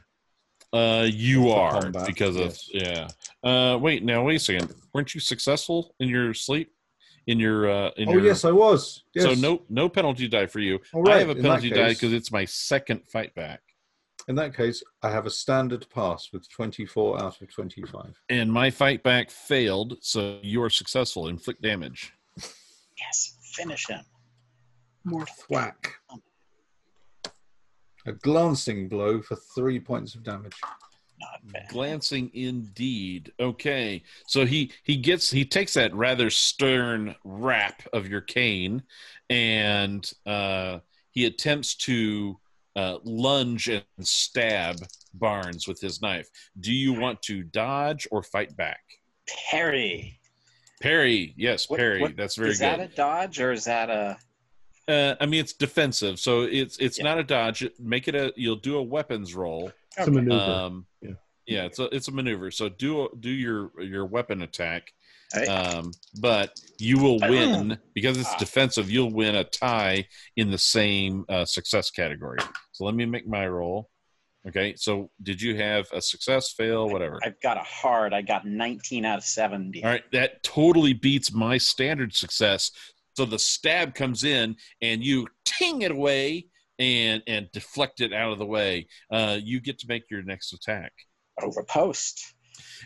[0.75, 3.09] Uh, you are combat, because of yeah.
[3.45, 4.75] Uh, wait, now wait a second.
[4.95, 6.73] Weren't you successful in your sleep?
[7.27, 9.05] In your uh, in oh your yes, I was.
[9.15, 9.25] Yes.
[9.25, 10.81] so no no penalty die for you.
[10.93, 13.61] All I have a in that penalty die because it's my second fight back.
[14.29, 18.21] In that case, I have a standard pass with 24 out of 25.
[18.29, 21.27] and my fight back failed, so you are successful.
[21.29, 22.13] Inflict damage.
[22.37, 24.05] yes, finish him.
[25.05, 25.95] More Thwack.
[28.07, 30.55] A glancing blow for three points of damage.
[31.23, 31.69] Not bad.
[31.71, 33.33] Glancing indeed.
[33.41, 38.83] Okay, so he he gets he takes that rather stern rap of your cane,
[39.31, 40.79] and uh,
[41.11, 42.39] he attempts to
[42.77, 44.77] uh, lunge and stab
[45.15, 46.29] Barnes with his knife.
[46.61, 48.81] Do you want to dodge or fight back?
[49.51, 50.19] Parry.
[50.81, 52.01] Parry, yes, What- parry.
[52.01, 52.65] what- That's very is good.
[52.65, 54.17] Is that a dodge or is that a?
[54.89, 57.05] Uh, I mean, it's defensive, so it's it's Yeah.
[57.05, 57.65] not a dodge.
[57.79, 58.33] Make it a.
[58.37, 59.71] You'll do a weapons roll.
[59.97, 60.35] It's a maneuver.
[60.53, 61.11] Um, Yeah.
[61.47, 62.51] yeah, it's a it's a maneuver.
[62.51, 64.93] So do do your your weapon attack,
[65.35, 65.49] All right.
[65.49, 65.91] um,
[66.21, 68.39] but you will win because it's Ah.
[68.39, 68.91] defensive.
[68.91, 70.07] You'll win a tie
[70.37, 72.39] in the same uh, success category.
[72.73, 73.91] So let me make my roll.
[74.49, 77.21] Okay, so did you have a success, fail, whatever?
[77.25, 78.13] I've got a hard.
[78.13, 79.85] I got 19 out of 70.
[79.85, 82.73] All right, that totally beats my standard success.
[83.15, 86.47] So the stab comes in and you ting it away
[86.83, 88.87] and and deflect it out of the way.
[89.11, 90.93] Uh, you get to make your next attack.
[91.43, 92.35] Over post.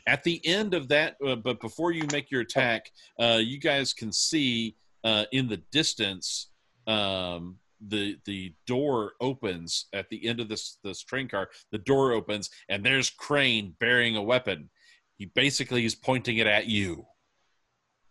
[0.06, 3.93] At the end of that, uh, but before you make your attack, uh, you guys
[3.93, 6.51] can see uh, in the distance
[6.86, 7.56] um,
[7.89, 11.48] the the door opens at the end of this this train car.
[11.73, 14.70] The door opens and there's Crane bearing a weapon.
[15.18, 17.06] He basically is pointing it at you.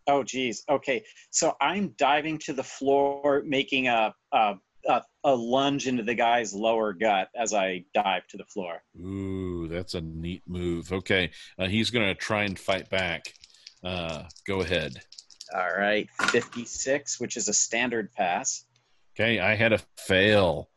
[0.08, 0.64] Oh, geez.
[0.70, 1.04] Okay.
[1.32, 4.54] So I'm diving to the floor, making a, a,
[4.88, 8.84] a, a lunge into the guy's lower gut as I dive to the floor.
[9.00, 10.92] Ooh, that's a neat move.
[10.92, 13.34] Okay, uh, he's going to try and fight back.
[13.84, 15.02] Uh, go ahead.
[15.54, 16.10] All right.
[16.30, 18.66] 56, which is a standard pass.
[19.16, 20.70] Okay, I had a fail.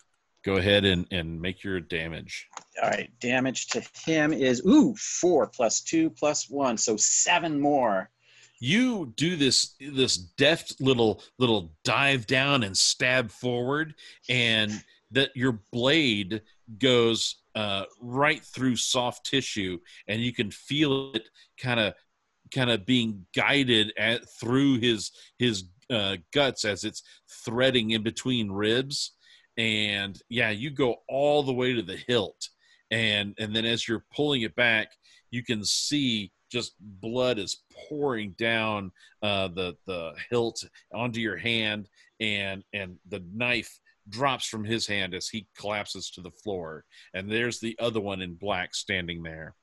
[0.45, 2.47] Go ahead and, and make your damage.
[2.83, 3.11] All right.
[3.21, 6.77] Damage to him is, ooh, four plus two plus one.
[6.77, 8.11] So seven more.
[8.61, 13.95] You do this this deft little little dive down and stab forward,
[14.29, 14.73] and
[15.11, 16.43] that your blade
[16.79, 21.29] goes uh, right through soft tissue, and you can feel it
[21.61, 21.95] kind of
[22.53, 27.03] kind of being guided at through his his uh, guts as it's
[27.45, 29.13] threading in between ribs.
[29.57, 32.49] And yeah you go all the way to the hilt.
[32.91, 34.93] And and then as you're pulling it back
[35.31, 38.91] you can see just blood is pouring down
[39.23, 41.89] uh, the the hilt onto your hand
[42.21, 46.85] and and the knife drops from his hand as he collapses to the floor
[47.15, 49.55] and there's the other one in black standing there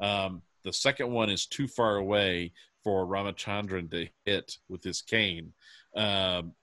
[0.00, 2.52] um, the second one is too far away
[2.82, 5.52] for Ramachandran to hit with his cane.
[5.94, 6.54] Um,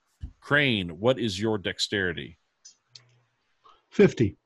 [0.41, 2.37] Crane, what is your dexterity?
[3.91, 4.37] 50.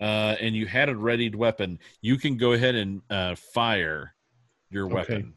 [0.00, 4.14] Uh, and you had a readied weapon, you can go ahead and uh, fire
[4.70, 4.94] your Okay.
[4.94, 5.34] weapon.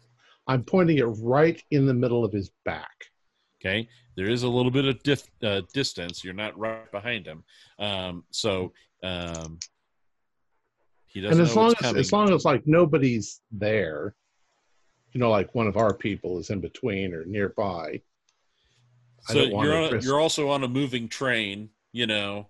[0.47, 3.05] I'm pointing it right in the middle of his back.
[3.59, 6.23] Okay, there is a little bit of dif- uh, distance.
[6.23, 7.43] You're not right behind him,
[7.77, 8.73] um, so
[9.03, 9.59] um,
[11.05, 11.99] he doesn't and as long as coming.
[11.99, 14.15] as long as like nobody's there,
[15.13, 18.01] you know, like one of our people is in between or nearby.
[19.27, 22.47] So you're on risk- you're also on a moving train, you know.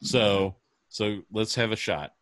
[0.00, 0.54] So
[0.92, 2.12] so let's have a shot.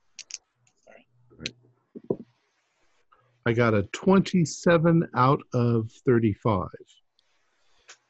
[3.44, 6.68] I got a 27 out of 35.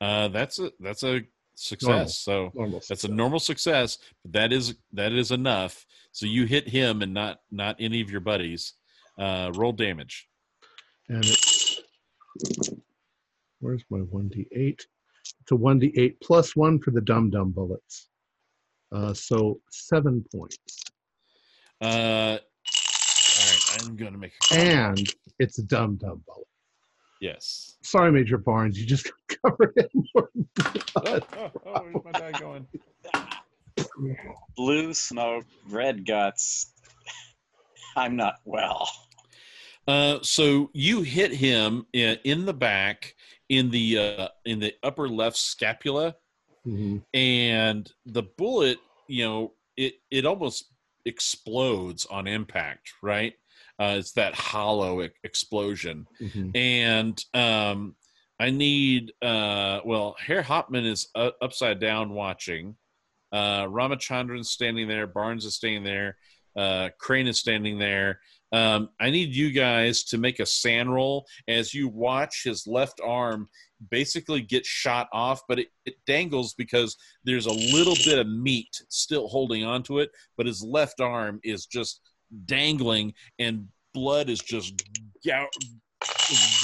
[0.02, 1.22] Uh, that's a that's a
[1.54, 2.18] success.
[2.18, 2.82] So Normal.
[2.86, 5.86] that's a normal success, but that is that is enough.
[6.12, 8.74] So you hit him and not not any of your buddies.
[9.18, 10.28] Uh, roll damage.
[11.08, 11.80] And it's
[13.60, 14.52] where's my 1d8?
[14.52, 18.09] It's a 1d8 plus one for the dum dum bullets.
[18.92, 20.58] Uh, so seven points.
[21.82, 24.98] Uh, all right, I'm gonna make a And
[25.38, 26.46] it's a dum dum bullet.
[27.20, 27.76] yes.
[27.82, 30.72] Sorry, Major Barnes, you just got covered in more Oh,
[31.02, 31.24] blood.
[31.36, 32.66] oh, oh, where's my die going?
[34.56, 36.72] Blue smoke, red guts.
[37.96, 38.88] I'm not well.
[39.88, 43.14] Uh, so you hit him in, in the back,
[43.48, 46.14] in the uh, in the upper left scapula,
[46.66, 47.02] Mhm.
[47.14, 48.78] and the bullet,
[49.08, 50.72] you know, it it almost
[51.06, 53.34] explodes on impact, right?
[53.78, 56.54] Uh, it's that hollow e- explosion, Mhm.
[56.54, 57.96] and um,
[58.38, 62.76] I need uh, well, Herr Hauptmann is uh, upside down watching.
[63.32, 65.06] Uh, Ramachandran's standing there.
[65.06, 66.16] Barnes is standing there.
[66.56, 68.20] Uh, Crane is standing there.
[68.52, 73.00] Um, I need you guys to make a SAN roll as you watch his left
[73.04, 73.48] arm
[73.90, 78.82] basically get shot off, but it, it dangles because there's a little bit of meat
[78.88, 82.00] still holding onto it, but his left arm is just
[82.44, 84.82] dangling and blood is just
[85.24, 85.46] gou-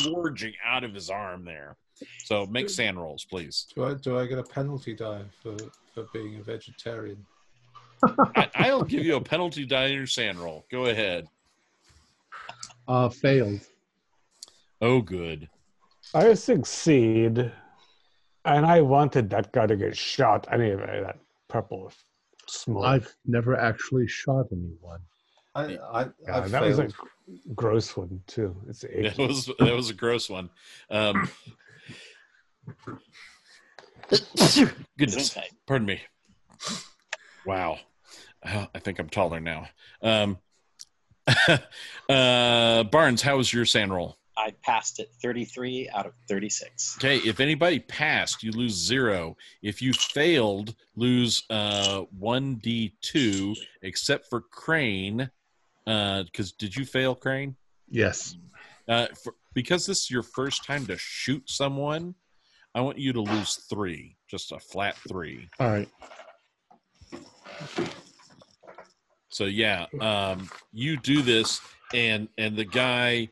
[0.04, 1.76] gorging out of his arm there.
[2.24, 3.66] So make SAN rolls, please.
[3.74, 5.56] Do I do I get a penalty die for
[5.94, 7.24] for being a vegetarian?
[8.36, 10.66] I, I'll give you a penalty die in your SAN roll.
[10.70, 11.26] Go ahead.
[12.88, 13.60] Uh, failed.
[14.80, 15.48] Oh, good.
[16.14, 17.50] I succeed,
[18.44, 21.02] and I wanted that guy to get shot anyway.
[21.04, 21.18] That
[21.48, 21.92] purple
[22.46, 22.84] smoke.
[22.84, 25.00] I've never actually shot anyone.
[25.54, 26.88] I I, yeah, I that was a
[27.54, 28.54] gross one too.
[28.68, 30.50] It's That was that was a gross one.
[30.90, 31.28] Um,
[34.98, 35.36] goodness,
[35.66, 36.00] pardon me.
[37.44, 37.78] Wow,
[38.42, 39.68] Uh, I think I'm taller now.
[40.02, 40.38] Um,
[42.08, 44.16] uh, Barnes, how was your SAN roll?
[44.38, 46.98] I passed it 33 out of 36.
[46.98, 49.36] Okay, if anybody passed, you lose zero.
[49.62, 55.30] If you failed, lose uh, one d two, except for Crane.
[55.84, 57.56] Because did you fail, Crane?
[57.88, 58.36] Yes.
[58.88, 62.14] Uh, for, because this is your first time to shoot someone,
[62.74, 65.48] I want you to lose three, just a flat three.
[65.58, 65.88] All right.
[69.36, 71.60] So yeah, um, you do this,
[71.92, 73.28] and and the guy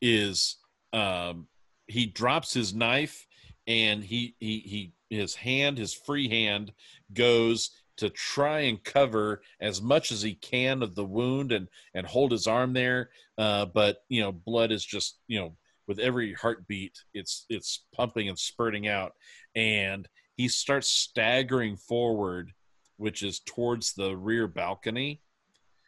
[0.00, 0.54] is
[0.92, 1.48] um,
[1.88, 3.26] he drops his knife,
[3.66, 6.72] and he he he his hand, his free hand,
[7.12, 12.06] goes to try and cover as much as he can of the wound and and
[12.06, 15.56] hold his arm there, uh, but you know blood is just you know
[15.88, 19.14] with every heartbeat it's it's pumping and spurting out,
[19.56, 22.52] and he starts staggering forward,
[22.96, 25.20] which is towards the rear balcony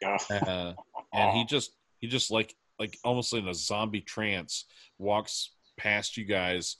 [0.03, 0.73] uh,
[1.13, 4.65] and he just he just like like almost in a zombie trance
[4.97, 6.77] walks past you guys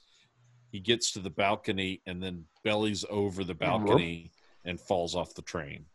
[0.72, 4.32] he gets to the balcony and then bellies over the balcony
[4.66, 5.86] and falls off the train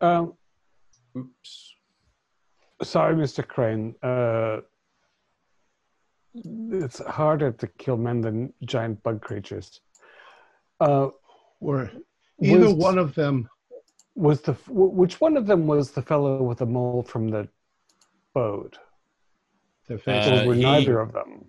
[0.00, 0.34] Um,
[1.16, 1.74] Oops.
[2.84, 3.44] sorry, Mr.
[3.44, 3.96] Crane.
[4.00, 4.60] Uh,
[6.34, 9.80] it's harder to kill men than giant bug creatures.
[10.78, 11.08] Uh,
[11.60, 11.90] Or
[12.40, 13.48] either was- one of them.
[14.18, 17.48] Was the which one of them was the fellow with the mole from the
[18.34, 18.78] boat?
[19.86, 21.46] The Uh, were he- neither of them?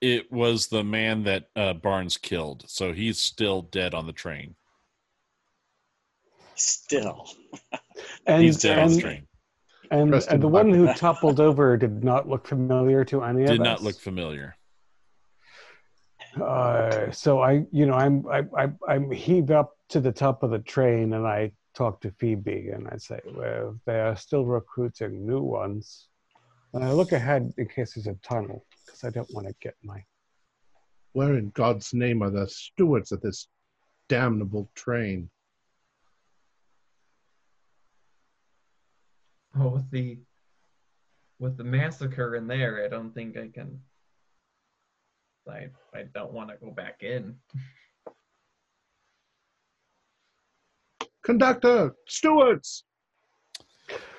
[0.00, 4.54] it was the man that uh, barnes killed so he's still dead on the train
[6.56, 7.30] Still.
[8.26, 9.26] And he's dead on the train
[9.90, 13.44] and, Preston and the one who toppled over did not look familiar to any did
[13.44, 13.58] of us.
[13.58, 14.56] Did not look familiar
[16.40, 20.50] Uh, so I, you know, I'm I, I I'm heaved up to the top of
[20.50, 25.26] the train, and I talk to Phoebe, and I say, "Well, they are still recruiting
[25.26, 26.08] new ones."
[26.72, 29.76] And I look ahead in case there's a tunnel, because I don't want to get
[29.82, 30.04] my.
[31.12, 33.48] Where in God's name are the stewards of this
[34.08, 35.30] damnable train?
[39.56, 40.18] Oh, with the
[41.38, 43.80] with the massacre in there, I don't think I can.
[45.48, 47.36] I I don't want to go back in.
[51.24, 52.84] Conductor, stewards.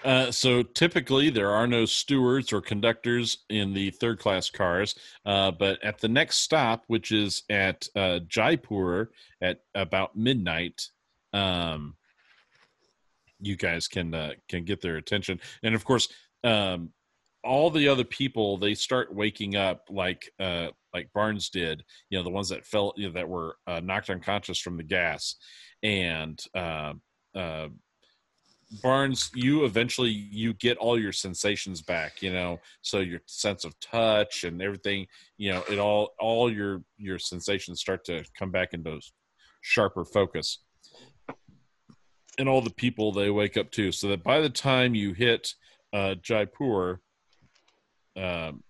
[0.03, 4.95] Uh, so typically there are no stewards or conductors in the third class cars,
[5.25, 9.09] uh, but at the next stop, which is at uh, Jaipur
[9.41, 10.89] at about midnight,
[11.33, 11.95] um,
[13.39, 16.07] you guys can uh, can get their attention, and of course,
[16.43, 16.91] um,
[17.43, 21.83] all the other people they start waking up like uh, like Barnes did.
[22.09, 24.83] You know, the ones that fell you know, that were uh, knocked unconscious from the
[24.83, 25.35] gas,
[25.83, 26.93] and uh,
[27.35, 27.67] uh,
[28.81, 33.77] Barnes, you eventually you get all your sensations back, you know, so your sense of
[33.79, 35.05] touch and everything,
[35.37, 38.99] you know, it all all your your sensations start to come back into
[39.61, 40.59] sharper focus.
[42.37, 45.53] And all the people they wake up to, so that by the time you hit
[45.93, 46.99] uh, Jaipur,
[48.17, 48.63] um,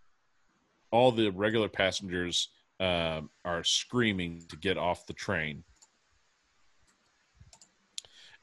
[0.95, 2.49] all the regular passengers
[2.79, 5.63] um, are screaming to get off the train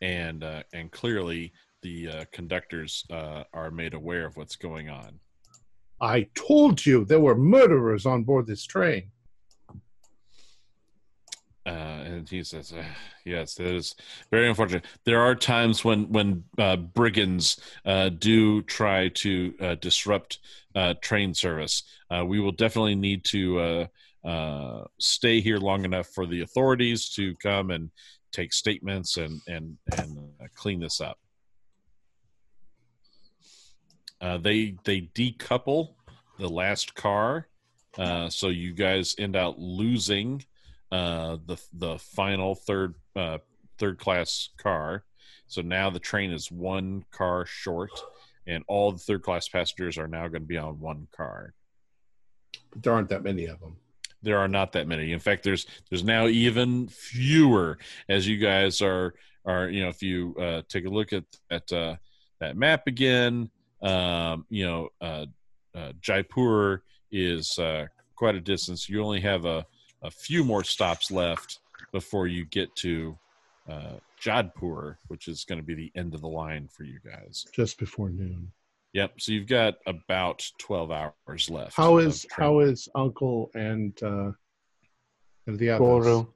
[0.02, 1.52] and uh, and clearly
[1.82, 5.18] the uh, conductors uh, are made aware of what's going on.
[6.00, 9.10] I told you there were murderers on board this train.
[11.64, 12.84] Uh, and he says, "Ah,
[13.24, 13.94] "Yes, it is
[14.32, 14.84] very unfortunate.
[15.04, 20.40] There are times when when uh, brigands uh, do try to uh, disrupt
[20.74, 21.84] uh, train service.
[22.10, 23.86] Uh, we will definitely need to uh,
[24.26, 27.90] uh, stay here long enough for the authorities to come and
[28.32, 31.18] take statements and and and uh, clean this up."
[34.20, 35.94] Uh, they they decouple
[36.40, 37.46] the last car,
[37.98, 40.44] uh, so you guys end out losing
[40.92, 43.38] uh, the the final third uh,
[43.78, 45.04] third class car.
[45.48, 47.90] So now the train is one car short,
[48.46, 51.54] and all the third class passengers are now going to be on one car.
[52.70, 53.76] But there aren't that many of them.
[54.22, 55.12] There are not that many.
[55.12, 57.78] In fact, there's there's now even fewer
[58.08, 59.14] as you guys are
[59.46, 61.96] are you know if you uh, take a look at at uh,
[62.38, 63.50] that map again,
[63.80, 65.24] um, you know uh,
[65.74, 68.90] uh, Jaipur is uh, quite a distance.
[68.90, 69.66] You only have a
[70.02, 71.58] a few more stops left
[71.92, 73.18] before you get to
[73.68, 77.46] uh, Jodhpur, which is going to be the end of the line for you guys.
[77.52, 78.52] Just before noon.
[78.92, 79.20] Yep.
[79.20, 81.76] So you've got about twelve hours left.
[81.76, 82.46] How of is train.
[82.46, 84.32] how is Uncle and uh,
[85.46, 85.78] and the others?
[85.78, 86.26] Guru.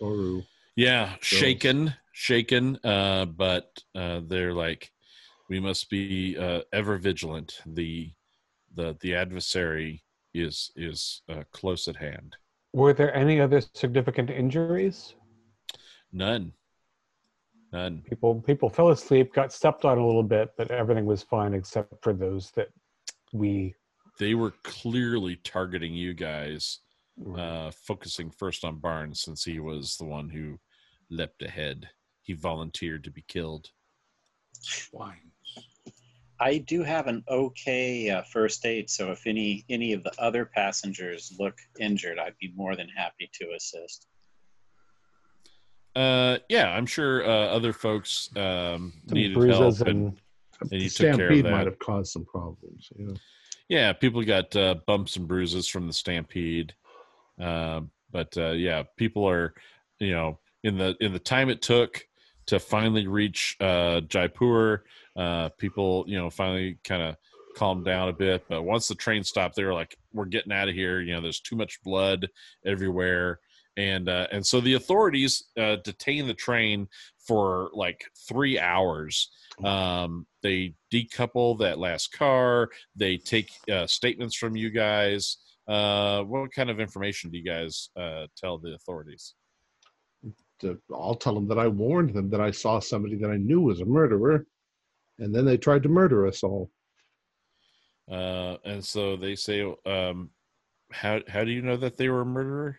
[0.00, 0.42] Guru.
[0.76, 2.78] Yeah, shaken, shaken.
[2.84, 4.92] Uh, but uh, they're like,
[5.48, 7.60] we must be uh, ever vigilant.
[7.66, 8.12] The
[8.74, 12.36] the the adversary is is uh, close at hand.
[12.76, 15.14] Were there any other significant injuries?
[16.12, 16.52] None.
[17.72, 18.02] None.
[18.02, 22.02] People people fell asleep, got stepped on a little bit, but everything was fine except
[22.02, 22.68] for those that
[23.32, 23.74] we
[24.18, 26.80] They were clearly targeting you guys,
[27.34, 30.58] uh, focusing first on Barnes since he was the one who
[31.08, 31.88] leapt ahead.
[32.20, 33.70] He volunteered to be killed.
[34.60, 35.35] Swines.
[36.38, 40.44] I do have an okay uh, first aid, so if any any of the other
[40.44, 44.06] passengers look injured, I'd be more than happy to assist.
[45.94, 50.20] Uh, yeah, I'm sure uh, other folks um, needed bruises help, and, and
[50.60, 51.52] and the you took care of stampede that.
[51.52, 52.90] might have caused some problems.
[52.96, 53.14] You know.
[53.68, 56.74] yeah, people got uh, bumps and bruises from the stampede,
[57.40, 59.54] um, but uh, yeah, people are,
[59.98, 62.06] you know, in the in the time it took
[62.46, 64.84] to finally reach uh, Jaipur,
[65.16, 67.16] uh, people, you know, finally kind of
[67.56, 68.44] calmed down a bit.
[68.48, 71.20] But once the train stopped, they were like, "We're getting out of here." You know,
[71.20, 72.28] there's too much blood
[72.64, 73.40] everywhere,
[73.76, 76.88] and uh, and so the authorities uh, detain the train
[77.26, 79.30] for like three hours.
[79.64, 82.68] Um, they decouple that last car.
[82.94, 85.38] They take uh, statements from you guys.
[85.66, 89.34] Uh, what kind of information do you guys uh, tell the authorities?
[90.60, 93.60] To- I'll tell them that I warned them that I saw somebody that I knew
[93.60, 94.46] was a murderer,
[95.18, 96.70] and then they tried to murder us all.
[98.10, 100.30] Uh, and so they say, um,
[100.92, 102.78] "How how do you know that they were a murderer?"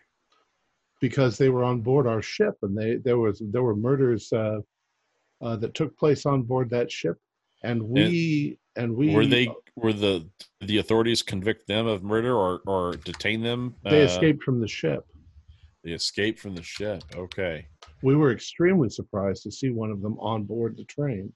[1.00, 4.58] because they were on board our ship and they there was there were murders uh,
[5.40, 7.16] uh, that took place on board that ship
[7.62, 10.28] and we and, we were they were the
[10.60, 13.74] the authorities convict them of murder or or detain them?
[13.84, 15.04] they Uh, escaped from the ship
[15.84, 17.02] They escape from the ship.
[17.14, 17.66] Okay.
[18.02, 21.32] we were extremely surprised to see one of them on board the train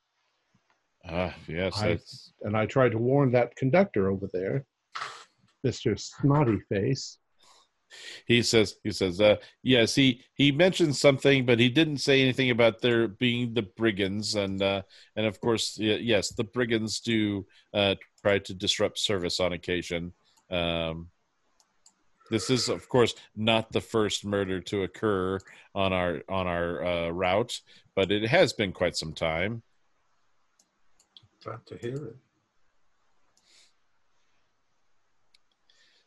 [1.08, 1.74] Ah, yes.
[1.82, 1.98] I-
[2.42, 4.64] and i tried to warn that conductor over there
[5.66, 7.18] mr snotty face
[8.26, 12.50] he says he says uh yes he he mentioned something but he didn't say anything
[12.50, 14.82] about there being the brigands and uh
[15.16, 17.44] and of course yes the brigands do
[17.74, 20.12] uh try to disrupt service on occasion
[20.50, 21.08] um
[22.32, 25.38] this is of course not the first murder to occur
[25.74, 27.60] on our on our uh, route
[27.94, 29.62] but it has been quite some time
[31.44, 32.16] Glad to hear it.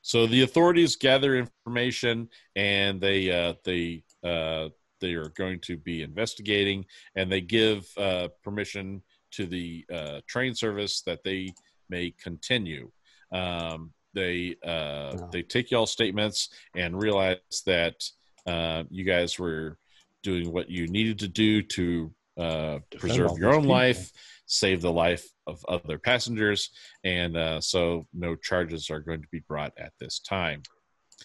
[0.02, 4.70] So the authorities gather information, and they uh, they uh,
[5.02, 6.86] they are going to be investigating,
[7.16, 11.54] and they give uh, permission to the uh, train service that they
[11.90, 12.92] may continue.
[13.32, 15.28] Um, they uh, Yeah.
[15.32, 17.38] they take y'all statements and realize
[17.68, 17.96] that
[18.48, 19.78] uh, you guys were
[20.24, 23.76] doing what you needed to do to uh, preserve your own people.
[23.76, 24.12] life,
[24.48, 26.72] save the life of other passengers,
[27.04, 30.64] and uh, so no charges are going to be brought at this time.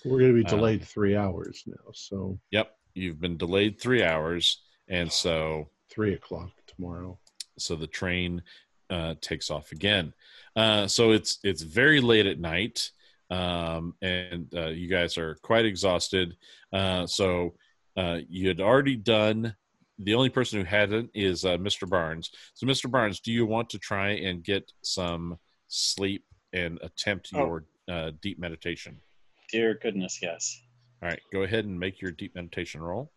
[0.04, 4.02] We're going to be Um, delayed three hours now, so Yep, you've been delayed three
[4.04, 7.18] hours, and so three o'clock tomorrow.
[7.58, 8.42] so the train
[8.90, 10.12] uh, takes off again.
[10.56, 12.90] Uh, so it's it's very late at night,
[13.30, 16.36] um, and uh, you guys are quite exhausted.
[16.72, 17.54] Uh, so
[17.96, 19.54] uh, you had already done.
[20.02, 21.88] The only person who hadn't is uh, Mr.
[21.88, 22.30] Barnes.
[22.54, 22.90] So, Mr.
[22.90, 26.24] Barnes, do you want to try and get some sleep
[26.54, 27.38] and attempt Oh.
[27.44, 28.98] your uh, deep meditation?
[29.52, 30.62] Dear goodness, yes.
[31.02, 33.12] All right, go ahead and make your deep meditation roll.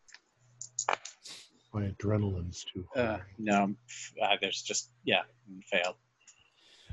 [1.74, 3.02] My adrenaline's too high.
[3.02, 3.74] Uh, no,
[4.22, 5.22] uh, there's just yeah,
[5.72, 5.96] failed.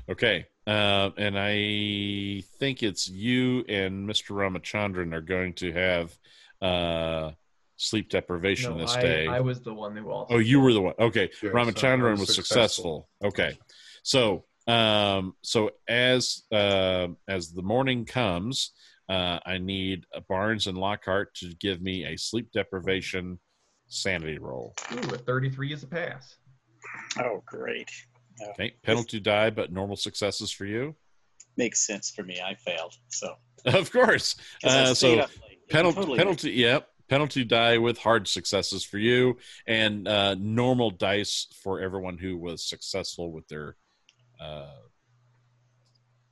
[0.09, 0.45] Okay.
[0.67, 4.35] Uh, and I think it's you and Mr.
[4.35, 6.17] Ramachandran are going to have
[6.61, 7.31] uh,
[7.77, 9.27] sleep deprivation No, this I, day.
[9.27, 10.35] I was the one who also.
[10.35, 10.93] oh, you were the one.
[10.99, 11.29] Okay.
[11.41, 13.09] Yes, I Ramachandran was was successful.
[13.23, 13.57] Okay.
[14.03, 18.71] So, um, so as uh, as the morning comes,
[19.09, 23.39] uh, I need Barnes and Lockhart to give me a sleep deprivation
[23.87, 24.73] sanity roll.
[24.93, 26.35] Ooh, a 33 is a pass.
[27.19, 27.89] Oh, great.
[28.49, 28.73] Okay.
[28.83, 30.95] Penalty die, but normal successes for you.
[31.57, 32.39] Makes sense for me.
[32.43, 32.95] I failed.
[33.09, 33.35] So,
[33.65, 34.35] Of course.
[34.63, 35.59] Uh, so up late.
[35.67, 39.37] It penalty totally penalty yep penalty die with hard successes for you
[39.67, 43.75] and uh normal dice for everyone who was successful with their
[44.39, 44.71] uh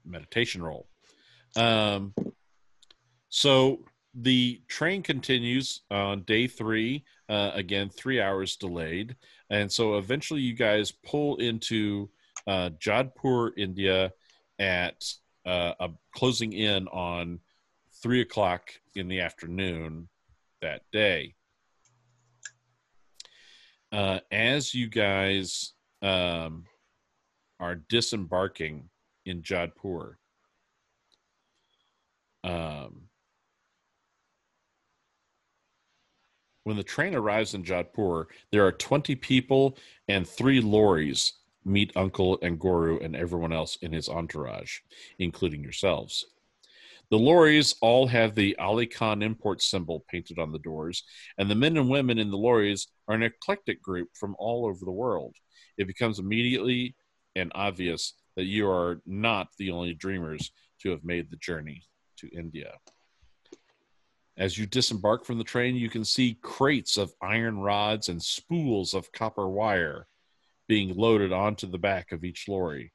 [0.05, 0.87] meditation roll
[1.57, 2.13] um
[3.27, 3.83] so
[4.15, 9.15] the train continues on day three uh again three hours delayed
[9.51, 12.09] and so eventually you guys pull into
[12.47, 14.11] uh jodhpur india
[14.57, 15.03] at
[15.45, 17.39] uh, uh closing in on
[18.01, 20.07] three o'clock in the afternoon
[20.61, 21.35] that day.
[23.91, 26.65] Uh, as you guys um,
[27.59, 28.89] are disembarking
[29.25, 30.15] in Jodhpur,
[32.43, 33.08] um,
[36.63, 39.77] when the train arrives in Jodhpur, there are 20 people
[40.07, 41.33] and three lorries
[41.65, 44.79] meet Uncle and Guru and everyone else in his entourage,
[45.19, 46.25] including yourselves.
[47.11, 51.03] The lorries all have the Ali Khan import symbol painted on the doors,
[51.39, 54.85] and the men and women in the lorries are an eclectic group from all over
[54.85, 55.35] the world.
[55.77, 56.95] It becomes immediately
[57.35, 61.83] and obvious that you are not the only dreamers to have made the journey
[62.17, 62.73] to India.
[64.39, 68.93] As you disembark from the train, you can see crates of iron rods and spools
[68.93, 70.07] of copper wire
[70.69, 72.93] being loaded onto the back of each lorry.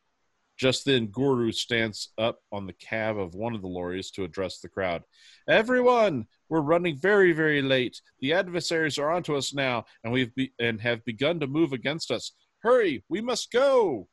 [0.57, 4.61] Just then, Guru stands up on the cab of one of the lorries to address
[4.61, 5.03] the crowd.
[5.47, 8.01] Everyone, we're running very, very late.
[8.21, 12.11] The adversaries are onto us now, and we've be- and have begun to move against
[12.11, 12.33] us.
[12.63, 14.09] Hurry, we must go!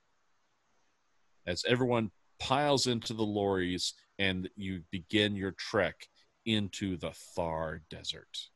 [1.48, 6.08] As everyone piles into the lorries, and you begin your trek
[6.46, 8.48] into the Thar Desert.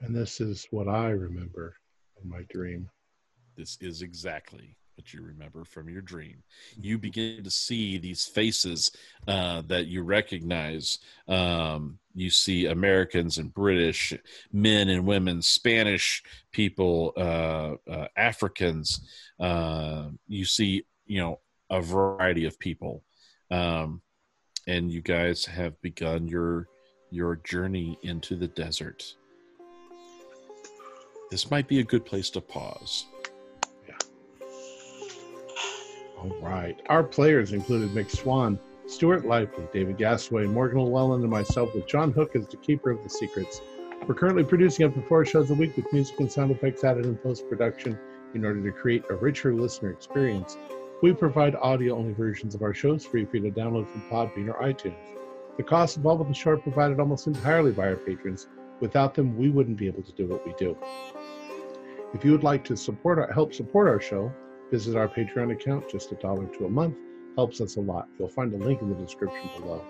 [0.00, 1.76] And this is what I remember
[2.22, 2.90] in my dream.
[3.56, 6.42] This is exactly what you remember from your dream.
[6.76, 8.90] You begin to see these faces
[9.26, 10.98] uh, that you recognize.
[11.26, 14.14] Um, you see Americans and British
[14.52, 19.00] men and women, Spanish people, uh, uh, Africans.
[19.40, 21.40] Uh, you see, you know,
[21.70, 23.02] a variety of people,
[23.50, 24.00] um,
[24.66, 26.68] and you guys have begun your
[27.14, 29.14] your journey into the desert.
[31.30, 33.06] This might be a good place to pause.
[33.88, 33.94] Yeah.
[36.18, 36.76] All right.
[36.88, 42.12] Our players included Mick Swan, Stuart Lively, David Gasway, Morgan Llewellyn, and myself with John
[42.12, 43.60] Hook as the keeper of the secrets.
[44.08, 47.06] We're currently producing up to four shows a week with music and sound effects added
[47.06, 47.96] in post production
[48.34, 50.58] in order to create a richer listener experience.
[51.00, 54.48] We provide audio only versions of our shows free for you to download from Podbean
[54.48, 54.94] or iTunes.
[55.56, 58.48] The costs involved with the show are provided almost entirely by our patrons.
[58.80, 60.76] Without them, we wouldn't be able to do what we do.
[62.12, 64.32] If you would like to support our, help support our show,
[64.70, 65.88] visit our Patreon account.
[65.88, 66.96] Just a dollar to a month
[67.36, 68.08] helps us a lot.
[68.18, 69.84] You'll find a link in the description below.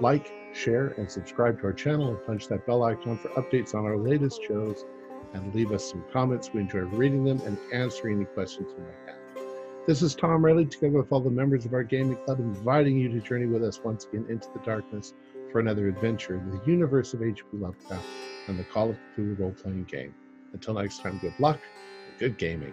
[0.00, 3.84] Like, share, and subscribe to our channel and punch that bell icon for updates on
[3.84, 4.84] our latest shows
[5.34, 6.52] and leave us some comments.
[6.52, 9.25] We enjoy reading them and answering any questions you might have.
[9.86, 13.08] This is Tom Rayleigh, together with all the members of our gaming club, inviting you
[13.08, 15.14] to journey with us once again into the darkness
[15.52, 17.56] for another adventure in the universe of H.P.
[17.56, 18.04] Lovecraft
[18.48, 20.12] and the Call of Cthulhu role playing game.
[20.52, 21.60] Until next time, good luck
[22.08, 22.72] and good gaming.